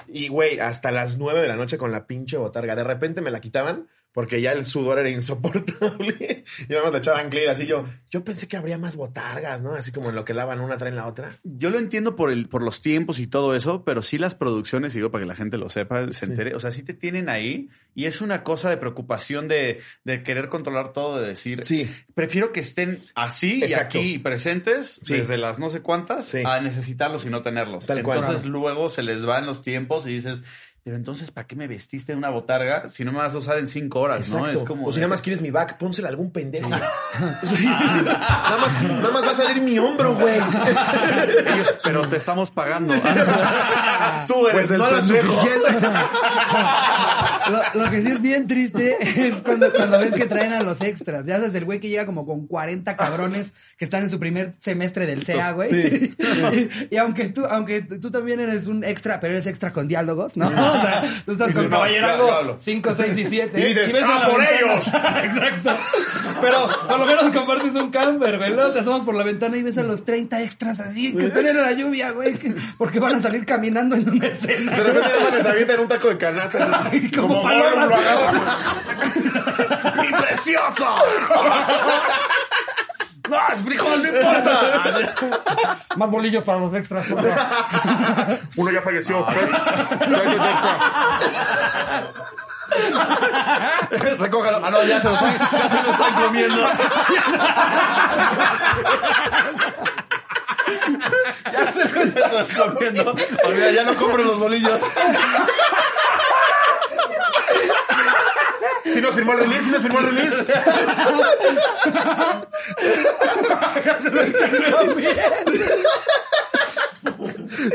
Y 0.07 0.29
güey, 0.29 0.61
hasta 0.61 0.93
las 0.93 1.19
9 1.19 1.41
de 1.41 1.49
la 1.49 1.57
noche 1.57 1.77
con 1.77 1.91
la 1.91 2.07
pinche 2.07 2.37
botarga. 2.37 2.77
De 2.77 2.85
repente 2.85 3.21
me 3.21 3.33
la 3.33 3.41
quitaban 3.41 3.89
porque 4.13 4.41
ya 4.41 4.53
el 4.53 4.65
sudor 4.65 4.99
era 4.99 5.09
insoportable. 5.11 6.45
y 6.69 6.73
nada 6.73 6.85
más 6.85 6.93
le 6.93 6.99
echaban 6.99 7.31
glitter 7.31 7.51
así 7.51 7.67
yo. 7.67 7.85
Yo 8.11 8.25
pensé 8.25 8.47
que 8.49 8.57
habría 8.57 8.79
más 8.79 8.97
botargas, 8.97 9.63
¿no? 9.63 9.75
Así 9.75 9.91
como 9.93 10.11
en 10.11 10.15
lo 10.15 10.25
que 10.25 10.35
lavan 10.35 10.61
una 10.61 10.77
traen 10.77 10.97
la 10.97 11.07
otra. 11.07 11.31
Yo 11.45 11.71
lo 11.71 11.79
entiendo 11.79 12.15
por 12.17 12.31
el, 12.31 12.49
por 12.49 12.63
los 12.63 12.83
tiempos 12.83 13.19
y 13.19 13.27
todo 13.27 13.55
eso, 13.57 13.85
pero 13.85 14.03
sí 14.03 14.19
las 14.19 14.35
producciones, 14.35 14.95
digo, 14.95 15.11
para 15.11 15.25
que 15.25 15.29
la 15.29 15.37
gente 15.37 15.57
lo 15.59 15.71
sepa, 15.71 16.07
se 16.13 16.27
entere. 16.27 16.55
O 16.55 16.61
sea, 16.61 16.71
sí 16.73 16.83
te 16.83 16.95
tienen 16.95 17.29
ahí 17.29 17.71
y 17.95 18.07
es 18.07 18.21
una 18.21 18.43
cosa 18.43 18.71
de 18.71 18.77
preocupación 18.77 19.49
de, 19.49 19.81
de 20.05 20.23
querer 20.23 20.49
controlar 20.49 20.93
todo, 20.93 21.21
de 21.21 21.29
decir, 21.29 21.65
Sí. 21.65 21.91
prefiero 22.15 22.53
que 22.53 22.61
estén 22.61 23.03
así 23.15 23.63
Exacto. 23.63 23.99
y 23.99 24.01
aquí 24.01 24.19
presentes 24.19 25.01
Sí. 25.03 25.15
desde 25.15 25.37
las 25.39 25.59
no 25.59 25.71
sé 25.71 25.81
cuántas 25.81 26.27
Sí. 26.27 26.43
a 26.45 26.61
necesitarlos 26.61 27.25
y 27.27 27.31
no 27.31 27.43
tenerlos. 27.43 27.87
Tal 27.87 28.03
cual. 28.03 28.19
Entonces 28.21 28.45
luego 28.47 28.89
se 28.89 29.03
les 29.03 29.25
van 29.25 29.47
los 29.47 29.63
tiempos 29.63 30.07
y 30.07 30.11
dices, 30.11 30.41
pero 30.85 30.97
entonces, 30.97 31.31
¿para 31.31 31.47
qué 31.47 31.55
me 31.55 31.69
vestiste 31.69 32.11
en 32.11 32.19
una 32.19 32.31
botarga 32.31 32.89
si 32.89 33.05
no 33.05 33.13
me 33.13 33.19
vas 33.19 33.33
a 33.35 33.39
usar 33.39 33.59
en 33.59 33.69
cinco 33.69 34.01
horas? 34.01 34.29
¿no? 34.31 34.49
Es 34.49 34.65
como 34.65 34.89
o 34.89 34.93
si 34.93 34.99
nada 34.99 35.09
más 35.09 35.23
quieres 35.23 35.41
mi 35.41 35.53
back, 35.53 35.79
pónsela 35.79 36.09
a 36.09 36.11
algún 36.11 36.33
pendejo. 36.33 36.69
Sí. 37.45 37.67
nada, 37.67 38.59
más, 38.59 38.83
nada 38.83 39.11
más 39.11 39.25
va 39.25 39.31
a 39.31 39.35
salir 39.35 39.63
mi 39.63 39.79
hombro, 39.79 40.15
güey. 40.15 40.37
Ellos, 41.47 41.75
pero 41.85 42.09
te 42.09 42.17
estamos 42.17 42.51
pagando. 42.51 42.95
Tú 44.27 44.47
eres 44.49 44.53
Pues 44.53 44.71
el 44.73 44.79
no 44.79 44.91
lo 44.91 44.97
pendejo. 44.99 45.35
Lo, 47.53 47.85
lo 47.85 47.91
que 47.91 48.03
sí 48.03 48.09
es 48.11 48.21
bien 48.23 48.47
triste 48.47 48.97
es 49.01 49.37
cuando, 49.39 49.73
cuando 49.73 49.99
ves 49.99 50.13
que 50.13 50.27
traen 50.27 50.53
a 50.53 50.63
los 50.63 50.81
extras. 50.81 51.25
Ya 51.27 51.37
sabes, 51.39 51.55
el 51.55 51.65
güey 51.65 51.81
que 51.81 51.89
llega 51.89 52.07
como 52.07 52.27
con 52.27 52.47
40 52.47 52.97
cabrones 52.97 53.53
que 53.77 53.85
están 53.85 54.03
en 54.03 54.11
su 54.11 54.19
primer 54.19 54.53
semestre 54.61 55.07
del 55.07 55.25
CEA, 55.25 55.53
güey. 55.53 55.71
Sí. 55.71 56.15
Y, 56.91 56.95
y 56.95 56.97
aunque 56.99 57.29
tú, 57.29 57.45
aunque 57.47 57.83
tú 57.83 58.11
también 58.11 58.41
eres 58.41 58.67
un 58.67 58.85
extra, 58.85 59.21
pero 59.21 59.35
eres 59.35 59.47
extra 59.47 59.73
con 59.73 59.89
diálogos, 59.89 60.37
¿no? 60.37 60.47
O 60.49 60.51
sea, 60.51 61.05
tú 61.25 61.33
estás 61.33 61.53
con 61.53 61.73
hablo. 62.39 62.57
5, 62.59 62.95
6 62.97 63.19
y 63.19 63.27
7. 63.27 63.61
Y 63.61 63.65
dices, 63.65 63.95
¡ah, 64.05 64.29
por 64.31 64.41
ellos! 64.43 64.87
Exacto. 65.25 65.71
Pero 66.41 66.69
por 66.89 66.99
lo 66.99 67.07
menos 67.07 67.25
compartes 67.33 67.75
un 67.75 67.91
camper, 67.91 68.39
güey. 68.39 68.51
Luego 68.53 68.71
te 68.73 68.81
asomas 68.81 69.03
por 69.03 69.15
la 69.15 69.25
ventana 69.25 69.57
y 69.57 69.63
ves 69.63 69.79
a 69.79 69.83
los 69.83 70.05
30 70.05 70.43
extras 70.43 70.81
así 70.81 71.15
que 71.15 71.27
están 71.27 71.47
en 71.47 71.57
la 71.57 71.73
lluvia, 71.73 72.11
güey. 72.13 72.35
que- 72.35 72.55
Porque 72.79 72.99
van 73.01 73.17
a 73.17 73.21
salir 73.21 73.45
caminando 73.45 73.97
en 73.97 74.09
una 74.09 74.27
escena. 74.29 74.73
De 74.77 74.83
repente 74.83 75.09
más 75.23 75.35
les 75.35 75.47
avientan 75.47 75.81
un 75.81 75.89
taco 75.89 76.09
de 76.09 76.19
canasta. 76.19 76.91
Como 77.17 77.42
Como 77.43 77.49
paloma. 77.49 77.87
Gollum 77.87 77.89
lo 77.89 77.97
agarra. 77.97 78.33
¡Mi 80.03 80.09
precioso! 80.13 80.97
¡No, 83.29 83.39
es 83.53 83.63
frijol, 83.63 84.03
no 84.03 84.09
importa! 84.09 85.77
Más 85.97 86.11
bolillos 86.11 86.45
para 86.45 86.59
los 86.59 86.75
extras, 86.75 87.07
por 87.07 87.21
favor. 87.21 88.39
Uno 88.57 88.71
ya 88.71 88.83
falleció. 88.83 89.27
Extra. 89.29 89.61
Recójalo. 94.19 94.61
Ah, 94.65 94.71
no, 94.71 94.83
ya 94.85 95.01
se 95.01 95.09
lo 95.09 95.15
están, 95.15 95.39
ya 95.39 95.69
se 95.69 95.83
lo 95.83 95.93
están 95.93 96.15
comiendo. 96.15 96.63
Ya 101.53 101.71
se 101.71 101.89
lo 101.89 102.03
Estás 102.03 102.47
comiendo. 102.57 103.15
Olvida, 103.45 103.71
ya 103.73 103.85
no 103.85 103.95
compro 103.95 104.25
los 104.25 104.39
bolillos. 104.39 104.81
Si 108.85 108.92
nos 109.03 109.15
firmó 109.15 109.33
el 109.33 109.41
release, 109.41 109.65
si 109.65 109.71
nos 109.71 109.83
firmó 109.83 109.99
el 110.01 110.07
release. 110.07 110.37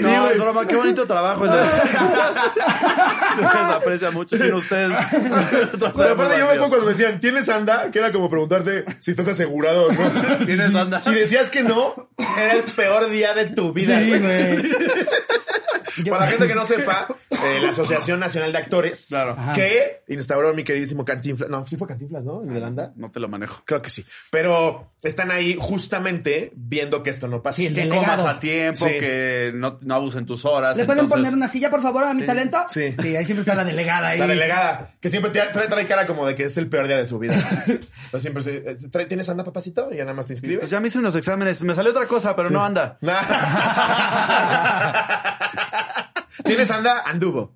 no, 0.02 0.28
broma, 0.40 0.68
qué 0.68 0.76
bonito 0.76 1.06
trabajo. 1.06 1.48
Se 1.48 1.54
les 3.42 3.54
aprecia 3.54 4.12
mucho 4.12 4.38
sin 4.38 4.54
ustedes. 4.54 4.98
Pero 5.96 6.14
aparte 6.14 6.40
yo 6.40 6.46
me 6.46 6.54
acuerdo 6.54 6.70
cuando 6.70 6.86
me 6.86 6.92
decían, 6.92 7.20
¿tienes 7.20 7.50
anda? 7.50 7.92
Que 7.92 8.00
era 8.00 8.12
como 8.12 8.30
preguntarte 8.30 8.86
si 9.00 9.12
estás 9.12 9.28
asegurado 9.28 9.92
no. 9.92 10.46
¿Tienes 10.46 10.74
anda? 10.74 11.02
Si 11.02 11.14
decías 11.14 11.50
que 11.50 11.64
no, 11.64 12.10
era 12.38 12.54
el 12.54 12.64
peor 12.64 13.10
día 13.10 13.34
de 13.34 13.46
tu 13.46 13.74
vida. 13.74 14.00
Sí, 14.00 14.20
güey. 14.20 14.72
Para 16.10 16.26
la 16.26 16.28
gente 16.28 16.48
que 16.48 16.56
no 16.56 16.66
sepa, 16.66 17.08
eh, 17.30 17.60
la 17.62 17.70
Asociación 17.70 18.20
Nacional 18.20 18.52
de 18.52 18.58
Actores, 18.58 19.06
Claro. 19.08 19.38
Que 19.54 20.04
instauró 20.08 20.54
mi 20.54 20.64
queridísimo 20.64 21.06
Cantinflas. 21.06 21.50
No, 21.50 21.66
sí 21.66 21.78
fue 21.78 21.88
Cantinflas, 21.88 22.24
¿no? 22.24 22.44
En 22.44 22.56
Irlanda. 22.56 22.92
No 22.96 23.12
te 23.12 23.20
lo 23.20 23.28
manejo. 23.30 23.62
Creo 23.66 23.82
que 23.82 23.90
sí. 23.90 24.06
Pero 24.32 24.92
están 25.04 25.32
ahí 25.32 25.58
justamente 25.60 26.52
viendo 26.56 27.04
que 27.04 27.10
esto 27.10 27.28
no 27.28 27.42
pasa. 27.42 27.58
Sí, 27.58 27.68
el 27.68 27.74
Que 27.76 27.82
delegado. 27.82 28.18
comas 28.18 28.36
a 28.36 28.40
tiempo, 28.40 28.86
Sí. 28.88 28.94
que 29.00 29.52
no, 29.56 29.80
no 29.82 29.96
abusen 29.96 30.26
tus 30.26 30.46
horas. 30.46 30.78
¿Le 30.78 30.86
pueden 30.86 31.08
poner 31.08 31.34
una 31.34 31.48
silla, 31.48 31.70
por 31.70 31.82
favor, 31.82 32.04
a 32.04 32.14
mi 32.14 32.26
talento? 32.26 32.66
Sí. 32.70 32.96
ahí 33.00 33.26
siempre 33.26 33.42
está 33.42 33.56
la 33.56 33.64
delegada 33.64 34.10
ahí. 34.10 34.20
La 34.20 34.28
delegada, 34.28 34.92
que 35.00 35.10
siempre 35.10 35.32
trae, 35.32 35.68
trae 35.68 35.86
cara 35.86 36.06
como 36.08 36.26
de 36.26 36.36
que 36.36 36.44
es 36.44 36.58
el 36.58 36.68
peor 36.68 36.88
día 36.88 36.98
de 36.98 37.06
su 37.06 37.20
vida. 37.20 37.36
Entonces 37.68 38.22
siempre 38.22 38.44
se- 38.44 38.58
eh, 38.58 38.78
trae- 38.92 39.08
¿Tienes 39.08 39.30
anda, 39.30 39.44
papacito? 39.44 39.90
Y 39.92 39.98
ya 39.98 40.04
nada 40.04 40.16
más 40.16 40.26
te 40.26 40.34
inscribes. 40.34 40.60
Pues 40.62 40.72
ya 40.72 40.80
me 40.80 40.88
hice 40.90 41.00
unos 41.00 41.16
exámenes. 41.16 41.62
Me 41.62 41.74
salió 41.76 41.92
otra 41.92 42.06
cosa, 42.08 42.36
pero 42.36 42.50
no 42.50 42.64
anda. 42.64 42.98
¿Tienes 46.44 46.70
anda? 46.72 47.02
Anduvo. 47.06 47.56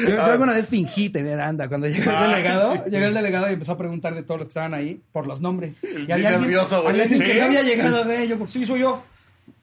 Yo, 0.00 0.08
yo 0.08 0.22
alguna 0.22 0.52
vez 0.54 0.66
fingí 0.66 1.10
tener 1.10 1.38
anda. 1.40 1.68
Cuando 1.68 1.86
llegó 1.88 2.10
el 2.10 2.16
Ah, 2.16 2.26
delegado, 2.28 2.72
sí. 2.74 2.80
llegó 2.90 3.06
el 3.06 3.14
delegado 3.14 3.50
y 3.50 3.52
empezó 3.52 3.72
a 3.72 3.78
preguntar 3.78 4.14
de 4.14 4.22
todos 4.22 4.40
los 4.40 4.48
que 4.48 4.50
estaban 4.50 4.74
ahí 4.74 5.02
por 5.12 5.26
los 5.26 5.40
nombres. 5.40 5.78
Y 5.82 6.10
había 6.10 6.28
alguien, 6.28 6.40
nervioso, 6.42 6.86
había 6.88 7.04
alguien 7.04 7.20
que 7.20 7.32
¿Sí? 7.34 7.38
no 7.38 7.44
había 7.44 7.62
llegado 7.62 8.04
de 8.04 8.26
yo, 8.28 8.36
sí, 8.48 8.64
soy 8.66 8.80
yo. 8.80 9.02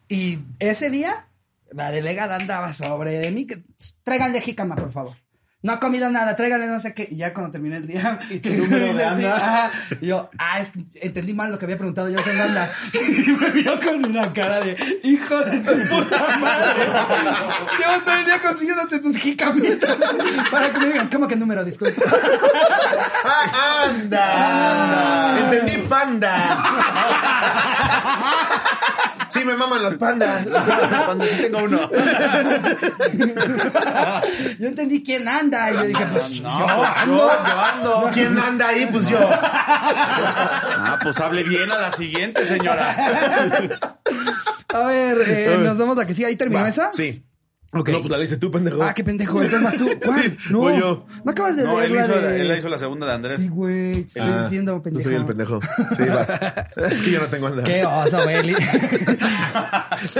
Y 0.07 0.39
ese 0.59 0.89
día, 0.89 1.27
la 1.71 1.91
delegada 1.91 2.35
andaba 2.37 2.73
sobre 2.73 3.19
de 3.19 3.31
mí. 3.31 3.45
Que, 3.47 3.57
tráiganle 4.03 4.39
jícama, 4.41 4.75
por 4.75 4.91
favor. 4.91 5.15
No 5.63 5.71
ha 5.71 5.79
comido 5.79 6.09
nada, 6.09 6.35
tráiganle 6.35 6.67
no 6.67 6.77
sé 6.81 6.93
qué. 6.93 7.07
Y 7.09 7.15
ya 7.15 7.33
cuando 7.33 7.53
terminé 7.53 7.77
el 7.77 7.87
día. 7.87 8.19
¿Y 8.29 8.39
tu 8.39 8.49
número 8.57 8.93
de 8.93 9.05
anda? 9.05 9.71
Y 10.01 10.07
yo, 10.07 10.29
ah, 10.37 10.59
es 10.59 10.69
que 10.69 10.83
entendí 10.95 11.33
mal 11.33 11.51
lo 11.51 11.57
que 11.57 11.63
había 11.63 11.77
preguntado. 11.77 12.09
Yo 12.09 12.21
tengo 12.21 12.43
anda. 12.43 12.69
Y 12.93 13.31
me 13.31 13.49
vio 13.51 13.79
con 13.79 14.05
una 14.05 14.33
cara 14.33 14.59
de 14.59 14.75
hijo 15.03 15.39
de 15.39 15.59
tu 15.59 15.71
puta 15.87 16.37
madre. 16.37 16.83
Llevo 17.79 18.03
todo 18.03 18.15
el 18.15 18.25
día 18.25 18.41
consiguiéndote 18.41 18.99
tus 18.99 19.15
jicamitas. 19.17 19.97
Para 20.51 20.73
que 20.73 20.79
me 20.79 20.87
digas, 20.87 21.07
¿cómo 21.09 21.27
que 21.27 21.37
número? 21.37 21.63
Disculpa. 21.63 22.01
¡Ah, 23.23 23.85
anda! 23.87 25.39
Entendí 25.39 25.77
panda. 25.87 26.33
Sí, 29.33 29.43
me 29.43 29.55
maman 29.55 29.81
los 29.81 29.95
pandas. 29.95 30.45
Cuando 31.05 31.25
sí 31.25 31.41
tengo 31.41 31.63
uno. 31.63 31.89
Yo 34.59 34.67
entendí 34.67 35.01
quién 35.01 35.27
anda. 35.27 35.71
Y 35.71 35.73
yo 35.73 35.83
dije, 35.85 36.05
pues 36.05 36.41
No, 36.41 36.59
yo 36.59 36.75
pues, 36.77 36.89
ando. 36.97 37.15
yo 37.17 37.43
llevando. 37.43 38.09
¿Quién 38.13 38.37
anda 38.37 38.67
ahí? 38.67 38.87
Pues 38.91 39.09
yo. 39.09 39.17
Ah, 39.21 40.99
pues 41.01 41.19
hable 41.19 41.41
bien 41.43 41.71
a 41.71 41.77
la 41.77 41.91
siguiente, 41.93 42.45
señora. 42.47 42.91
A 44.73 44.79
ver, 44.87 45.17
eh, 45.27 45.57
nos 45.59 45.77
damos 45.77 45.97
la 45.97 46.05
que 46.05 46.13
sí. 46.13 46.23
¿Ahí 46.23 46.35
terminó 46.35 46.61
Va, 46.61 46.69
esa? 46.69 46.91
Sí. 46.93 47.23
Ok. 47.75 47.89
No, 47.89 47.99
pues 47.99 48.11
la 48.11 48.17
dices 48.19 48.39
tú, 48.39 48.51
pendejo. 48.51 48.81
Ah, 48.83 48.93
qué 48.93 49.03
pendejo. 49.03 49.41
Entonces 49.41 49.61
más 49.61 49.75
tú. 49.77 49.89
¿Cuál? 50.05 50.37
No. 50.51 50.59
voy 50.59 50.77
yo. 50.79 51.05
No 51.23 51.31
acabas 51.31 51.55
de 51.57 51.63
No, 51.63 51.81
él 51.81 51.93
la 51.93 52.05
hizo, 52.05 52.21
de... 52.21 52.41
él 52.41 52.57
hizo 52.57 52.69
la 52.69 52.77
segunda 52.79 53.07
de 53.07 53.13
Andrés. 53.13 53.37
Sí, 53.39 53.47
güey. 53.47 53.99
Estoy 54.01 54.21
Ah, 54.23 54.43
diciendo, 54.43 54.75
yo 54.75 54.81
pendejo. 54.83 55.03
soy 55.03 55.15
el 55.15 55.25
pendejo. 55.25 55.59
Sí, 55.97 56.03
vas. 56.03 56.29
Es 56.91 57.01
que 57.01 57.11
yo 57.11 57.19
no 57.19 57.25
tengo 57.27 57.47
anda. 57.47 57.63
Qué 57.63 57.85
oso, 57.85 58.17
Beli. 58.25 58.55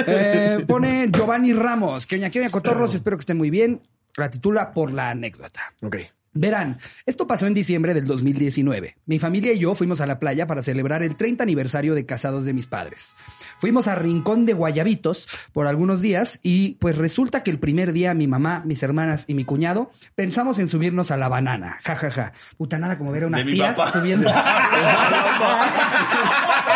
Eh, 0.08 0.64
pone 0.68 1.10
Giovanni 1.12 1.54
Ramos. 1.54 2.08
Que 2.08 2.16
oña, 2.16 2.30
que 2.30 2.40
oña, 2.40 2.50
cotorros. 2.50 2.96
Espero 2.96 3.18
que 3.18 3.22
estén 3.22 3.38
muy 3.38 3.50
bien. 3.50 3.82
La 4.16 4.30
titula 4.30 4.74
Por 4.74 4.94
la 4.94 5.10
anécdota. 5.10 5.62
Ok. 5.82 5.98
Verán, 6.34 6.78
esto 7.06 7.28
pasó 7.28 7.46
en 7.46 7.54
diciembre 7.54 7.94
del 7.94 8.08
2019. 8.08 8.98
Mi 9.06 9.20
familia 9.20 9.54
y 9.54 9.60
yo 9.60 9.76
fuimos 9.76 10.02
a 10.02 10.08
la 10.08 10.20
playa 10.20 10.48
para 10.48 10.64
celebrar 10.64 11.04
el 11.04 11.16
30 11.16 11.44
aniversario 11.44 11.94
de 11.94 12.06
casados 12.06 12.46
de 12.46 12.54
mis 12.54 12.68
padres. 12.68 13.16
Fuimos 13.60 13.88
a 13.88 13.96
Rincón 13.96 14.46
de 14.46 14.54
Guayabitos 14.54 15.28
por 15.52 15.68
algunos 15.68 16.02
días 16.02 16.40
y 16.42 16.76
pues 16.76 16.98
resulta 16.98 17.44
que 17.44 17.52
el 17.52 17.60
primer 17.60 17.94
día 17.94 18.14
mi 18.14 18.28
mamá, 18.28 18.64
mis 18.66 18.82
hermanas 18.82 19.26
y 19.28 19.36
mi 19.36 19.46
cuñado 19.46 19.92
pensamos 20.16 20.58
en 20.60 20.68
subirnos 20.68 21.12
a 21.12 21.18
la 21.18 21.30
banana. 21.30 21.80
Ja, 21.84 21.96
ja, 21.96 22.10
ja. 22.10 22.34
Puta 22.58 22.80
nada 22.80 22.98
como 22.98 23.12
ver 23.12 23.26
a 23.26 23.28
unas 23.28 23.46
De 23.46 23.52
tías 23.52 23.78
subiendo. 23.92 24.28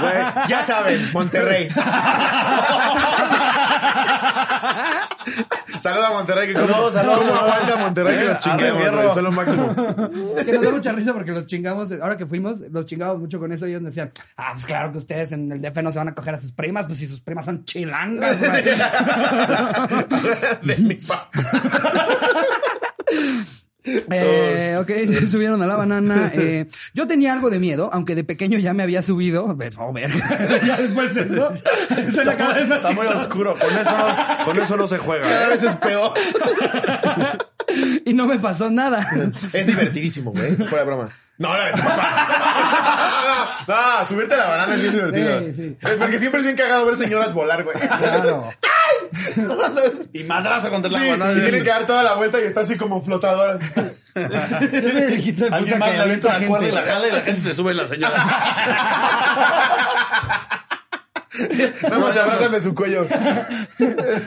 Güey, 0.00 0.48
ya 0.48 0.62
saben, 0.62 1.12
Monterrey. 1.12 1.68
Saluda 5.80 6.08
a 6.08 6.12
Monterrey 6.12 6.48
que 6.48 6.54
como, 6.54 6.66
Saludos, 6.68 6.92
saludos. 6.92 7.18
¿cómo 7.20 7.34
aguanta 7.34 7.76
Monterrey 7.76 8.16
que 8.16 8.22
Eh, 8.22 8.28
los 8.28 8.40
chinguemos, 8.40 8.92
güey, 8.92 9.10
son 9.12 9.24
que 10.44 10.52
nos 10.52 10.62
da 10.62 10.70
mucha 10.70 10.92
risa 10.92 11.12
porque 11.12 11.32
los 11.32 11.46
chingamos, 11.46 11.92
ahora 11.92 12.16
que 12.16 12.26
fuimos, 12.26 12.60
los 12.70 12.86
chingamos 12.86 13.18
mucho 13.18 13.38
con 13.38 13.52
eso 13.52 13.66
y 13.66 13.70
ellos 13.70 13.82
nos 13.82 13.94
decían, 13.94 14.10
ah, 14.36 14.50
pues 14.52 14.66
claro 14.66 14.90
que 14.92 14.98
ustedes 14.98 15.32
en 15.32 15.52
el 15.52 15.60
DF 15.60 15.82
no 15.82 15.92
se 15.92 15.98
van 15.98 16.08
a 16.08 16.14
coger 16.14 16.34
a 16.34 16.40
sus 16.40 16.52
primas, 16.52 16.86
pues 16.86 16.98
si 16.98 17.06
sus 17.06 17.20
primas 17.20 17.44
son 17.44 17.64
chilangas. 17.64 18.38
güey". 18.38 18.64
De 20.62 20.76
mi 20.78 20.94
papá. 20.96 21.28
Eh, 24.10 24.76
ok, 24.80 24.86
se 24.86 25.28
subieron 25.28 25.62
a 25.62 25.66
la 25.66 25.76
banana. 25.76 26.32
Eh, 26.38 26.66
yo 26.94 27.06
tenía 27.06 27.32
algo 27.32 27.50
de 27.50 27.58
miedo, 27.58 27.90
aunque 27.92 28.14
de 28.14 28.22
pequeño 28.22 28.58
ya 28.58 28.72
me 28.72 28.82
había 28.82 29.02
subido. 29.02 29.56
Oh, 29.78 29.92
verga. 29.92 30.60
ya 30.66 30.76
después 30.76 31.14
de 31.14 31.22
eso, 31.22 31.50
se 32.12 32.24
la 32.24 32.36
cada 32.36 32.54
vez 32.54 32.68
más 32.68 32.78
Está 32.78 32.92
muy 32.92 33.06
oscuro. 33.06 33.56
Con 33.58 33.76
eso 33.76 33.90
no, 33.90 34.44
con 34.44 34.58
eso 34.58 34.76
no 34.76 34.86
se 34.86 34.98
juega. 34.98 35.28
Cada 35.28 35.46
¿eh? 35.46 35.50
vez 35.50 35.62
es 35.62 35.74
peor. 35.76 36.12
Y 38.06 38.14
no 38.14 38.26
me 38.26 38.38
pasó 38.38 38.70
nada. 38.70 39.06
Es 39.52 39.66
divertidísimo, 39.66 40.32
güey. 40.32 40.56
Fuera 40.56 40.78
de 40.78 40.84
broma. 40.84 41.10
No, 41.36 41.48
papá. 41.48 43.58
No, 43.66 44.00
no, 44.00 44.06
subirte 44.06 44.34
a 44.34 44.38
la 44.38 44.48
banana 44.48 44.74
es 44.74 44.80
bien 44.80 44.94
divertido. 44.94 45.40
Sí, 45.40 45.52
sí. 45.52 45.76
Porque 45.98 46.18
siempre 46.18 46.40
es 46.40 46.44
bien 46.44 46.56
cagado 46.56 46.86
ver 46.86 46.96
señoras 46.96 47.34
volar, 47.34 47.64
güey. 47.64 47.76
Claro. 47.76 48.50
Y 50.12 50.24
madrazo 50.24 50.70
contra 50.70 50.90
la 50.90 50.98
Sí, 50.98 51.08
banana. 51.08 51.38
y 51.38 51.42
tienen 51.42 51.62
que 51.62 51.68
dar 51.70 51.86
toda 51.86 52.02
la 52.02 52.14
vuelta 52.14 52.40
y 52.40 52.44
está 52.44 52.60
así 52.60 52.76
como 52.76 53.00
flotador. 53.02 53.58
Yo 54.14 54.90
soy 54.90 55.02
el 55.02 55.14
hijito 55.14 55.44
de 55.44 55.50
puta 55.50 55.56
Alguien 55.56 55.78
más 55.78 55.90
que 55.90 55.96
le 55.96 56.02
avienta 56.02 56.34
avienta 56.34 56.38
la 56.40 56.46
cuerda 56.46 56.68
y 56.68 56.72
la 56.72 56.82
jala 56.82 57.08
y 57.08 57.12
la 57.12 57.20
gente 57.20 57.42
se 57.48 57.54
sube 57.54 57.70
en 57.72 57.76
la 57.76 57.86
señora. 57.86 58.16
Vamos, 61.90 62.12
se 62.12 62.20
abrazan 62.20 62.52
de 62.52 62.60
su 62.60 62.74
cuello. 62.74 63.06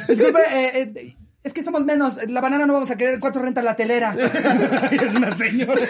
Disculpe, 0.08 0.40
eh, 0.52 0.92
eh, 0.96 1.16
es 1.44 1.54
que 1.54 1.64
somos 1.64 1.84
menos. 1.84 2.16
La 2.28 2.42
banana 2.42 2.66
no 2.66 2.74
vamos 2.74 2.92
a 2.92 2.96
querer. 2.96 3.20
Cuatro 3.20 3.42
renta 3.42 3.62
la 3.62 3.76
telera. 3.76 4.16
es 4.92 5.16
una 5.16 5.36
señora. 5.36 5.82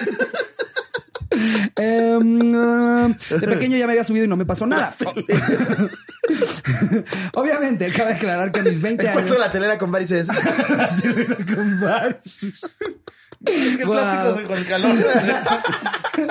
Em, 1.32 2.56
ah, 2.56 3.08
de 3.30 3.48
pequeño 3.48 3.78
ya 3.78 3.88
me 3.88 3.94
había 3.94 4.04
subido 4.04 4.26
y 4.26 4.28
no 4.28 4.36
me 4.36 4.46
pasó 4.46 4.68
nada. 4.68 4.94
Obviamente, 7.34 7.90
cabe 7.92 8.14
aclarar 8.14 8.52
que 8.52 8.60
a 8.60 8.64
mis 8.64 8.82
20 8.82 9.08
Encuentro 9.08 9.36
años. 9.36 9.46
la 9.46 9.52
telera 9.52 9.78
con 9.78 9.92
varices. 9.92 10.28
Es 13.46 13.76
que 13.78 13.82
el 13.84 13.88
Wow. 13.88 13.96
plástico 13.98 14.38
se- 14.38 14.44
con 14.46 14.58
el 14.58 14.66
calor. 14.68 14.96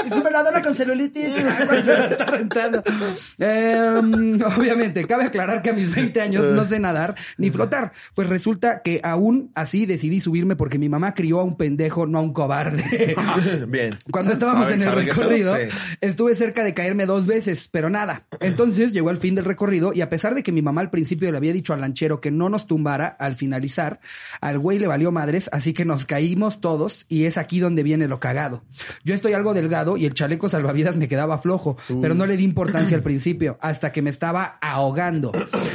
Disculpe, 0.04 0.30
la 0.30 0.42
dona 0.44 0.62
con 0.62 0.74
celulitis. 0.76 1.34
Em, 3.38 4.40
obviamente, 4.42 5.04
cabe 5.06 5.24
aclarar 5.24 5.62
que 5.62 5.70
a 5.70 5.72
mis 5.72 5.94
20 5.94 6.20
años 6.20 6.48
no 6.50 6.64
sé 6.64 6.78
nadar 6.78 7.14
ni 7.38 7.50
flotar. 7.50 7.92
Pues 8.14 8.28
resulta 8.28 8.82
que 8.82 9.00
aún 9.02 9.50
así 9.54 9.86
decidí 9.86 10.20
subirme 10.20 10.56
porque 10.56 10.78
mi 10.78 10.88
mamá 10.88 11.14
crió 11.14 11.40
a 11.40 11.44
un 11.44 11.56
pendejo, 11.56 12.06
no 12.06 12.18
a 12.18 12.22
un 12.22 12.32
cobarde. 12.32 13.16
Bien. 13.68 13.98
Cuando 14.10 14.32
estábamos 14.32 14.68
Sabe- 14.68 14.82
en 14.82 14.88
el 14.88 14.94
recorrido, 14.94 15.56
sí. 15.56 15.62
estuve 16.00 16.34
cerca 16.34 16.64
de 16.64 16.74
caerme 16.74 17.06
dos 17.06 17.26
veces, 17.26 17.68
pero 17.72 17.90
nada. 17.90 18.24
Entonces 18.40 18.92
llegó 18.92 19.10
el 19.10 19.16
fin 19.16 19.34
del 19.34 19.44
recorrido 19.44 19.92
y 19.92 20.00
a 20.02 20.08
pesar 20.08 20.34
de 20.34 20.42
que 20.42 20.52
mi 20.52 20.62
mamá 20.62 20.80
al 20.80 20.90
principio 20.90 21.30
le 21.30 21.36
había 21.36 21.52
dicho 21.52 21.72
al 21.74 21.80
lanchero 21.80 22.20
que 22.20 22.30
no 22.30 22.48
nos 22.48 22.66
tumbara 22.66 23.06
al 23.08 23.34
finalizar, 23.34 24.00
al 24.40 24.58
güey 24.58 24.78
le 24.78 24.86
valió 24.86 25.12
madres, 25.12 25.48
así 25.52 25.72
que 25.72 25.84
nos 25.84 26.06
caímos 26.06 26.60
todos 26.60 26.99
y 27.08 27.24
es 27.24 27.38
aquí 27.38 27.60
donde 27.60 27.82
viene 27.82 28.08
lo 28.08 28.20
cagado. 28.20 28.62
Yo 29.04 29.14
estoy 29.14 29.32
algo 29.32 29.54
delgado 29.54 29.96
y 29.96 30.06
el 30.06 30.14
chaleco 30.14 30.48
salvavidas 30.48 30.96
me 30.96 31.08
quedaba 31.08 31.38
flojo, 31.38 31.76
pero 32.02 32.14
no 32.14 32.26
le 32.26 32.36
di 32.36 32.44
importancia 32.44 32.96
al 32.96 33.02
principio, 33.02 33.58
hasta 33.60 33.92
que 33.92 34.02
me 34.02 34.10
estaba 34.10 34.58
ahogando. 34.60 35.32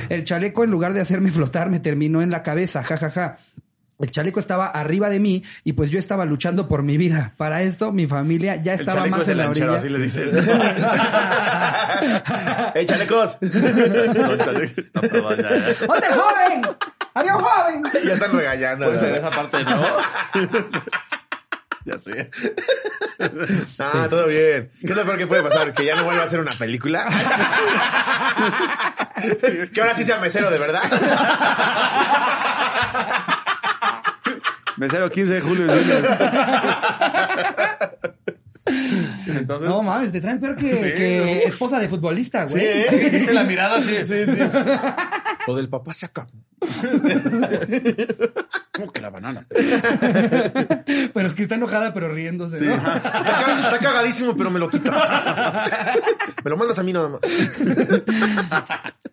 El 0.10 0.24
chaleco 0.24 0.64
en 0.64 0.72
lugar 0.72 0.94
de 0.94 1.02
hacerme 1.02 1.32
flotar 1.32 1.70
me 1.70 1.80
terminó 1.80 2.22
en 2.22 2.32
la 2.32 2.44
cabeza, 2.44 2.84
jajaja. 2.84 3.38
El 3.98 4.12
chaleco 4.12 4.42
estaba 4.42 4.66
arriba 4.68 5.10
de 5.10 5.22
mí 5.22 5.42
y 5.64 5.72
pues 5.72 5.90
yo 5.90 5.98
estaba 6.00 6.26
luchando 6.26 6.68
por 6.68 6.84
mi 6.84 6.98
vida. 6.98 7.34
Para 7.38 7.62
esto, 7.62 7.94
mi 7.94 8.08
familia 8.08 8.58
ya 8.58 8.74
estaba 8.74 9.06
más 9.06 9.22
es 9.22 9.28
en 9.30 9.32
el 9.32 9.38
la 9.38 9.44
lanchero, 9.46 9.72
orilla. 9.74 9.80
así 9.80 9.90
le 9.90 10.00
dicen. 10.04 10.30
¡Ey, 12.76 12.86
chalecos! 12.86 13.38
No, 13.42 14.38
chaleco. 14.38 14.82
No, 14.96 15.02
perdón, 15.02 15.38
ya, 15.38 15.50
ya. 15.50 15.70
¡Otro 15.88 16.14
joven! 16.14 16.62
¡Había 17.14 17.36
un 17.38 17.42
joven! 17.42 17.84
ya 18.06 18.14
están 18.14 18.32
regañando. 18.34 18.90
¿verdad? 18.90 19.16
esa 19.18 19.30
parte, 19.30 19.64
¿no? 19.64 19.82
ya 21.86 22.00
sé. 22.00 22.32
Ah, 23.80 24.08
todo 24.10 24.28
bien. 24.28 24.70
¿Qué 24.82 24.88
es 24.88 24.96
lo 24.96 25.06
peor 25.06 25.18
que 25.18 25.28
puede 25.28 25.42
pasar? 25.42 25.74
¿Que 25.74 25.86
ya 25.86 25.96
no 25.96 26.04
vuelva 26.04 26.24
a 26.24 26.28
ser 26.28 26.42
una 26.42 26.52
película? 26.52 27.08
que 29.74 29.82
ahora 29.82 29.96
sí 29.96 30.04
sea 30.04 30.20
mesero 30.20 30.52
de 30.52 30.58
verdad. 30.58 30.84
Mesero 34.76 35.10
15 35.10 35.34
de 35.34 35.42
julio. 35.42 35.68
Entonces, 39.40 39.68
No 39.70 39.82
mames, 39.84 40.12
te 40.12 40.22
traen 40.22 40.40
peor 40.40 40.56
que, 40.56 40.74
Sí, 40.76 40.82
que 40.82 41.42
no. 41.44 41.48
esposa 41.50 41.80
de 41.80 41.90
futbolista, 41.90 42.46
güey. 42.46 42.64
¿eh? 42.66 43.10
¿viste 43.12 43.34
la 43.34 43.44
mirada? 43.44 43.82
Sí, 43.82 43.96
sí, 44.06 44.26
sí. 44.26 44.40
Lo 45.48 45.56
del 45.56 45.70
papá 45.70 45.94
se 45.94 46.06
acabó. 46.08 46.30
¿Cómo 48.72 48.92
que 48.92 49.00
la 49.02 49.10
banana? 49.12 49.46
Pero 51.14 51.36
que 51.36 51.44
está 51.44 51.56
enojada, 51.56 51.94
pero 51.94 52.12
riéndose. 52.12 52.60
¿no? 52.66 52.74
Está, 52.76 53.02
ca- 53.22 53.62
está 53.64 53.78
cagadísimo, 53.80 54.36
pero 54.36 54.50
me 54.50 54.60
lo 54.60 54.70
quitas. 54.70 54.96
me 56.44 56.50
lo 56.50 56.58
mandas 56.58 56.80
a 56.80 56.84
mí 56.84 56.92
nada 56.92 57.10
más. 57.10 57.20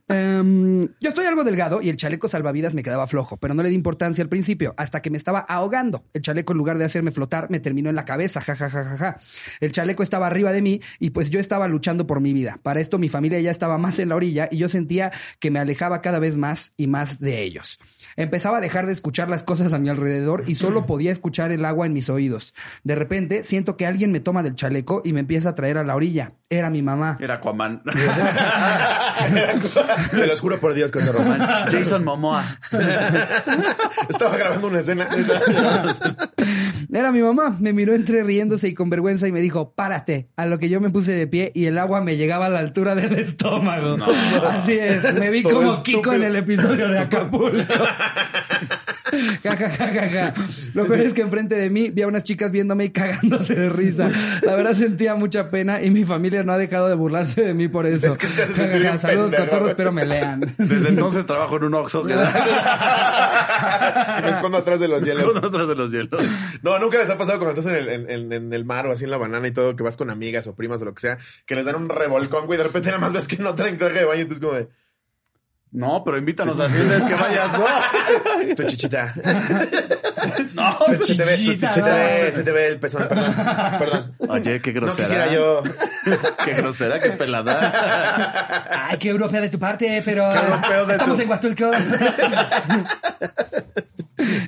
Em, 0.08 0.88
yo 1.00 1.08
estoy 1.08 1.26
algo 1.26 1.44
delgado 1.44 1.80
y 1.80 1.88
el 1.88 1.96
chaleco 1.96 2.28
salvavidas 2.28 2.74
me 2.74 2.82
quedaba 2.82 3.06
flojo, 3.06 3.36
pero 3.38 3.54
no 3.54 3.62
le 3.62 3.68
di 3.70 3.74
importancia 3.74 4.22
al 4.22 4.28
principio, 4.28 4.74
hasta 4.76 5.00
que 5.00 5.10
me 5.10 5.16
estaba 5.16 5.40
ahogando. 5.40 6.04
El 6.12 6.22
chaleco, 6.22 6.52
en 6.52 6.58
lugar 6.58 6.78
de 6.78 6.84
hacerme 6.84 7.10
flotar, 7.12 7.48
me 7.50 7.60
terminó 7.60 7.88
en 7.90 7.96
la 7.96 8.04
cabeza, 8.04 8.40
ja, 8.40 8.56
ja, 8.56 8.68
ja, 8.68 8.84
ja, 8.84 8.96
ja. 8.98 9.16
El 9.60 9.72
chaleco 9.72 10.02
estaba 10.12 10.26
arriba 10.26 10.52
de 10.52 10.60
mí 10.60 10.80
y 10.98 11.08
pues 11.08 11.30
yo 11.30 11.40
estaba 11.40 11.66
luchando 11.68 12.06
por 12.06 12.20
mi 12.20 12.34
vida. 12.34 12.58
Para 12.62 12.80
esto 12.80 12.98
mi 12.98 13.08
familia 13.08 13.40
ya 13.40 13.50
estaba 13.50 13.78
más 13.78 13.98
en 13.98 14.10
la 14.10 14.16
orilla 14.16 14.46
y 14.50 14.58
yo 14.58 14.68
sentía 14.68 15.10
que 15.40 15.50
me 15.50 15.58
alejaba 15.58 16.02
cada 16.02 16.18
vez 16.18 16.36
más 16.36 16.74
y 16.76 16.86
más 16.86 17.18
de 17.18 17.40
ellos. 17.40 17.78
Empezaba 18.16 18.58
a 18.58 18.60
dejar 18.60 18.86
de 18.86 18.92
escuchar 18.92 19.28
las 19.28 19.42
cosas 19.42 19.72
a 19.72 19.78
mi 19.78 19.88
alrededor 19.88 20.44
y 20.46 20.54
solo 20.54 20.86
podía 20.86 21.12
escuchar 21.12 21.52
el 21.52 21.64
agua 21.64 21.86
en 21.86 21.92
mis 21.92 22.10
oídos. 22.10 22.54
De 22.84 22.94
repente 22.94 23.44
siento 23.44 23.76
que 23.76 23.86
alguien 23.86 24.12
me 24.12 24.20
toma 24.20 24.42
del 24.42 24.54
chaleco 24.54 25.02
y 25.04 25.12
me 25.12 25.20
empieza 25.20 25.50
a 25.50 25.54
traer 25.54 25.78
a 25.78 25.84
la 25.84 25.96
orilla. 25.96 26.32
Era 26.50 26.68
mi 26.68 26.82
mamá. 26.82 27.16
Era 27.20 27.34
Aquaman. 27.34 27.82
Se 30.10 30.26
los 30.26 30.40
juro 30.40 30.58
por 30.60 30.74
Dios, 30.74 30.90
cuando 30.90 31.12
Román 31.12 31.40
Jason 31.70 32.04
Momoa. 32.04 32.58
estaba 34.08 34.36
grabando 34.36 34.68
una 34.68 34.80
escena. 34.80 35.08
Era 36.92 37.12
mi 37.12 37.22
mamá. 37.22 37.56
Me 37.58 37.72
miró 37.72 37.94
entre 37.94 38.22
riéndose 38.22 38.68
y 38.68 38.74
con 38.74 38.90
vergüenza 38.90 39.26
y 39.26 39.32
me 39.32 39.40
dijo, 39.40 39.72
párate. 39.72 40.28
A 40.36 40.46
lo 40.46 40.58
que 40.58 40.68
yo 40.68 40.80
me 40.80 40.90
puse 40.90 41.12
de 41.12 41.26
pie 41.26 41.52
y 41.54 41.66
el 41.66 41.78
agua 41.78 42.00
me 42.02 42.16
llegaba 42.16 42.46
a 42.46 42.50
la 42.50 42.58
altura 42.58 42.94
del 42.94 43.18
estómago. 43.18 43.96
Así 44.46 44.72
es. 44.72 45.14
Me 45.14 45.30
vi 45.30 45.42
Todo 45.42 45.54
como 45.54 45.72
estúpido. 45.72 46.02
Kiko 46.02 46.12
en 46.12 46.22
el 46.24 46.36
episodio 46.36 46.88
de 46.88 46.98
Acapulco. 46.98 47.56
Ja, 49.42 49.54
ja, 49.56 49.68
ja, 49.68 49.88
ja, 49.92 50.08
ja. 50.08 50.34
Lo 50.72 50.86
peor 50.86 51.00
es 51.00 51.12
que 51.12 51.20
enfrente 51.20 51.54
de 51.54 51.68
mí 51.68 51.90
vi 51.90 52.00
a 52.00 52.06
unas 52.06 52.24
chicas 52.24 52.50
viéndome 52.50 52.84
y 52.86 52.90
cagándose 52.92 53.54
de 53.54 53.68
risa. 53.68 54.08
La 54.40 54.54
verdad 54.54 54.72
sentía 54.72 55.14
mucha 55.16 55.50
pena 55.50 55.82
y 55.82 55.90
mi 55.90 56.04
familia 56.06 56.42
no 56.44 56.52
ha 56.52 56.56
dejado 56.56 56.88
de 56.88 56.94
burlarse 56.94 57.42
de 57.42 57.52
mí 57.52 57.68
por 57.68 57.84
eso. 57.84 58.10
Es 58.12 58.16
que 58.16 58.26
Saludos, 58.26 59.02
pendejo. 59.02 59.36
cotorros, 59.44 59.68
espero 59.70 59.92
me 59.92 60.06
lean. 60.06 60.40
Desde 60.56 60.88
entonces 60.88 61.26
trabajo 61.26 61.58
en 61.58 61.64
un 61.64 61.74
Oxxo 61.74 62.04
que 62.04 62.14
me 62.14 62.22
escondo 64.30 64.56
atrás 64.58 64.80
de 64.80 64.88
los 64.88 65.04
hielos. 65.04 65.34
nosotros 65.34 65.68
de 65.68 65.74
los 65.74 65.92
hielos. 65.92 66.22
No, 66.62 66.78
nunca 66.78 66.98
les 66.98 67.10
ha 67.10 67.18
pasado 67.18 67.38
cuando 67.38 67.58
estás 67.60 67.70
en 67.72 67.76
el, 67.88 68.08
en- 68.08 68.32
en 68.32 68.50
el 68.52 68.64
mar 68.64 68.86
o 68.86 68.92
así 68.92 69.04
en 69.04 69.10
la 69.10 69.18
banana 69.18 69.46
y 69.46 69.52
todo, 69.52 69.76
que 69.76 69.82
vas 69.82 69.96
con 69.98 70.08
amigas 70.10 70.46
o 70.46 70.54
primas 70.54 70.80
o 70.80 70.86
lo 70.86 70.94
que 70.94 71.00
sea, 71.00 71.18
que 71.44 71.54
les 71.54 71.66
dan 71.66 71.74
un 71.76 71.88
revolcón, 71.90 72.46
güey, 72.46 72.56
de 72.56 72.64
repente 72.64 72.88
nada 72.88 73.00
más 73.00 73.12
ves 73.12 73.28
que 73.28 73.36
no 73.36 73.54
traen 73.54 73.76
traje 73.76 73.98
de 74.00 74.04
baño 74.06 74.22
y 74.22 74.24
tú 74.24 74.34
es 74.34 74.40
como 74.40 74.54
de, 74.54 74.68
No, 75.72 76.04
pero 76.04 76.18
invítanos 76.18 76.60
a 76.60 76.68
fiestas 76.68 77.02
que 77.04 77.14
vayas, 77.14 77.50
¿no? 77.58 78.54
tu 78.56 78.62
chichita. 78.64 79.14
No, 80.54 80.78
Se 81.02 81.16
te 81.16 81.24
ve, 81.24 81.34
chichita, 81.36 81.70
se 81.70 81.82
te 81.82 81.90
ve, 81.90 82.26
no. 82.30 82.36
se 82.36 82.42
te 82.44 82.52
ve 82.52 82.66
el 82.68 82.78
pezón, 82.78 83.08
perdón, 83.08 83.34
perdón. 83.78 84.14
Oye, 84.28 84.60
qué 84.60 84.72
No 84.72 84.80
grosera. 84.82 85.08
quisiera 85.08 85.32
yo. 85.32 85.62
Qué 86.44 86.52
grosera, 86.54 87.00
qué 87.00 87.10
pelada. 87.10 88.86
Ay, 88.88 88.98
qué 88.98 89.08
europea 89.08 89.40
de 89.40 89.48
tu 89.48 89.58
parte, 89.58 90.00
pero 90.04 90.30
Qué 90.32 90.38
europeo 90.38 90.86
de 90.86 90.92
estamos 90.92 91.16
tu- 91.16 91.22
en 91.24 91.30
Huastulco. 91.30 91.70
A 91.72 91.78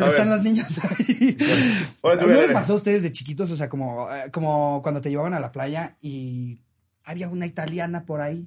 Están 0.09 0.31
las 0.31 0.43
niñas 0.45 0.69
ahí. 0.83 1.37
Sí, 1.37 1.97
¿No 2.03 2.41
les 2.41 2.51
pasó 2.53 2.75
a 2.75 2.77
ustedes 2.77 3.03
de 3.03 3.11
chiquitos? 3.13 3.51
O 3.51 3.57
sea, 3.57 3.69
como, 3.69 4.09
eh, 4.15 4.31
como 4.31 4.81
cuando 4.83 5.01
te 5.01 5.11
llevaban 5.11 5.35
a 5.35 5.41
la 5.41 5.51
playa 5.51 5.97
y 6.01 6.61
había 7.05 7.29
una 7.29 7.47
italiana 7.47 8.05
por 8.05 8.21
ahí 8.21 8.47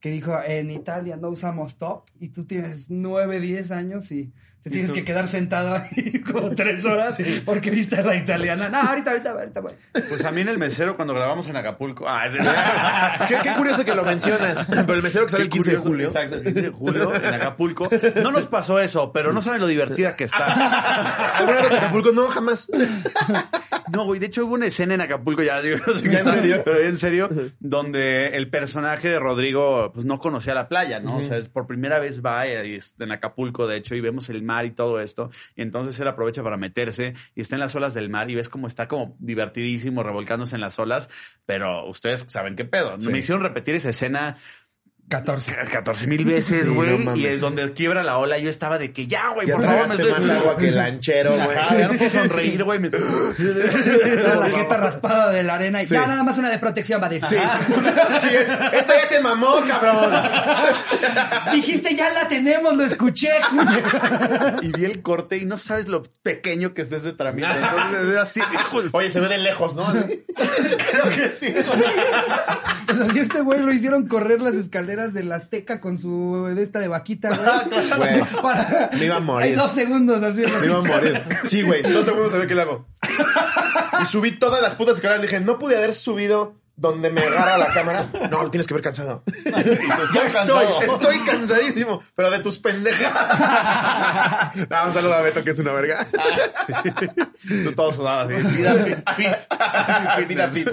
que 0.00 0.10
dijo, 0.10 0.40
en 0.44 0.70
Italia 0.70 1.16
no 1.16 1.30
usamos 1.30 1.76
top 1.78 2.04
y 2.20 2.28
tú 2.28 2.44
tienes 2.44 2.90
nueve, 2.90 3.40
diez 3.40 3.70
años 3.70 4.12
y 4.12 4.32
te 4.68 4.74
tienes 4.74 4.92
que 4.92 5.04
quedar 5.04 5.28
sentado 5.28 5.74
ahí 5.74 6.20
como 6.32 6.50
tres 6.50 6.84
horas 6.84 7.16
porque 7.44 7.70
viste 7.70 7.96
a 7.96 8.02
la 8.02 8.16
italiana. 8.16 8.68
No, 8.68 8.80
ahorita, 8.80 9.10
ahorita, 9.10 9.30
ahorita. 9.30 9.60
voy. 9.60 9.72
Pues 10.08 10.24
a 10.24 10.30
mí 10.30 10.40
en 10.40 10.48
el 10.48 10.58
mesero 10.58 10.96
cuando 10.96 11.14
grabamos 11.14 11.48
en 11.48 11.56
Acapulco. 11.56 12.04
Ah, 12.08 12.26
es 12.26 12.34
Qué, 13.28 13.36
qué 13.42 13.54
curioso 13.54 13.84
que 13.84 13.94
lo 13.94 14.04
mencionas. 14.04 14.66
Pero 14.68 14.94
el 14.94 15.02
mesero 15.02 15.26
que 15.26 15.32
sale 15.32 15.44
el 15.44 15.50
15 15.50 15.70
de 15.72 15.76
julio. 15.78 16.06
Exacto, 16.06 16.36
el 16.36 16.44
15 16.44 16.62
de 16.62 16.70
julio 16.70 17.14
en 17.14 17.34
Acapulco. 17.34 17.88
No 18.22 18.30
nos 18.32 18.46
pasó 18.46 18.80
eso, 18.80 19.12
pero 19.12 19.32
no 19.32 19.42
saben 19.42 19.60
lo 19.60 19.66
divertida 19.66 20.14
que 20.14 20.24
está. 20.24 21.38
¿Alguna 21.38 21.62
vez 21.62 21.72
Acapulco? 21.72 22.12
No, 22.12 22.28
jamás. 22.28 22.70
No, 23.92 24.04
güey, 24.04 24.20
de 24.20 24.26
hecho 24.26 24.44
hubo 24.44 24.54
una 24.54 24.66
escena 24.66 24.94
en 24.94 25.00
Acapulco, 25.00 25.42
ya 25.42 25.60
digo, 25.62 25.78
no 25.86 25.94
sé 25.94 26.02
qué 26.02 26.10
¿Ya 26.10 26.18
en 26.20 26.30
serio? 26.30 26.62
pero 26.64 26.78
en 26.80 26.96
serio, 26.96 27.30
donde 27.58 28.28
el 28.36 28.50
personaje 28.50 29.08
de 29.08 29.18
Rodrigo 29.18 29.92
pues 29.92 30.04
no 30.04 30.18
conocía 30.18 30.54
la 30.54 30.68
playa, 30.68 31.00
¿no? 31.00 31.16
O 31.16 31.22
sea, 31.22 31.38
es 31.38 31.48
por 31.48 31.66
primera 31.66 31.98
vez 31.98 32.22
va 32.24 32.46
es 32.46 32.94
en 32.98 33.12
Acapulco, 33.12 33.66
de 33.66 33.76
hecho, 33.76 33.94
y 33.94 34.00
vemos 34.00 34.28
el 34.28 34.42
mar 34.42 34.57
y 34.64 34.70
todo 34.70 35.00
esto, 35.00 35.30
y 35.56 35.62
entonces 35.62 35.98
él 36.00 36.08
aprovecha 36.08 36.42
para 36.42 36.56
meterse 36.56 37.14
y 37.34 37.40
está 37.40 37.56
en 37.56 37.60
las 37.60 37.74
olas 37.74 37.94
del 37.94 38.08
mar 38.10 38.30
y 38.30 38.34
ves 38.34 38.48
como 38.48 38.66
está 38.66 38.88
como 38.88 39.16
divertidísimo 39.18 40.02
revolcándose 40.02 40.54
en 40.54 40.60
las 40.60 40.78
olas, 40.78 41.08
pero 41.46 41.86
ustedes 41.86 42.24
saben 42.28 42.56
qué 42.56 42.64
pedo. 42.64 42.98
Sí. 42.98 43.08
Me 43.08 43.18
hicieron 43.18 43.42
repetir 43.42 43.74
esa 43.74 43.90
escena 43.90 44.36
14. 45.08 45.56
14 45.72 46.06
mil 46.06 46.24
veces, 46.24 46.64
Sí, 46.66 46.70
güey, 46.70 46.98
no 46.98 47.04
mames. 47.06 47.20
y 47.22 47.26
el 47.26 47.40
donde 47.40 47.72
quiebra 47.72 48.02
la 48.02 48.18
ola, 48.18 48.38
yo 48.38 48.50
estaba 48.50 48.78
de 48.78 48.92
que 48.92 49.06
ya, 49.06 49.30
güey, 49.34 49.46
por 49.50 49.62
favor, 49.64 49.88
me 49.88 49.96
tragaste 49.96 50.02
estoy... 50.02 50.26
más 50.28 50.30
agua 50.42 50.56
que 50.56 50.68
el 50.68 50.76
lanchero, 50.76 51.32
güey. 51.32 51.48
Ya 51.56 51.88
no 51.88 51.94
puedo 51.94 52.10
sonreír, 52.10 52.64
güey. 52.64 52.78
me- 52.78 52.90
la 52.90 54.50
jeta 54.50 54.76
raspada 54.76 55.30
de 55.32 55.42
la 55.42 55.54
arena 55.54 55.82
y 55.82 55.86
Sí. 55.86 55.94
ya 55.94 56.06
nada 56.06 56.22
más 56.22 56.36
una 56.38 56.50
de 56.50 56.58
protección, 56.58 57.00
va 57.02 57.06
a 57.06 57.10
decir. 57.10 57.28
Sí, 57.28 57.36
sí, 58.20 58.28
es, 58.34 58.48
esto 58.50 58.92
ya 59.02 59.08
te 59.08 59.20
mamó, 59.20 59.56
cabrón. 59.66 60.12
Dijiste, 61.54 61.94
ya 61.94 62.10
la 62.10 62.28
tenemos, 62.28 62.76
lo 62.76 62.84
escuché. 62.84 63.30
y 64.62 64.72
vi 64.72 64.84
el 64.84 65.02
corte 65.02 65.36
y 65.38 65.44
no 65.46 65.56
sabes 65.58 65.88
lo 65.88 66.02
pequeño 66.22 66.74
que 66.74 66.82
es 66.82 66.92
ese 66.92 67.12
trámite. 67.12 67.48
Entonces 67.48 68.10
es 68.10 68.16
así, 68.16 68.40
Oye, 68.92 69.10
se 69.10 69.20
ve 69.20 69.28
de 69.28 69.38
lejos, 69.38 69.74
¿no? 69.74 69.86
creo 70.90 71.10
que 71.14 71.28
sí. 71.30 71.54
O 72.90 72.94
sea, 72.94 73.12
si 73.12 73.18
este 73.20 73.42
güey 73.42 73.60
lo 73.60 73.70
hicieron 73.70 74.08
correr 74.08 74.40
las 74.40 74.54
escaleras 74.54 74.97
de 75.06 75.22
la 75.22 75.36
Azteca 75.36 75.80
con 75.80 75.96
su 75.98 76.50
de 76.54 76.60
esta 76.62 76.80
de 76.80 76.88
vaquita, 76.88 77.28
güey. 77.68 77.96
Güey, 77.96 78.24
Para- 78.42 78.90
Me 78.92 79.04
iba 79.04 79.16
a 79.16 79.20
morir. 79.20 79.50
Hay 79.50 79.54
dos 79.54 79.70
segundos 79.70 80.22
así. 80.24 80.40
me 80.60 80.66
iba 80.66 80.78
a 80.78 80.82
morir. 80.82 81.22
Sí, 81.44 81.62
güey, 81.62 81.82
dos 81.82 82.04
segundos 82.04 82.32
se 82.32 82.38
ve 82.38 82.46
que 82.46 82.54
le 82.56 82.62
hago. 82.62 82.86
Y 84.02 84.06
subí 84.06 84.32
todas 84.38 84.62
las 84.62 84.74
putas 84.74 84.96
escaleras. 84.96 85.20
Le 85.22 85.26
dije, 85.28 85.40
no 85.40 85.58
pude 85.58 85.76
haber 85.76 85.92
subido 85.94 86.54
donde 86.78 87.10
me 87.10 87.20
agarra 87.20 87.58
la 87.58 87.66
cámara. 87.72 88.08
No, 88.30 88.44
lo 88.44 88.50
tienes 88.50 88.66
que 88.66 88.74
ver 88.74 88.82
cansado. 88.82 89.22
Ya 90.14 90.26
estoy, 90.26 90.66
estoy 90.86 91.18
cansadísimo, 91.20 92.02
pero 92.14 92.30
de 92.30 92.38
tus 92.40 92.58
pendejas. 92.58 93.12
Un 94.86 94.92
saludo 94.92 95.14
a 95.14 95.22
Beto, 95.22 95.42
que 95.42 95.50
es 95.50 95.58
una 95.58 95.72
verga. 95.72 96.06
Tú 97.64 97.72
todo 97.72 97.92
sudado 97.92 98.28
así. 98.28 98.56
Vida 98.56 98.74
fit, 98.74 98.98
fit. 99.16 100.28
Vida 100.28 100.48
fit. 100.48 100.68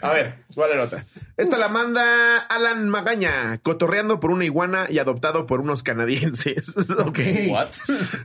A 0.00 0.12
ver, 0.12 0.34
voy 0.54 0.64
a 0.64 0.68
leer 0.68 0.80
otra. 0.80 1.04
Esta 1.36 1.56
la 1.56 1.68
manda 1.68 2.38
Alan 2.38 2.88
Magaña, 2.88 3.58
cotorreando 3.62 4.20
por 4.20 4.30
una 4.30 4.44
iguana 4.44 4.86
y 4.90 4.98
adoptado 4.98 5.46
por 5.46 5.60
unos 5.60 5.82
canadienses. 5.82 6.74
ok. 6.98 7.18
What? 7.48 7.68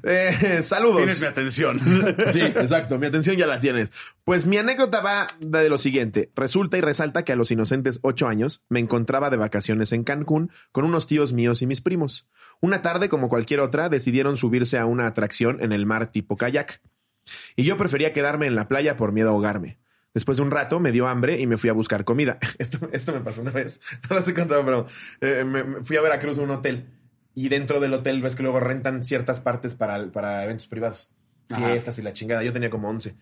Eh, 0.03 0.59
saludos. 0.63 0.97
Tienes 0.97 1.21
mi 1.21 1.27
atención. 1.27 2.17
Sí, 2.29 2.41
exacto. 2.41 2.97
Mi 2.97 3.07
atención 3.07 3.37
ya 3.37 3.47
la 3.47 3.59
tienes. 3.59 3.91
Pues 4.23 4.45
mi 4.45 4.57
anécdota 4.57 5.01
va 5.01 5.27
de 5.39 5.69
lo 5.69 5.77
siguiente. 5.77 6.29
Resulta 6.35 6.56
y 6.77 6.81
resalta 6.81 7.23
que 7.23 7.33
a 7.33 7.35
los 7.35 7.51
inocentes 7.51 7.99
ocho 8.01 8.27
años 8.27 8.63
me 8.67 8.79
encontraba 8.79 9.29
de 9.29 9.37
vacaciones 9.37 9.91
en 9.91 10.03
Cancún 10.03 10.51
con 10.71 10.85
unos 10.85 11.05
tíos 11.05 11.31
míos 11.31 11.61
y 11.61 11.67
mis 11.67 11.81
primos. 11.81 12.25
Una 12.61 12.81
tarde, 12.81 13.09
como 13.09 13.29
cualquier 13.29 13.59
otra, 13.59 13.89
decidieron 13.89 14.37
subirse 14.37 14.79
a 14.79 14.85
una 14.85 15.05
atracción 15.05 15.61
en 15.61 15.71
el 15.71 15.85
mar 15.85 16.11
tipo 16.11 16.35
kayak. 16.35 16.81
Y 17.55 17.63
yo 17.63 17.77
prefería 17.77 18.11
quedarme 18.11 18.47
en 18.47 18.55
la 18.55 18.67
playa 18.67 18.95
por 18.95 19.11
miedo 19.11 19.29
a 19.29 19.31
ahogarme. 19.33 19.77
Después 20.15 20.37
de 20.37 20.43
un 20.43 20.51
rato 20.51 20.79
me 20.79 20.91
dio 20.91 21.07
hambre 21.07 21.39
y 21.39 21.45
me 21.45 21.57
fui 21.57 21.69
a 21.69 21.73
buscar 21.73 22.05
comida. 22.05 22.39
Esto, 22.57 22.89
esto 22.91 23.13
me 23.13 23.19
pasó 23.19 23.41
una 23.41 23.51
vez. 23.51 23.79
No 24.09 24.15
lo 24.15 24.23
sé 24.23 24.33
contado, 24.33 24.65
pero 24.65 24.87
eh, 25.21 25.43
me, 25.43 25.63
me 25.63 25.83
fui 25.83 25.95
a 25.97 26.01
Veracruz 26.01 26.39
a 26.39 26.41
un 26.41 26.51
hotel. 26.51 26.87
Y 27.35 27.49
dentro 27.49 27.79
del 27.79 27.93
hotel 27.93 28.21
ves 28.23 28.35
que 28.35 28.41
luego 28.41 28.59
rentan 28.59 29.03
ciertas 29.03 29.41
partes 29.41 29.75
para, 29.75 30.11
para 30.11 30.43
eventos 30.43 30.67
privados. 30.67 31.11
Ajá. 31.49 31.69
fiestas 31.69 31.99
y 31.99 32.01
la 32.01 32.13
chingada. 32.13 32.43
Yo 32.43 32.51
tenía 32.51 32.71
como 32.71 32.89
11. 32.89 33.15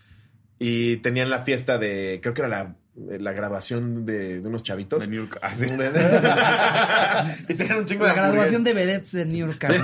Y 0.58 0.98
tenían 0.98 1.30
la 1.30 1.44
fiesta 1.44 1.78
de, 1.78 2.20
creo 2.22 2.34
que 2.34 2.42
era 2.42 2.48
la, 2.48 2.76
la 2.96 3.34
grabación 3.34 4.06
de, 4.06 4.40
de 4.42 4.48
unos 4.48 4.64
chavitos. 4.64 5.02
De 5.02 5.08
New 5.08 5.26
York. 5.26 5.38
Ah, 5.42 5.54
sí. 5.54 5.66
y 7.54 7.56
tenían 7.56 7.80
un 7.80 7.86
chingo 7.86 8.06
de 8.06 8.12
La 8.12 8.16
graduación 8.16 8.64
de 8.64 8.74
vedettes 8.74 9.12
de 9.12 9.26
New 9.26 9.48
York. 9.48 9.62
¿no? 9.68 9.76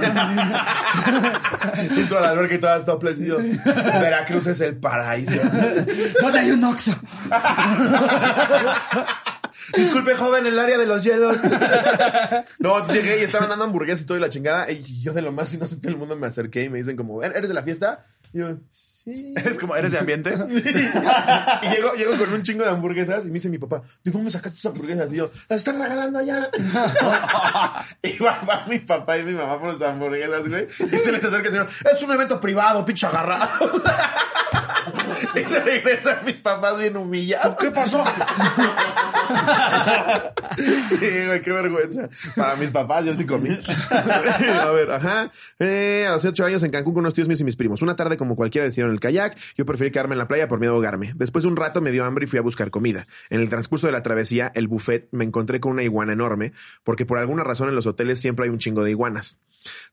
Entro 1.98 2.20
a 2.20 2.22
la 2.22 2.30
alberca 2.30 2.56
y 2.56 2.60
todas 2.60 2.86
topless. 2.86 3.20
y 3.20 3.26
yo, 3.26 3.38
Veracruz 3.66 4.48
es 4.48 4.62
el 4.62 4.78
paraíso. 4.78 5.42
¿Dónde 6.22 6.40
hay 6.40 6.52
un 6.52 6.64
Oxxo? 6.64 6.92
Disculpe, 9.76 10.16
joven, 10.16 10.46
el 10.46 10.58
área 10.58 10.78
de 10.78 10.86
los 10.86 11.04
hielos. 11.04 11.38
no, 12.60 12.88
llegué 12.88 13.20
y 13.20 13.24
estaban 13.24 13.50
dando 13.50 13.66
hamburguesas 13.66 14.04
y 14.04 14.06
todo 14.08 14.18
y 14.18 14.22
la 14.22 14.30
chingada. 14.30 14.72
Y 14.72 15.02
yo 15.02 15.14
de 15.14 15.22
lo 15.22 15.32
más 15.32 15.54
inocente 15.54 15.88
del 15.88 15.98
mundo 15.98 16.16
me 16.16 16.28
acerqué 16.28 16.64
y 16.64 16.70
me 16.70 16.78
dicen 16.78 16.96
como, 16.96 17.22
¿eres 17.24 17.48
de 17.48 17.54
la 17.54 17.64
fiesta? 17.64 18.06
Y 18.34 18.40
yo, 18.40 18.58
sí. 19.04 19.34
Es 19.46 19.58
como, 19.58 19.76
¿eres 19.76 19.92
de 19.92 20.00
ambiente? 20.00 20.34
y 20.50 21.70
llego, 21.70 21.94
llego 21.94 22.18
con 22.18 22.34
un 22.34 22.44
chingo 22.44 22.64
de 22.64 22.70
hamburguesas 22.70 23.26
y 23.26 23.28
me 23.28 23.34
dice 23.34 23.50
mi 23.50 23.58
papá, 23.58 23.82
¿de 24.04 24.12
dónde 24.12 24.32
sacaste 24.32 24.58
esas 24.58 24.74
hamburguesas? 24.74 25.12
Y 25.12 25.18
yo, 25.18 25.32
las 25.50 25.60
están 25.60 25.80
regalando 25.80 26.20
allá. 26.20 26.50
y 28.02 28.18
va, 28.18 28.66
mi 28.68 28.80
papá 28.80 29.18
y 29.18 29.24
mi 29.24 29.34
mamá 29.34 29.60
por 29.60 29.74
las 29.74 29.82
hamburguesas, 29.82 30.48
güey. 30.48 30.68
Y 30.92 30.98
se 30.98 31.12
les 31.12 31.24
acerca 31.24 31.48
el 31.48 31.52
señor, 31.52 31.68
es 31.92 32.04
un 32.04 32.12
evento 32.12 32.40
privado, 32.40 32.86
pinche 32.86 33.08
agarrado. 33.08 33.50
y 35.36 35.40
se 35.42 35.60
regresan 35.60 36.26
mis 36.26 36.40
papás 36.40 36.78
bien 36.78 36.98
humillados. 36.98 37.56
¿Qué 37.58 37.72
pasó? 37.72 38.04
sí, 40.58 41.26
güey, 41.26 41.42
qué 41.42 41.52
vergüenza. 41.52 42.10
Para 42.36 42.56
mis 42.56 42.72
papás, 42.72 43.06
yo 43.06 43.16
sí 43.16 43.26
comí. 43.26 43.50
a 43.90 44.72
ver, 44.72 44.92
ajá. 44.92 45.32
Eh, 45.60 46.06
a 46.08 46.12
los 46.12 46.26
ocho 46.26 46.46
años 46.46 46.64
en 46.64 46.72
Cancún 46.72 46.94
con 46.94 47.02
unos 47.02 47.14
tíos 47.14 47.28
míos 47.28 47.42
y 47.42 47.44
mis 47.44 47.56
primos. 47.56 47.82
Una 47.82 47.96
tarde, 47.96 48.18
como 48.18 48.36
cualquiera, 48.36 48.66
decidieron 48.66 48.91
el 48.92 49.00
kayak. 49.00 49.38
Yo 49.56 49.66
preferí 49.66 49.92
quedarme 49.92 50.16
en 50.16 50.20
la 50.20 50.28
playa 50.28 50.48
por 50.48 50.60
miedo 50.60 50.74
a 50.74 50.76
ahogarme. 50.76 51.14
Después 51.16 51.44
de 51.44 51.50
un 51.50 51.56
rato 51.56 51.82
me 51.82 51.92
dio 51.92 52.04
hambre 52.06 52.26
y 52.26 52.28
fui 52.28 52.40
a 52.40 52.42
buscar 52.42 52.72
comida. 52.72 53.08
En 53.30 53.42
el 53.42 53.50
transcurso 53.50 53.88
de 53.88 53.94
la 53.94 54.04
travesía, 54.04 54.52
el 54.56 54.68
buffet, 54.68 55.08
me 55.12 55.24
encontré 55.24 55.60
con 55.60 55.72
una 55.74 55.84
iguana 55.84 56.14
enorme, 56.14 56.54
porque 56.84 57.06
por 57.06 57.18
alguna 57.18 57.44
razón 57.44 57.70
en 57.70 57.76
los 57.76 57.86
hoteles 57.88 58.20
siempre 58.20 58.46
hay 58.46 58.52
un 58.52 58.60
chingo 58.60 58.84
de 58.84 58.92
iguanas. 58.92 59.40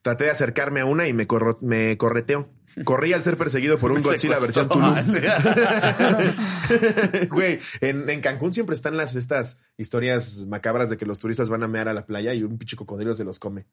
Traté 0.01 0.25
de 0.25 0.31
acercarme 0.31 0.81
a 0.81 0.85
una 0.85 1.07
y 1.07 1.13
me, 1.13 1.27
corro- 1.27 1.59
me 1.61 1.97
correteó. 1.97 2.49
Corrí 2.85 3.13
al 3.13 3.21
ser 3.23 3.35
perseguido 3.35 3.77
por 3.77 3.91
un 3.91 4.01
Godzilla 4.01 4.39
versión 4.39 4.69
Tulum. 4.69 4.95
Güey, 7.29 7.59
en, 7.81 8.09
en 8.09 8.21
Cancún 8.21 8.53
siempre 8.53 8.75
están 8.75 8.97
las 8.97 9.15
estas 9.15 9.59
historias 9.77 10.45
macabras 10.47 10.89
de 10.89 10.97
que 10.97 11.05
los 11.05 11.19
turistas 11.19 11.49
van 11.49 11.63
a 11.63 11.67
mear 11.67 11.87
a 11.89 11.93
la 11.93 12.05
playa 12.05 12.33
y 12.33 12.43
un 12.43 12.57
pinche 12.57 12.75
cocodrilo 12.77 13.15
se 13.15 13.23
los 13.23 13.39
come. 13.39 13.65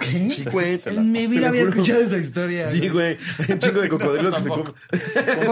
Sí, 0.00 0.44
güey. 0.50 0.78
En 0.86 1.12
mi 1.12 1.26
vida 1.26 1.48
había 1.48 1.62
escuchado 1.62 2.00
esa 2.02 2.16
historia. 2.18 2.68
Sí, 2.68 2.88
güey. 2.88 3.16
Hay 3.38 3.52
un 3.52 3.58
chingo 3.58 3.80
de 3.80 3.88
cocodrilos 3.88 4.34
que 4.34 4.40
se 4.40 4.48
comen. 4.48 4.64
¿Con 4.64 4.74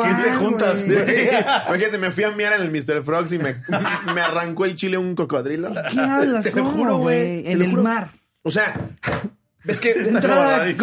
quién 0.02 0.22
te 0.22 0.28
Guau, 0.28 0.38
juntas, 0.38 0.84
güey. 0.84 1.28
Imagínate, 1.68 1.98
me 1.98 2.10
fui 2.10 2.24
a 2.24 2.30
mear 2.32 2.54
en 2.54 2.62
el 2.62 2.70
Mr. 2.70 3.02
Frogs 3.04 3.32
y 3.32 3.38
me, 3.38 3.56
me 4.14 4.20
arrancó 4.20 4.64
el 4.64 4.74
chile 4.76 4.98
un 4.98 5.14
cocodrilo. 5.14 5.72
¿Qué 5.92 6.00
hablas? 6.00 6.42
Te 6.44 6.50
lo 6.50 6.64
¿Cómo, 6.64 6.70
juro, 6.70 6.98
güey. 6.98 7.46
En 7.50 7.62
el 7.62 7.72
mar. 7.74 8.08
O 8.42 8.50
sea, 8.50 8.74
ves 9.64 9.80
que 9.80 9.92
entrada, 9.92 10.64
ves 10.64 10.76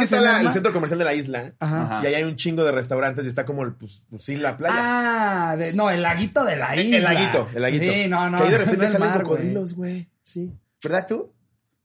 está 0.00 0.20
la- 0.20 0.40
el 0.40 0.46
el 0.46 0.52
centro 0.52 0.72
comercial 0.72 1.00
de 1.00 1.04
la 1.04 1.14
isla 1.14 1.52
Ajá. 1.58 2.00
Y 2.04 2.06
ahí 2.06 2.14
hay 2.14 2.22
un 2.22 2.36
chingo 2.36 2.62
de 2.62 2.70
restaurantes 2.70 3.24
y 3.24 3.28
está 3.28 3.44
como, 3.44 3.68
pues, 3.74 4.04
pues 4.08 4.22
sí, 4.22 4.36
la 4.36 4.56
playa. 4.56 4.76
Ah, 4.78 5.56
de- 5.56 5.72
no, 5.74 5.90
el 5.90 6.02
laguito 6.02 6.44
de 6.44 6.54
la 6.56 6.74
El- 6.74 6.86
isla. 6.86 6.96
El 6.98 7.02
laguito, 7.04 7.48
el 7.54 7.62
laguito. 7.62 7.92
Sí, 7.92 8.06
no, 8.08 8.30
no. 8.30 8.38
Que 8.38 8.44
ahí 8.44 8.50
de 8.50 8.58
no 8.58 8.64
repente 8.64 8.84
el 8.86 8.90
salen 8.92 9.08
mar, 9.08 9.22
cocodrilos, 9.22 9.74
güey. 9.74 10.08
Sí. 10.22 10.52
¿Verdad 10.84 11.06
tú? 11.08 11.32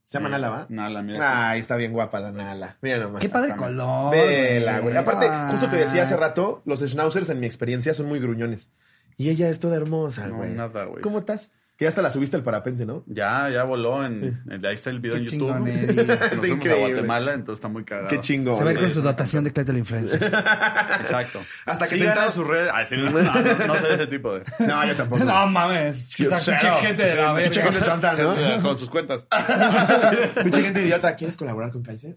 Se 0.08 0.20
llama 0.20 0.30
Nala, 0.30 0.50
¿va? 0.50 0.66
Nala, 0.70 1.02
mira. 1.02 1.50
Ay, 1.50 1.60
está 1.60 1.76
bien 1.76 1.92
guapa 1.92 2.22
la 2.22 2.32
Nala. 2.32 2.78
Mira 2.82 2.98
nomás. 2.98 3.22
Qué 3.22 3.28
padre 3.28 3.58
color. 3.58 4.10
Vela, 4.12 4.80
güey. 4.80 4.96
Aparte, 4.96 5.28
Ah. 5.30 5.50
justo 5.52 5.70
te 5.70 5.76
decía 5.76 6.04
hace 6.04 6.16
rato, 6.16 6.62
los 6.64 6.80
schnauzers 6.80 7.28
en 7.30 7.42
mi 7.42 7.46
experiencia 7.46 7.94
son 7.94 8.06
muy 8.06 8.20
gruñones. 8.20 8.70
Y 9.18 9.30
ella 9.32 9.50
es 9.50 9.60
toda 9.60 9.76
hermosa, 9.76 10.28
No, 10.28 10.38
güey. 10.38 10.52
nada, 10.52 10.86
güey. 10.86 11.02
¿Cómo 11.02 11.20
estás? 11.20 11.52
Que 11.78 11.86
ya 11.86 11.90
hasta 11.90 12.02
la 12.02 12.10
subiste 12.10 12.36
al 12.36 12.42
parapente, 12.42 12.88
¿no? 12.88 13.04
Ya, 13.06 13.50
ya 13.52 13.64
voló 13.64 14.04
en, 14.04 14.42
en- 14.50 14.66
ahí 14.66 14.74
está 14.74 14.90
el 14.90 15.00
video 15.00 15.14
Qué 15.18 15.20
en 15.20 15.26
YouTube. 15.28 15.56
Nos 15.60 15.68
Está 15.70 16.30
fuimos 16.30 16.44
a 16.44 16.48
increíble. 16.48 16.92
Guatemala, 16.94 17.34
entonces 17.36 17.60
está 17.60 17.68
muy 17.68 17.84
cagado. 17.86 18.08
Qué 18.08 18.20
chingón. 18.20 18.58
Se 18.58 18.64
va 18.64 18.72
a 18.72 18.74
ir 18.74 18.80
con 18.80 18.92
su 18.92 19.02
dotación 19.04 19.44
de 19.44 19.54
Clayton 19.54 19.78
Influencer. 19.78 20.24
Exacto. 21.02 21.40
Hasta 21.68 21.88
que 21.88 21.96
Sigan 21.98 22.16
sentados- 22.16 22.30
en 22.36 22.42
sus 22.42 22.48
redes. 22.48 22.72
Ay, 22.74 22.86
sí, 22.88 22.98
no, 22.98 23.04
no, 23.12 23.68
no, 23.68 23.76
soy 23.78 23.92
ese 23.94 24.08
tipo 24.08 24.34
de. 24.34 24.44
No, 24.66 24.84
yo 24.88 24.96
tampoco. 24.96 25.24
no 25.24 25.46
mames. 25.46 26.14
Cero. 26.18 26.32
pinche 26.44 26.70
gente 26.82 27.04
de 27.04 27.16
la 27.16 27.30
Sí, 27.30 27.60
verga. 27.60 27.72
gente 27.72 27.82
tonta, 27.86 28.14
¿no? 28.14 28.62
Con 28.64 28.80
sus 28.80 28.90
cuentas. 28.90 29.26
Pinche 30.44 30.62
gente 30.64 30.82
idiota. 30.82 31.16
¿Quieres 31.16 31.38
colaborar 31.38 31.72
con 31.72 31.84
Kaiser? 31.84 32.14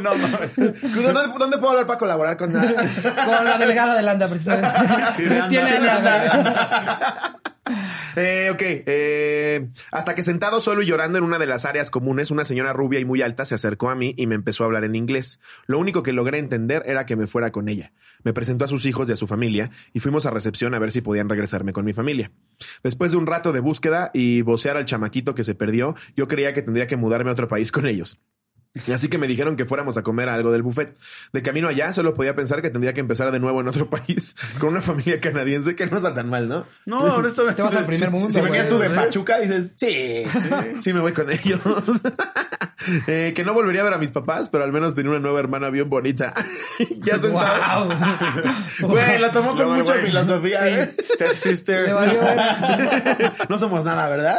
No 0.00 0.14
mames. 0.16 0.56
¿Dónde, 0.56 1.38
¿Dónde 1.38 1.58
puedo 1.58 1.70
hablar 1.70 1.86
para 1.86 1.98
colaborar 1.98 2.36
con 2.36 2.52
nada? 2.52 2.72
Con 3.24 3.44
la 3.44 3.58
delegada 3.58 3.94
de 3.94 4.02
Landa, 4.02 4.26
precisamente. 4.28 4.68
Tiene 5.48 5.88
Anda. 5.88 6.23
Eh, 8.16 8.50
ok. 8.52 8.60
eh, 8.62 9.68
hasta 9.90 10.14
que 10.14 10.22
sentado 10.22 10.60
solo 10.60 10.82
y 10.82 10.86
llorando 10.86 11.18
en 11.18 11.24
una 11.24 11.38
de 11.38 11.46
las 11.46 11.64
áreas 11.64 11.90
comunes, 11.90 12.30
una 12.30 12.44
señora 12.44 12.72
rubia 12.72 13.00
y 13.00 13.04
muy 13.04 13.22
alta 13.22 13.44
se 13.44 13.54
acercó 13.54 13.90
a 13.90 13.94
mí 13.94 14.14
y 14.16 14.26
me 14.26 14.34
empezó 14.34 14.62
a 14.62 14.66
hablar 14.66 14.84
en 14.84 14.94
inglés. 14.94 15.40
Lo 15.66 15.78
único 15.78 16.02
que 16.02 16.12
logré 16.12 16.38
entender 16.38 16.82
era 16.86 17.06
que 17.06 17.16
me 17.16 17.26
fuera 17.26 17.52
con 17.52 17.68
ella. 17.68 17.92
Me 18.22 18.32
presentó 18.32 18.66
a 18.66 18.68
sus 18.68 18.84
hijos 18.86 19.08
y 19.08 19.12
a 19.12 19.16
su 19.16 19.26
familia 19.26 19.70
y 19.92 20.00
fuimos 20.00 20.26
a 20.26 20.30
recepción 20.30 20.74
a 20.74 20.78
ver 20.78 20.90
si 20.90 21.00
podían 21.00 21.28
regresarme 21.28 21.72
con 21.72 21.84
mi 21.84 21.92
familia. 21.92 22.30
Después 22.82 23.12
de 23.12 23.18
un 23.18 23.26
rato 23.26 23.52
de 23.52 23.60
búsqueda 23.60 24.10
y 24.12 24.42
vocear 24.42 24.76
al 24.76 24.84
chamaquito 24.84 25.34
que 25.34 25.44
se 25.44 25.54
perdió, 25.54 25.94
yo 26.16 26.28
creía 26.28 26.52
que 26.52 26.62
tendría 26.62 26.86
que 26.86 26.96
mudarme 26.96 27.30
a 27.30 27.32
otro 27.32 27.48
país 27.48 27.72
con 27.72 27.86
ellos. 27.86 28.20
Así 28.92 29.08
que 29.08 29.18
me 29.18 29.28
dijeron 29.28 29.56
que 29.56 29.64
fuéramos 29.66 29.96
a 29.96 30.02
comer 30.02 30.28
algo 30.28 30.50
del 30.50 30.62
buffet. 30.62 30.96
De 31.32 31.42
camino 31.42 31.68
allá 31.68 31.92
solo 31.92 32.14
podía 32.14 32.34
pensar 32.34 32.60
que 32.60 32.70
tendría 32.70 32.92
que 32.92 33.00
empezar 33.00 33.30
de 33.30 33.38
nuevo 33.38 33.60
en 33.60 33.68
otro 33.68 33.88
país 33.90 34.34
con 34.58 34.70
una 34.70 34.82
familia 34.82 35.20
canadiense 35.20 35.76
que 35.76 35.86
no 35.86 35.98
está 35.98 36.12
tan 36.14 36.28
mal, 36.28 36.48
¿no? 36.48 36.66
No, 36.86 36.98
honestamente. 36.98 37.56
Te 37.56 37.62
vas 37.62 37.76
al 37.76 37.86
primer 37.86 38.10
mundo. 38.12 38.30
Si 38.30 38.40
venías 38.40 38.68
tú 38.68 38.78
de 38.78 38.90
Pachuca, 38.90 39.38
dices, 39.38 39.74
sí, 39.76 40.24
sí, 40.82 40.92
me 40.92 41.00
voy 41.00 41.12
con 41.12 41.30
ellos. 41.30 41.60
Eh, 43.06 43.32
que 43.34 43.44
no 43.44 43.54
volvería 43.54 43.80
a 43.80 43.84
ver 43.84 43.94
a 43.94 43.98
mis 43.98 44.10
papás, 44.10 44.50
pero 44.50 44.62
al 44.62 44.70
menos 44.70 44.94
tenía 44.94 45.10
una 45.12 45.20
nueva 45.20 45.40
hermana 45.40 45.70
bien 45.70 45.88
bonita. 45.88 46.34
ya 46.98 47.18
sentado. 47.18 47.86
Wow. 47.88 48.90
Güey, 48.90 49.18
lo 49.20 49.30
tomó 49.30 49.50
con 49.50 49.58
Luego, 49.58 49.76
mucha 49.76 49.92
güey. 49.94 50.06
filosofía. 50.06 50.68
¿eh? 50.82 50.94
Step 51.02 51.34
sister. 51.36 51.94
Ver. 51.94 53.32
no 53.48 53.58
somos 53.58 53.86
nada, 53.86 54.08
¿verdad? 54.10 54.38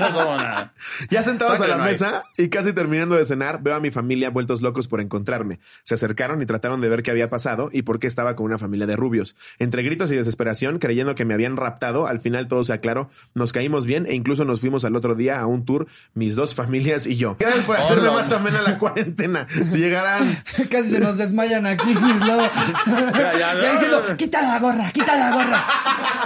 No 0.00 0.06
somos 0.08 0.36
nada. 0.42 0.72
Ya 1.10 1.22
sentados 1.22 1.60
a 1.60 1.68
la 1.68 1.76
no 1.76 1.84
mesa 1.84 2.24
y 2.36 2.48
casi 2.48 2.72
terminando 2.72 3.14
de 3.14 3.24
cenar, 3.24 3.49
veo 3.58 3.74
a 3.74 3.80
mi 3.80 3.90
familia 3.90 4.30
vueltos 4.30 4.62
locos 4.62 4.86
por 4.86 5.00
encontrarme. 5.00 5.58
Se 5.82 5.94
acercaron 5.94 6.40
y 6.42 6.46
trataron 6.46 6.80
de 6.80 6.88
ver 6.88 7.02
qué 7.02 7.10
había 7.10 7.28
pasado 7.28 7.70
y 7.72 7.82
por 7.82 7.98
qué 7.98 8.06
estaba 8.06 8.36
con 8.36 8.46
una 8.46 8.58
familia 8.58 8.86
de 8.86 8.96
rubios. 8.96 9.34
Entre 9.58 9.82
gritos 9.82 10.10
y 10.12 10.14
desesperación, 10.14 10.78
creyendo 10.78 11.14
que 11.14 11.24
me 11.24 11.34
habían 11.34 11.56
raptado, 11.56 12.06
al 12.06 12.20
final 12.20 12.46
todo 12.46 12.62
se 12.64 12.72
aclaró. 12.72 13.10
Nos 13.34 13.52
caímos 13.52 13.86
bien 13.86 14.06
e 14.06 14.14
incluso 14.14 14.44
nos 14.44 14.60
fuimos 14.60 14.84
al 14.84 14.94
otro 14.96 15.14
día 15.14 15.40
a 15.40 15.46
un 15.46 15.64
tour, 15.64 15.86
mis 16.14 16.36
dos 16.36 16.54
familias 16.54 17.06
y 17.06 17.16
yo. 17.16 17.36
Gracias 17.38 17.64
por 17.64 17.76
hacerme 17.76 18.02
Hola. 18.02 18.12
más 18.12 18.32
amena 18.32 18.62
la 18.62 18.78
cuarentena. 18.78 19.46
Si 19.48 19.78
llegaran 19.78 20.42
Casi 20.70 20.90
se 20.90 21.00
nos 21.00 21.18
desmayan 21.18 21.66
aquí, 21.66 21.88
mis 21.88 22.26
lobos. 22.26 22.50
Ya, 22.86 23.32
ya, 23.32 23.54
Ya 23.60 23.72
diciendo, 23.72 24.16
quita 24.16 24.42
la 24.42 24.58
gorra, 24.58 24.90
quita 24.92 25.16
la 25.16 25.30
gorra. 25.34 25.64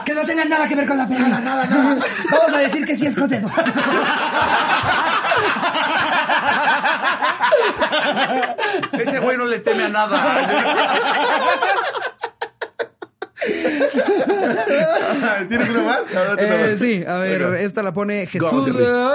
Que 0.04 0.14
no 0.14 0.24
tenga 0.24 0.44
nada 0.44 0.68
que 0.68 0.76
ver 0.76 0.86
con 0.86 0.98
la 0.98 1.06
película. 1.08 1.40
Nada, 1.40 1.66
nada. 1.66 1.96
Vamos 2.30 2.52
a 2.54 2.58
decir 2.58 2.84
que 2.84 2.96
sí 2.96 3.06
es 3.06 3.16
José. 3.16 3.42
Ese 8.92 9.18
güey 9.18 9.36
no 9.36 9.44
le 9.44 9.58
teme 9.60 9.84
a 9.84 9.88
nada. 9.88 10.46
¿Tienes 15.48 15.70
uno 15.70 15.84
más? 15.84 16.06
Eh, 16.38 16.76
sí, 16.78 17.04
a 17.06 17.18
ver, 17.18 17.42
esta 17.60 17.82
la 17.82 17.92
pone 17.92 18.26
Jesús. 18.26 18.68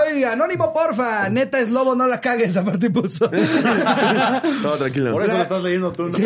Ay, 0.05 0.23
anónimo, 0.23 0.73
porfa. 0.73 1.29
Neta 1.29 1.59
es 1.59 1.69
lobo, 1.69 1.95
no 1.95 2.07
la 2.07 2.21
cagues. 2.21 2.55
Aparte 2.57 2.89
puso. 2.89 3.29
Todo 3.29 4.77
tranquilo. 4.77 5.11
Por 5.11 5.23
eso 5.23 5.33
lo 5.33 5.41
estás 5.41 5.63
leyendo 5.63 5.91
tú. 5.91 6.07
¿no? 6.09 6.11
Sí. 6.13 6.25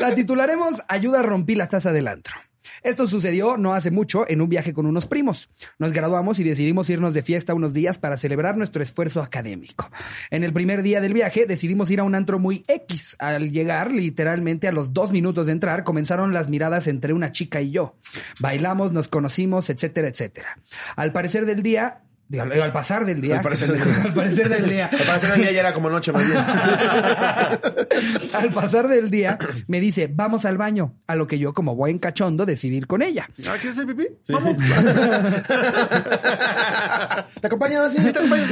La 0.00 0.14
titularemos 0.14 0.82
Ayuda 0.88 1.22
rompí 1.22 1.54
la 1.54 1.68
taza 1.68 1.92
del 1.92 2.08
antro. 2.08 2.34
Esto 2.82 3.06
sucedió 3.06 3.56
no 3.56 3.74
hace 3.74 3.90
mucho 3.90 4.28
en 4.28 4.40
un 4.40 4.48
viaje 4.48 4.72
con 4.72 4.86
unos 4.86 5.06
primos. 5.06 5.50
Nos 5.78 5.92
graduamos 5.92 6.38
y 6.38 6.44
decidimos 6.44 6.90
irnos 6.90 7.14
de 7.14 7.22
fiesta 7.22 7.54
unos 7.54 7.72
días 7.72 7.98
para 7.98 8.16
celebrar 8.16 8.56
nuestro 8.56 8.82
esfuerzo 8.82 9.22
académico. 9.22 9.90
En 10.30 10.44
el 10.44 10.52
primer 10.52 10.82
día 10.82 11.00
del 11.00 11.14
viaje 11.14 11.46
decidimos 11.46 11.90
ir 11.90 12.00
a 12.00 12.04
un 12.04 12.14
antro 12.14 12.38
muy 12.38 12.62
X. 12.68 13.16
Al 13.18 13.50
llegar, 13.50 13.92
literalmente 13.92 14.68
a 14.68 14.72
los 14.72 14.92
dos 14.92 15.12
minutos 15.12 15.46
de 15.46 15.52
entrar, 15.52 15.84
comenzaron 15.84 16.32
las 16.32 16.48
miradas 16.48 16.86
entre 16.86 17.12
una 17.12 17.32
chica 17.32 17.60
y 17.60 17.70
yo. 17.70 17.96
Bailamos, 18.40 18.92
nos 18.92 19.08
conocimos, 19.08 19.70
etcétera, 19.70 20.08
etcétera. 20.08 20.58
Al 20.96 21.12
parecer 21.12 21.46
del 21.46 21.62
día, 21.62 22.02
Digo, 22.26 22.42
al 22.42 22.72
pasar 22.72 23.04
del 23.04 23.20
día. 23.20 23.36
Al 23.36 23.42
parecer 23.42 23.70
que- 23.72 23.78
del 23.78 23.84
día. 23.84 24.02
al 24.04 24.14
parecer 24.14 24.48
del 24.48 24.68
día. 24.68 24.90
Al 24.92 25.06
parecer 25.06 25.30
el 25.34 25.40
día 25.42 25.52
ya 25.52 25.60
era 25.60 25.74
como 25.74 25.90
noche 25.90 26.10
más 26.12 26.26
bien. 26.26 26.38
al 28.32 28.50
pasar 28.52 28.88
del 28.88 29.10
día, 29.10 29.38
me 29.66 29.80
dice, 29.80 30.08
vamos 30.12 30.44
al 30.44 30.56
baño. 30.56 30.94
A 31.06 31.14
lo 31.16 31.26
que 31.26 31.38
yo, 31.38 31.52
como 31.52 31.74
buen 31.76 31.98
cachondo, 31.98 32.46
decidí 32.46 32.76
ir 32.78 32.86
con 32.86 33.02
ella. 33.02 33.28
¿Ah, 33.46 33.56
¿Quieres 33.60 33.76
hacer 33.78 33.86
pipí? 33.86 34.08
Vamos. 34.30 34.56
¿Te 37.40 37.46
acompaño? 37.46 37.90
Sí, 37.90 37.98
sí, 37.98 38.12
te 38.12 38.18
acompaño. 38.18 38.44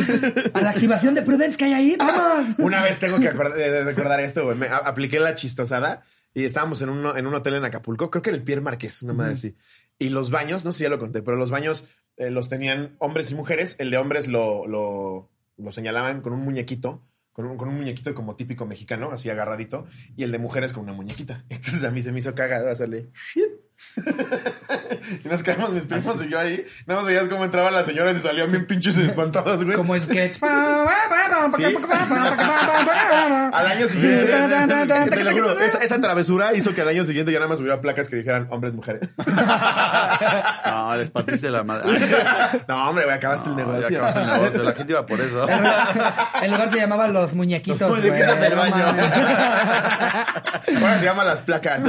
A 0.55 0.61
la 0.61 0.71
activación 0.71 1.15
de 1.15 1.23
Prudence 1.23 1.57
que 1.57 1.65
hay 1.67 1.73
ahí, 1.73 1.97
vamos. 1.99 2.55
Una 2.59 2.83
vez 2.83 2.99
tengo 2.99 3.19
que 3.19 3.27
eh, 3.29 3.85
recordar 3.85 4.21
esto, 4.21 4.45
güey. 4.45 4.57
Me 4.57 4.67
apliqué 4.69 5.19
la 5.19 5.35
chistosada 5.35 6.03
y 6.35 6.45
estábamos 6.45 6.81
en 6.83 6.91
un, 6.91 7.17
en 7.17 7.27
un 7.27 7.35
hotel 7.35 7.55
en 7.55 7.65
Acapulco, 7.65 8.11
creo 8.11 8.23
que 8.23 8.31
era 8.31 8.37
el 8.37 8.45
Pierre 8.45 8.63
Marqués, 8.63 9.03
una 9.03 9.13
madre 9.13 9.35
así. 9.35 9.57
Y 9.99 10.09
los 10.09 10.31
baños, 10.31 10.65
no 10.65 10.73
sé 10.73 10.79
si 10.79 10.85
ya 10.85 10.91
lo 10.91 10.99
conté, 10.99 11.23
pero 11.23 11.37
los 11.37 11.51
baños 11.51 11.87
eh, 12.17 12.31
los 12.31 12.49
tenían 12.49 12.97
hombres 12.99 13.31
y 13.31 13.35
mujeres. 13.35 13.77
El 13.79 13.91
de 13.91 13.99
hombres 13.99 14.29
lo, 14.29 14.67
lo, 14.67 15.31
lo 15.57 15.73
señalaban 15.73 16.21
con 16.21 16.33
un 16.33 16.41
muñequito, 16.41 17.07
con 17.33 17.47
un, 17.47 17.57
con 17.57 17.69
un 17.69 17.77
muñequito 17.77 18.15
como 18.15 18.37
típico 18.37 18.67
mexicano, 18.67 19.11
así 19.11 19.31
agarradito, 19.31 19.87
y 20.17 20.25
el 20.25 20.33
de 20.33 20.39
mujeres 20.39 20.73
con 20.73 20.85
una 20.85 20.93
muñequita. 20.93 21.45
Entonces 21.49 21.85
a 21.85 21.91
mí 21.91 22.03
se 22.03 22.13
me 22.13 22.19
hizo 22.19 22.35
cagado 22.35 22.71
hacerle 22.71 23.11
y 25.25 25.29
nos 25.29 25.43
quedamos 25.43 25.73
mis 25.73 25.85
primos 25.85 26.25
y 26.25 26.29
yo 26.29 26.39
ahí. 26.39 26.65
Nada 26.87 27.01
más 27.01 27.09
veías 27.09 27.29
cómo 27.29 27.45
entraban 27.45 27.75
las 27.75 27.87
señoras 27.87 28.17
y 28.17 28.21
salían 28.21 28.51
bien 28.51 28.67
pinches 28.67 28.97
espantadas, 28.97 29.65
güey. 29.65 29.77
Como 29.77 29.99
sketch. 29.99 30.39
Al 33.53 33.67
año 33.67 33.89
siguiente, 33.89 34.27
te 35.11 35.25
lo 35.25 35.33
juro, 35.33 35.59
esa, 35.61 35.79
esa 35.79 36.01
travesura 36.01 36.55
hizo 36.55 36.75
que 36.75 36.83
al 36.83 36.89
año 36.89 37.05
siguiente 37.05 37.33
ya 37.33 37.39
nada 37.39 37.49
más 37.49 37.61
hubiera 37.61 37.81
placas 37.81 38.09
que 38.09 38.17
dijeran 38.17 38.47
hombres, 38.51 38.73
mujeres. 38.73 39.09
No, 40.65 40.97
les 40.97 41.11
partiste 41.11 41.51
la 41.51 41.63
madre. 41.63 41.99
No, 42.69 42.89
hombre, 42.89 43.05
güey, 43.05 43.17
acabaste 43.17 43.49
el 43.51 43.57
No, 43.57 43.67
negocio. 43.73 43.97
acabaste 43.99 44.21
el 44.21 44.27
negocio. 44.27 44.63
La 44.63 44.75
gente 44.75 44.93
iba 44.93 45.07
por 45.07 45.21
eso. 45.21 45.47
El 46.43 46.51
lugar 46.51 46.71
se 46.71 46.77
llamaba 46.77 47.09
Los 47.09 47.35
Muñequitos. 47.35 47.81
Los 47.81 47.99
muñequitos 48.01 48.41
del 48.41 48.55
baño. 48.55 48.85
Ahora 50.81 50.99
se 50.99 51.05
llaman 51.05 51.27
las 51.27 51.41
placas. 51.43 51.85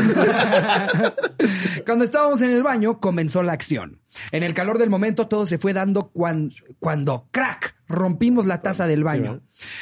Cuando 1.85 2.05
estábamos 2.05 2.41
en 2.41 2.51
el 2.51 2.63
baño, 2.63 2.99
comenzó 2.99 3.43
la 3.43 3.53
acción. 3.53 3.99
En 4.31 4.43
el 4.43 4.53
calor 4.53 4.77
del 4.77 4.89
momento, 4.89 5.27
todo 5.27 5.45
se 5.45 5.57
fue 5.57 5.73
dando 5.73 6.11
cuan- 6.11 6.51
cuando, 6.79 7.27
crack, 7.31 7.75
rompimos 7.87 8.45
la 8.47 8.61
taza 8.61 8.87
del 8.87 9.03
baño. 9.03 9.41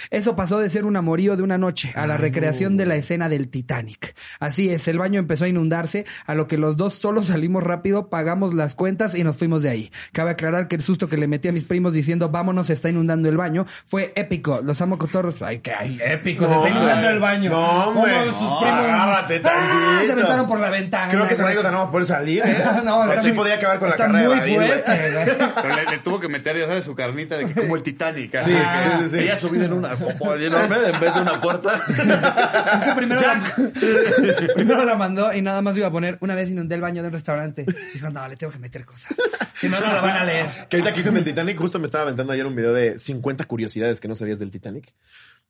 Eso 0.09 0.35
pasó 0.35 0.59
de 0.59 0.69
ser 0.69 0.83
un 0.85 0.97
amorío 0.97 1.37
de 1.37 1.43
una 1.43 1.57
noche 1.57 1.93
a 1.95 2.05
la 2.07 2.17
recreación 2.17 2.75
de 2.75 2.85
la 2.85 2.95
escena 2.95 3.29
del 3.29 3.47
Titanic. 3.49 4.15
Así 4.39 4.69
es, 4.69 4.87
el 4.89 4.97
baño 4.97 5.17
empezó 5.19 5.45
a 5.45 5.47
inundarse, 5.47 6.05
a 6.25 6.35
lo 6.35 6.47
que 6.47 6.57
los 6.57 6.75
dos 6.75 6.93
solo 6.93 7.21
salimos 7.21 7.63
rápido, 7.63 8.09
pagamos 8.09 8.53
las 8.53 8.75
cuentas 8.75 9.15
y 9.15 9.23
nos 9.23 9.37
fuimos 9.37 9.61
de 9.63 9.69
ahí. 9.69 9.91
Cabe 10.11 10.31
aclarar 10.31 10.67
que 10.67 10.75
el 10.75 10.81
susto 10.81 11.07
que 11.07 11.15
le 11.15 11.27
metí 11.27 11.47
a 11.47 11.53
mis 11.53 11.63
primos 11.63 11.93
diciendo 11.93 12.29
vámonos, 12.29 12.67
se 12.67 12.73
está 12.73 12.89
inundando 12.89 13.29
el 13.29 13.37
baño, 13.37 13.65
fue 13.85 14.11
épico. 14.15 14.59
Los 14.61 14.81
amo 14.81 14.97
cotorros. 14.97 15.41
Ay, 15.41 15.59
que 15.59 15.71
ay, 15.71 15.97
épico, 16.03 16.47
se 16.47 16.53
está 16.55 16.69
inundando 16.69 17.09
el 17.09 17.19
baño. 17.19 17.51
No, 17.51 17.87
hombre. 17.89 18.13
Uno 18.13 18.25
de 18.25 18.31
sus 18.33 18.41
No, 18.41 18.59
primos. 18.59 18.79
agárrate 18.85 19.41
¡Ah! 19.45 20.01
Se 20.05 20.11
aventaron 20.11 20.47
por 20.47 20.59
la 20.59 20.69
ventana. 20.69 21.09
Creo 21.11 21.27
que 21.27 21.33
esa 21.33 21.45
anécdota 21.45 21.71
no 21.71 21.77
va 21.77 21.83
a 21.85 21.91
poder 21.91 22.05
salir, 22.05 22.43
¿eh? 22.45 22.57
No, 22.83 23.05
Pero 23.07 23.23
sí 23.23 23.31
podía 23.31 23.55
acabar 23.55 23.79
con 23.79 23.89
la 23.89 23.95
carrera 23.95 24.20
Badil, 24.27 24.55
güey. 24.55 24.67
fuerte, 24.67 25.11
güey. 25.11 25.51
Pero 25.61 25.75
le, 25.75 25.85
le 25.85 25.97
tuvo 25.99 26.19
que 26.19 26.27
meter, 26.27 26.57
ya 26.57 26.67
sabes, 26.67 26.85
su 26.85 26.95
carnita 26.95 27.37
de 27.37 27.45
que 27.45 27.53
como 27.53 27.75
el 27.75 27.83
Titanic. 27.83 28.39
Sí, 28.39 28.53
ajá. 28.53 28.99
sí, 29.03 29.09
sí. 29.09 29.19
Ella 29.19 29.37
subida 29.37 29.65
en 29.65 29.73
una 29.73 29.95
como 29.95 30.33
enorme 30.35 30.75
en 30.85 30.99
vez 30.99 31.13
de 31.13 31.21
una 31.21 31.41
puerta. 31.41 31.83
Es 31.91 32.87
que 32.87 32.95
primero 32.95 33.21
la, 33.21 33.43
primero 34.55 34.85
la 34.85 34.95
mandó 34.95 35.33
y 35.33 35.41
nada 35.41 35.61
más 35.61 35.77
iba 35.77 35.87
a 35.87 35.91
poner 35.91 36.17
una 36.21 36.35
vez 36.35 36.49
inundé 36.49 36.75
el 36.75 36.81
baño 36.81 37.01
de 37.01 37.07
un 37.07 37.13
restaurante. 37.13 37.65
Dijo, 37.93 38.09
no, 38.09 38.27
le 38.27 38.35
tengo 38.35 38.51
que 38.51 38.59
meter 38.59 38.85
cosas. 38.85 39.13
Si 39.55 39.69
no, 39.69 39.79
no 39.79 39.87
la 39.87 40.01
van 40.01 40.17
a 40.17 40.25
leer. 40.25 40.47
Que 40.69 40.77
ahorita 40.77 40.93
que 40.93 41.01
hice 41.01 41.11
del 41.11 41.23
Titanic, 41.23 41.57
justo 41.57 41.79
me 41.79 41.85
estaba 41.85 42.03
aventando 42.03 42.33
ayer 42.33 42.45
un 42.45 42.55
video 42.55 42.73
de 42.73 42.97
50 42.99 43.45
curiosidades 43.45 43.99
que 43.99 44.07
no 44.07 44.15
sabías 44.15 44.39
del 44.39 44.51
Titanic. 44.51 44.93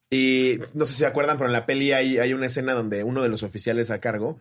Y 0.10 0.60
no 0.74 0.84
sé 0.86 0.92
si 0.94 1.00
se 1.00 1.06
acuerdan, 1.06 1.38
pero 1.38 1.48
en 1.48 1.54
la 1.54 1.66
peli 1.66 1.94
hay, 1.94 2.18
hay 2.18 2.34
una 2.34 2.48
escena 2.48 2.74
donde 2.74 3.04
uno 3.04 3.24
de 3.24 3.30
los 3.30 3.44
oficiales 3.44 3.92
a 3.92 4.00
cargo 4.00 4.40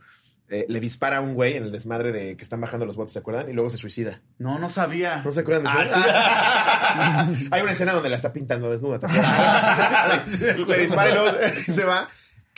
eh, 0.53 0.67
le 0.69 0.81
dispara 0.81 1.19
a 1.19 1.21
un 1.21 1.35
güey 1.35 1.57
en 1.57 1.63
el 1.63 1.71
desmadre 1.71 2.11
de 2.11 2.37
que 2.37 2.43
están 2.43 2.61
bajando 2.61 2.85
los 2.85 2.97
botes, 2.97 3.13
¿se 3.13 3.21
acuerdan? 3.21 3.49
Y 3.49 3.53
luego 3.53 3.71
se 3.71 3.77
suicida. 3.77 4.21
No, 4.39 4.59
no 4.59 4.69
sabía. 4.69 5.23
¿No 5.25 5.31
se 5.31 5.41
acuerdan 5.41 5.63
de 5.73 5.83
eso? 5.83 5.95
Hay 7.53 7.63
una 7.63 7.71
escena 7.71 7.93
donde 7.93 8.09
la 8.09 8.17
está 8.17 8.33
pintando 8.33 8.69
desnuda. 8.69 8.99
¿te 8.99 9.07
acuerdas? 9.07 10.41
Le 10.69 10.79
dispara 10.79 11.11
y 11.11 11.15
luego 11.15 11.39
se 11.69 11.85
va. 11.85 12.09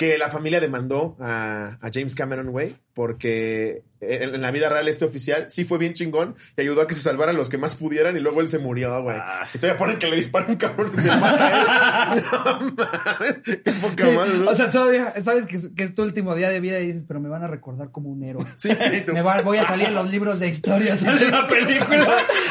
Que 0.03 0.19
la 0.19 0.31
familia 0.31 0.59
demandó 0.59 1.17
a, 1.21 1.79
a 1.81 1.91
James 1.95 2.17
Cameron, 2.17 2.51
güey, 2.51 2.75
porque 2.93 3.83
en, 4.01 4.35
en 4.35 4.43
la 4.43 4.51
vida 4.51 4.69
real 4.69 4.89
este 4.89 5.05
oficial 5.05 5.47
sí 5.49 5.65
fue 5.65 5.79
bien 5.79 5.95
chingón 5.95 6.35
y 6.57 6.63
ayudó 6.63 6.83
a 6.83 6.89
que 6.89 6.95
se 6.95 7.03
salvaran 7.03 7.37
los 7.37 7.49
que 7.49 7.57
más 7.57 7.77
pudieran 7.77 8.17
y 8.17 8.21
luego 8.21 8.41
él 8.41 8.49
se 8.49 8.59
murió, 8.59 9.01
güey. 9.01 9.17
Y 9.55 9.59
todavía 9.59 9.79
ponen 9.79 9.99
que 10.01 10.09
le 10.09 10.17
dispara 10.17 10.47
un 10.49 10.57
cabrón 10.57 10.91
que 10.91 11.01
se 11.03 11.09
mata 11.17 12.11
él. 12.15 12.23
No 13.83 13.95
qué 13.95 14.03
poca 14.05 14.11
madre, 14.11 14.39
¿no? 14.39 14.51
O 14.51 14.55
sea, 14.57 14.71
todavía 14.73 15.15
sabes 15.23 15.47
que, 15.47 15.55
es- 15.57 15.69
que 15.77 15.85
es 15.85 15.95
tu 15.95 16.03
último 16.03 16.35
día 16.35 16.49
de 16.51 16.59
vida 16.59 16.81
y 16.81 16.87
dices, 16.89 17.05
pero 17.07 17.21
me 17.21 17.29
van 17.29 17.45
a 17.45 17.47
recordar 17.47 17.93
como 17.93 18.09
un 18.11 18.25
héroe. 18.25 18.45
Sí, 18.57 18.71
Me 19.13 19.23
va- 19.23 19.41
voy 19.43 19.59
a 19.59 19.67
salir 19.67 19.87
en 19.87 19.95
los 19.95 20.11
libros 20.11 20.41
de 20.41 20.49
historia, 20.49 20.97
sale 20.97 21.27
en 21.27 21.31
la 21.31 21.47
película. 21.47 22.09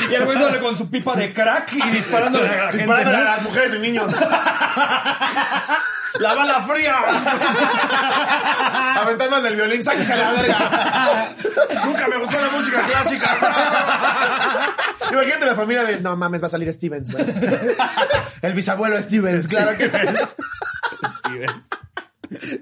Y 0.10 0.14
el 0.16 0.24
güey 0.24 0.38
sale 0.38 0.60
con 0.62 0.74
su 0.76 0.90
pipa 0.90 1.18
de 1.18 1.34
crack 1.34 1.74
y 1.74 1.90
disparándole 1.98 2.48
a 2.48 2.52
la 2.66 2.72
gente. 2.72 2.78
Disparándole 2.78 3.18
a 3.18 3.24
las 3.36 3.44
mujeres 3.44 3.74
y 3.76 3.80
niños. 3.80 4.16
¡La 6.20 6.36
bala 6.36 6.62
fría! 6.62 6.96
Aventando 9.02 9.38
en 9.38 9.46
el 9.46 9.56
violín, 9.56 9.84
sáquese 9.84 10.14
a 10.14 10.18
la 10.18 10.32
verga. 10.34 11.34
Nunca 11.86 12.08
me 12.08 12.18
gustó 12.18 12.40
la 12.40 12.50
música 12.50 12.82
clásica. 12.82 13.38
Imagínate 15.12 15.46
la 15.46 15.56
familia 15.56 15.84
de, 15.84 16.00
no 16.02 16.16
mames, 16.18 16.42
va 16.42 16.48
a 16.48 16.50
salir 16.50 16.74
Stevens, 16.74 17.12
güey. 17.12 17.26
El 18.42 18.54
bisabuelo 18.54 19.02
Stevens, 19.02 19.48
claro 19.48 19.78
que 19.78 19.86
es. 19.86 20.36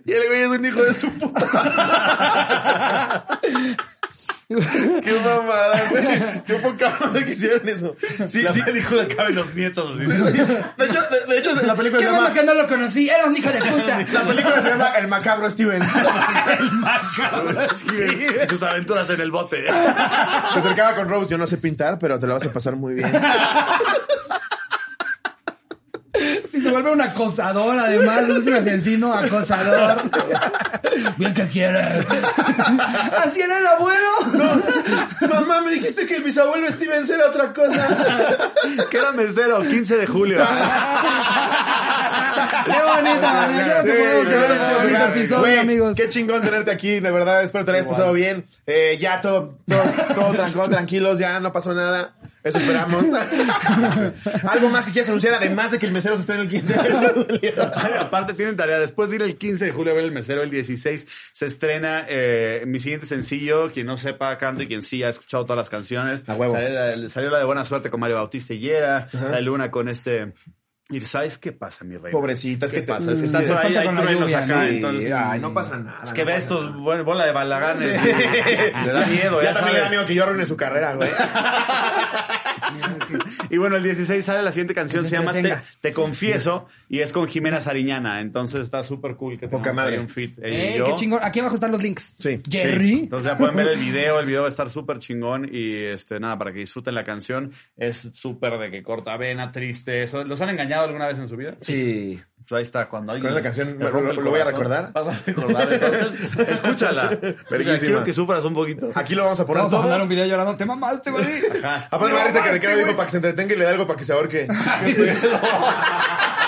Y 0.05 0.13
el 0.13 0.27
güey 0.27 0.41
es 0.41 0.47
un 0.47 0.65
hijo 0.65 0.83
de 0.83 0.93
su 0.93 1.11
puta. 1.13 1.47
Qué 5.03 5.13
mamada, 5.23 5.89
güey. 5.91 6.43
Qué 6.43 6.55
poca 6.55 6.97
madre 6.99 7.23
que 7.23 7.31
hicieron 7.33 7.69
eso. 7.69 7.95
Sí, 8.27 8.41
La 8.41 8.51
sí. 8.51 8.63
película 8.63 9.07
cabe 9.07 9.31
los 9.31 9.53
nietos. 9.53 9.95
así. 9.95 10.05
De 10.07 10.85
hecho, 10.85 11.01
de, 11.03 11.25
de 11.27 11.37
hecho, 11.37 11.53
la 11.53 11.75
película 11.75 11.99
Qué 11.99 12.05
se 12.05 12.09
bueno 12.09 12.23
llama. 12.29 12.33
que 12.33 12.43
no 12.43 12.53
lo 12.55 12.67
conocí, 12.67 13.07
era 13.07 13.25
un 13.27 13.37
hijo 13.37 13.47
de 13.51 13.59
puta. 13.59 13.99
La 14.11 14.21
película 14.23 14.59
se 14.61 14.69
llama 14.69 14.87
El 14.97 15.07
Macabro 15.07 15.51
Stevens. 15.51 15.87
Y 18.43 18.47
sus 18.47 18.63
aventuras 18.63 19.09
en 19.11 19.21
el 19.21 19.29
bote. 19.31 19.63
Se 19.67 20.59
acercaba 20.59 20.95
con 20.95 21.07
Rose. 21.09 21.29
Yo 21.29 21.37
no 21.37 21.45
sé 21.45 21.57
pintar, 21.57 21.99
pero 21.99 22.17
te 22.17 22.25
la 22.25 22.33
vas 22.33 22.45
a 22.45 22.51
pasar 22.51 22.75
muy 22.75 22.95
bien. 22.95 23.11
Si 26.49 26.61
se 26.61 26.71
vuelve 26.71 26.91
un 26.91 27.01
acosador, 27.01 27.77
además, 27.79 28.23
es 28.23 28.37
un 28.47 28.53
asesino 28.53 29.13
acosador. 29.13 30.03
Bien 31.17 31.33
que 31.33 31.47
quiere. 31.47 31.79
Así 31.79 33.41
era 33.41 33.57
el 33.59 33.67
abuelo. 33.67 34.07
Mamá, 35.29 35.61
me 35.61 35.71
dijiste 35.71 36.05
que 36.05 36.15
el 36.17 36.23
bisabuelo 36.23 36.69
Stevens 36.71 37.09
era 37.09 37.27
otra 37.27 37.53
cosa. 37.53 37.87
Que 38.89 38.97
era 38.97 39.11
mesero, 39.11 39.61
15 39.61 39.97
de 39.97 40.07
julio. 40.07 40.45
Qué 42.65 42.71
bonita 42.71 43.33
manera. 43.33 43.81
Creo 43.83 43.95
que 43.95 44.01
podemos 44.01 44.27
cerrar 44.27 44.51
este 44.51 44.73
bonito 44.75 45.05
episodio, 45.05 45.39
Güey, 45.39 45.57
amigos. 45.57 45.95
Qué 45.95 46.09
chingón 46.09 46.41
tenerte 46.41 46.71
aquí, 46.71 46.99
de 46.99 47.11
verdad. 47.11 47.43
Espero 47.43 47.65
te 47.65 47.71
la 47.71 47.77
hayas 47.79 47.89
pasado 47.89 48.13
bien. 48.13 48.45
Eh, 48.65 48.97
ya 48.99 49.21
todo, 49.21 49.57
todo, 49.67 49.83
todo 50.15 50.31
tranquilo, 50.33 50.69
tranquilos, 50.69 51.19
ya 51.19 51.39
no 51.39 51.51
pasó 51.51 51.73
nada. 51.73 52.13
Eso 52.43 52.57
esperamos. 52.57 53.03
Algo 54.43 54.69
más 54.69 54.85
que 54.85 54.91
quieras 54.91 55.09
anunciar, 55.09 55.33
además 55.33 55.71
de 55.71 55.79
que 55.79 55.85
el 55.85 55.91
mesero 55.91 56.15
se 56.15 56.21
estrena 56.21 56.43
el 56.43 56.49
15 56.49 56.73
de 56.73 56.79
julio. 56.79 57.71
Ay, 57.75 57.93
aparte 57.99 58.33
tienen 58.33 58.55
tarea. 58.55 58.79
Después 58.79 59.09
de 59.09 59.17
ir 59.17 59.21
el 59.23 59.37
15 59.37 59.65
de 59.65 59.71
julio 59.71 59.91
a 59.91 59.95
ver 59.95 60.05
el 60.05 60.11
mesero, 60.11 60.41
el 60.41 60.49
16 60.49 61.07
se 61.33 61.45
estrena 61.45 62.05
eh, 62.07 62.63
mi 62.65 62.79
siguiente 62.79 63.05
sencillo. 63.05 63.71
Quien 63.71 63.87
no 63.87 63.97
sepa 63.97 64.37
canto 64.37 64.63
y 64.63 64.67
quien 64.67 64.81
sí 64.81 65.03
ha 65.03 65.09
escuchado 65.09 65.43
todas 65.43 65.57
las 65.57 65.69
canciones. 65.69 66.23
A 66.27 66.35
huevo. 66.35 66.53
Salió 66.53 66.69
la, 66.69 67.09
salió 67.09 67.29
la 67.29 67.39
de 67.39 67.43
Buena 67.43 67.65
Suerte 67.65 67.89
con 67.89 67.99
Mario 67.99 68.15
Bautista 68.17 68.53
y 68.53 68.59
Yera. 68.59 69.09
La 69.13 69.31
de 69.31 69.41
Luna 69.41 69.69
con 69.71 69.89
este... 69.89 70.33
¿Y 70.91 71.01
sabes 71.01 71.37
qué 71.37 71.51
pasa, 71.51 71.85
mi 71.85 71.97
rey? 71.97 72.11
Pobrecita, 72.11 72.65
es 72.65 72.71
¿Qué 72.71 72.79
que 72.79 72.85
te- 72.87 72.93
pasa? 72.93 73.11
Es 73.11 73.19
que 73.19 73.25
Mm, 73.25 73.27
están 73.27 73.41
ahí, 73.41 73.45
espanta 73.75 73.79
hay 73.79 73.85
la 73.87 74.01
truenos 74.01 74.33
acá, 74.33 74.45
Sí, 74.67 74.75
entonces... 74.77 75.13
ay, 75.13 75.39
no 75.39 75.53
pasa 75.53 75.77
nada. 75.77 75.99
Es 76.03 76.13
que 76.13 76.21
no 76.21 76.25
ve 76.27 76.35
estos 76.35 76.65
nada. 76.65 76.77
bol- 76.77 77.03
bola 77.03 77.25
de 77.27 77.31
balaganes. 77.31 77.83
Sí. 77.83 78.07
Le 78.85 78.91
da 78.91 79.05
miedo, 79.05 79.39
Ya 79.43 79.49
ya, 79.49 79.53
también 79.53 79.75
le 79.75 79.81
da 79.81 79.89
miedo 79.89 80.05
que 80.07 80.15
yo 80.15 80.23
arruine 80.23 80.45
su 80.47 80.57
carrera, 80.57 80.93
güey. 80.95 81.11
Y 83.49 83.57
bueno, 83.57 83.75
el 83.77 83.83
16 83.83 84.23
sale 84.23 84.41
la 84.43 84.51
siguiente 84.51 84.73
canción, 84.73 85.03
se 85.03 85.09
se 85.09 85.15
llama 85.17 85.33
Te, 85.81 85.93
Confieso, 85.93 86.67
y 86.87 86.99
es 86.99 87.11
con 87.11 87.27
Jimena 87.27 87.61
Sariñana. 87.61 88.21
Entonces 88.21 88.61
está 88.61 88.83
súper 88.83 89.15
cool 89.15 89.39
que 89.39 89.47
Poca 89.47 89.73
madre. 89.73 89.99
un 89.99 90.09
fit. 90.09 90.37
Eh, 90.41 90.75
yo. 90.77 90.85
qué 90.85 90.95
chingón. 90.95 91.19
Aquí 91.23 91.39
abajo 91.39 91.55
están 91.55 91.71
los 91.71 91.81
links. 91.81 92.15
Sí. 92.19 92.41
Jerry. 92.49 92.89
Sí, 92.89 92.99
Entonces 93.03 93.31
ya 93.31 93.37
pueden 93.37 93.55
ver 93.55 93.67
el 93.67 93.79
video, 93.79 94.19
el 94.19 94.25
video 94.25 94.41
va 94.41 94.47
a 94.47 94.51
estar 94.51 94.69
súper 94.69 94.99
chingón 94.99 95.49
y 95.51 95.75
este 95.75 96.19
nada, 96.19 96.37
para 96.37 96.53
que 96.53 96.59
disfruten 96.59 96.95
la 96.95 97.03
canción. 97.03 97.51
Es 97.77 97.97
súper 98.13 98.57
de 98.57 98.71
que 98.71 98.83
corta 98.83 99.17
vena, 99.17 99.51
triste. 99.51 100.03
Eso, 100.03 100.23
¿Los 100.23 100.41
han 100.41 100.49
engañado 100.49 100.85
alguna 100.85 101.07
vez 101.07 101.17
en 101.19 101.27
su 101.27 101.35
vida? 101.35 101.57
Sí. 101.61 102.19
Pues 102.49 102.57
ahí 102.57 102.63
está, 102.63 102.89
cuando 102.89 103.11
alguien... 103.11 103.31
Con 103.31 103.37
esa 103.39 103.43
canción 103.47 103.77
le 103.77 103.91
lo- 103.91 104.13
lo 104.13 104.29
voy 104.31 104.39
a 104.39 104.43
recordar. 104.43 104.91
Vas 104.91 105.07
a 105.07 105.13
recordar, 105.25 105.71
entonces, 105.71 106.47
escúchala. 106.49 107.09
Verguísima. 107.49 107.77
Quiero 107.79 108.03
que 108.03 108.11
sufras 108.11 108.43
un 108.43 108.55
poquito. 108.55 108.89
Aquí 108.95 109.13
lo 109.13 109.23
vamos 109.23 109.39
a 109.39 109.45
poner 109.45 109.59
Vamos 109.59 109.73
a 109.73 109.77
todo. 109.77 109.81
mandar 109.83 110.01
un 110.01 110.09
video 110.09 110.25
llorando. 110.25 110.55
Te 110.55 110.65
mamaste, 110.65 111.11
güey. 111.11 111.25
Aparte 111.91 112.13
me 112.15 112.23
risa 112.25 112.43
que 112.43 112.51
Ricardo 112.51 112.77
dijo 112.77 112.91
para 112.95 113.05
que 113.05 113.11
se 113.11 113.17
entretenga 113.17 113.53
y 113.53 113.57
le 113.57 113.65
da 113.65 113.69
algo 113.71 113.85
para 113.85 113.99
que 113.99 114.05
se 114.05 114.13
ahorque. 114.13 114.47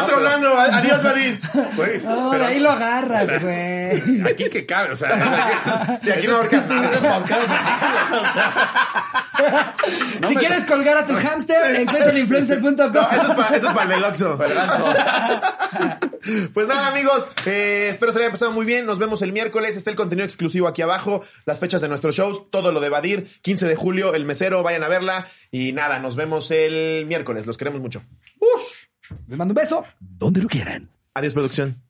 Está 0.00 0.06
tronando. 0.06 0.58
Adiós, 0.58 1.02
Vadir. 1.02 1.40
Güey, 1.74 2.00
No, 2.02 2.30
pero 2.30 2.44
de 2.44 2.50
ahí 2.50 2.60
lo 2.60 2.70
agarras, 2.70 3.42
güey. 3.42 4.22
aquí 4.30 4.48
que 4.50 4.64
cabe, 4.66 4.92
o 4.92 4.96
sea... 4.96 5.98
Sí, 6.02 6.10
aquí 6.10 6.26
no 6.26 6.36
ahorcas 6.36 6.66
nada. 6.68 7.22
si 10.28 10.34
quieres 10.36 10.64
colgar 10.64 10.98
a 10.98 11.06
tu 11.06 11.14
hámster, 11.14 11.76
encuentrainfluencer.com. 11.76 12.92
No, 12.92 13.10
eso 13.10 13.22
es 13.22 13.34
para, 13.34 13.56
eso 13.56 13.68
es 13.68 13.74
para 13.74 13.94
el 13.96 14.04
Oxxo. 14.04 14.38
Pues 16.52 16.66
nada, 16.66 16.88
amigos, 16.88 17.28
eh, 17.44 17.86
espero 17.88 18.10
se 18.10 18.18
le 18.18 18.24
haya 18.24 18.32
pasado 18.32 18.50
muy 18.50 18.66
bien. 18.66 18.84
Nos 18.84 18.98
vemos 18.98 19.22
el 19.22 19.32
miércoles. 19.32 19.76
Está 19.76 19.90
el 19.90 19.96
contenido 19.96 20.24
exclusivo 20.24 20.66
aquí 20.66 20.82
abajo, 20.82 21.22
las 21.44 21.60
fechas 21.60 21.80
de 21.80 21.88
nuestros 21.88 22.16
shows, 22.16 22.50
todo 22.50 22.72
lo 22.72 22.80
de 22.80 22.88
Badir, 22.88 23.28
15 23.42 23.66
de 23.68 23.76
julio, 23.76 24.12
el 24.12 24.24
mesero, 24.24 24.64
vayan 24.64 24.82
a 24.82 24.88
verla. 24.88 25.24
Y 25.52 25.72
nada, 25.72 26.00
nos 26.00 26.16
vemos 26.16 26.50
el 26.50 27.06
miércoles. 27.06 27.46
Los 27.46 27.56
queremos 27.56 27.80
mucho. 27.80 28.02
Les 29.28 29.38
mando 29.38 29.52
un 29.52 29.56
beso 29.56 29.84
donde 30.00 30.42
lo 30.42 30.48
quieran. 30.48 30.88
Adiós, 31.14 31.32
producción. 31.34 31.85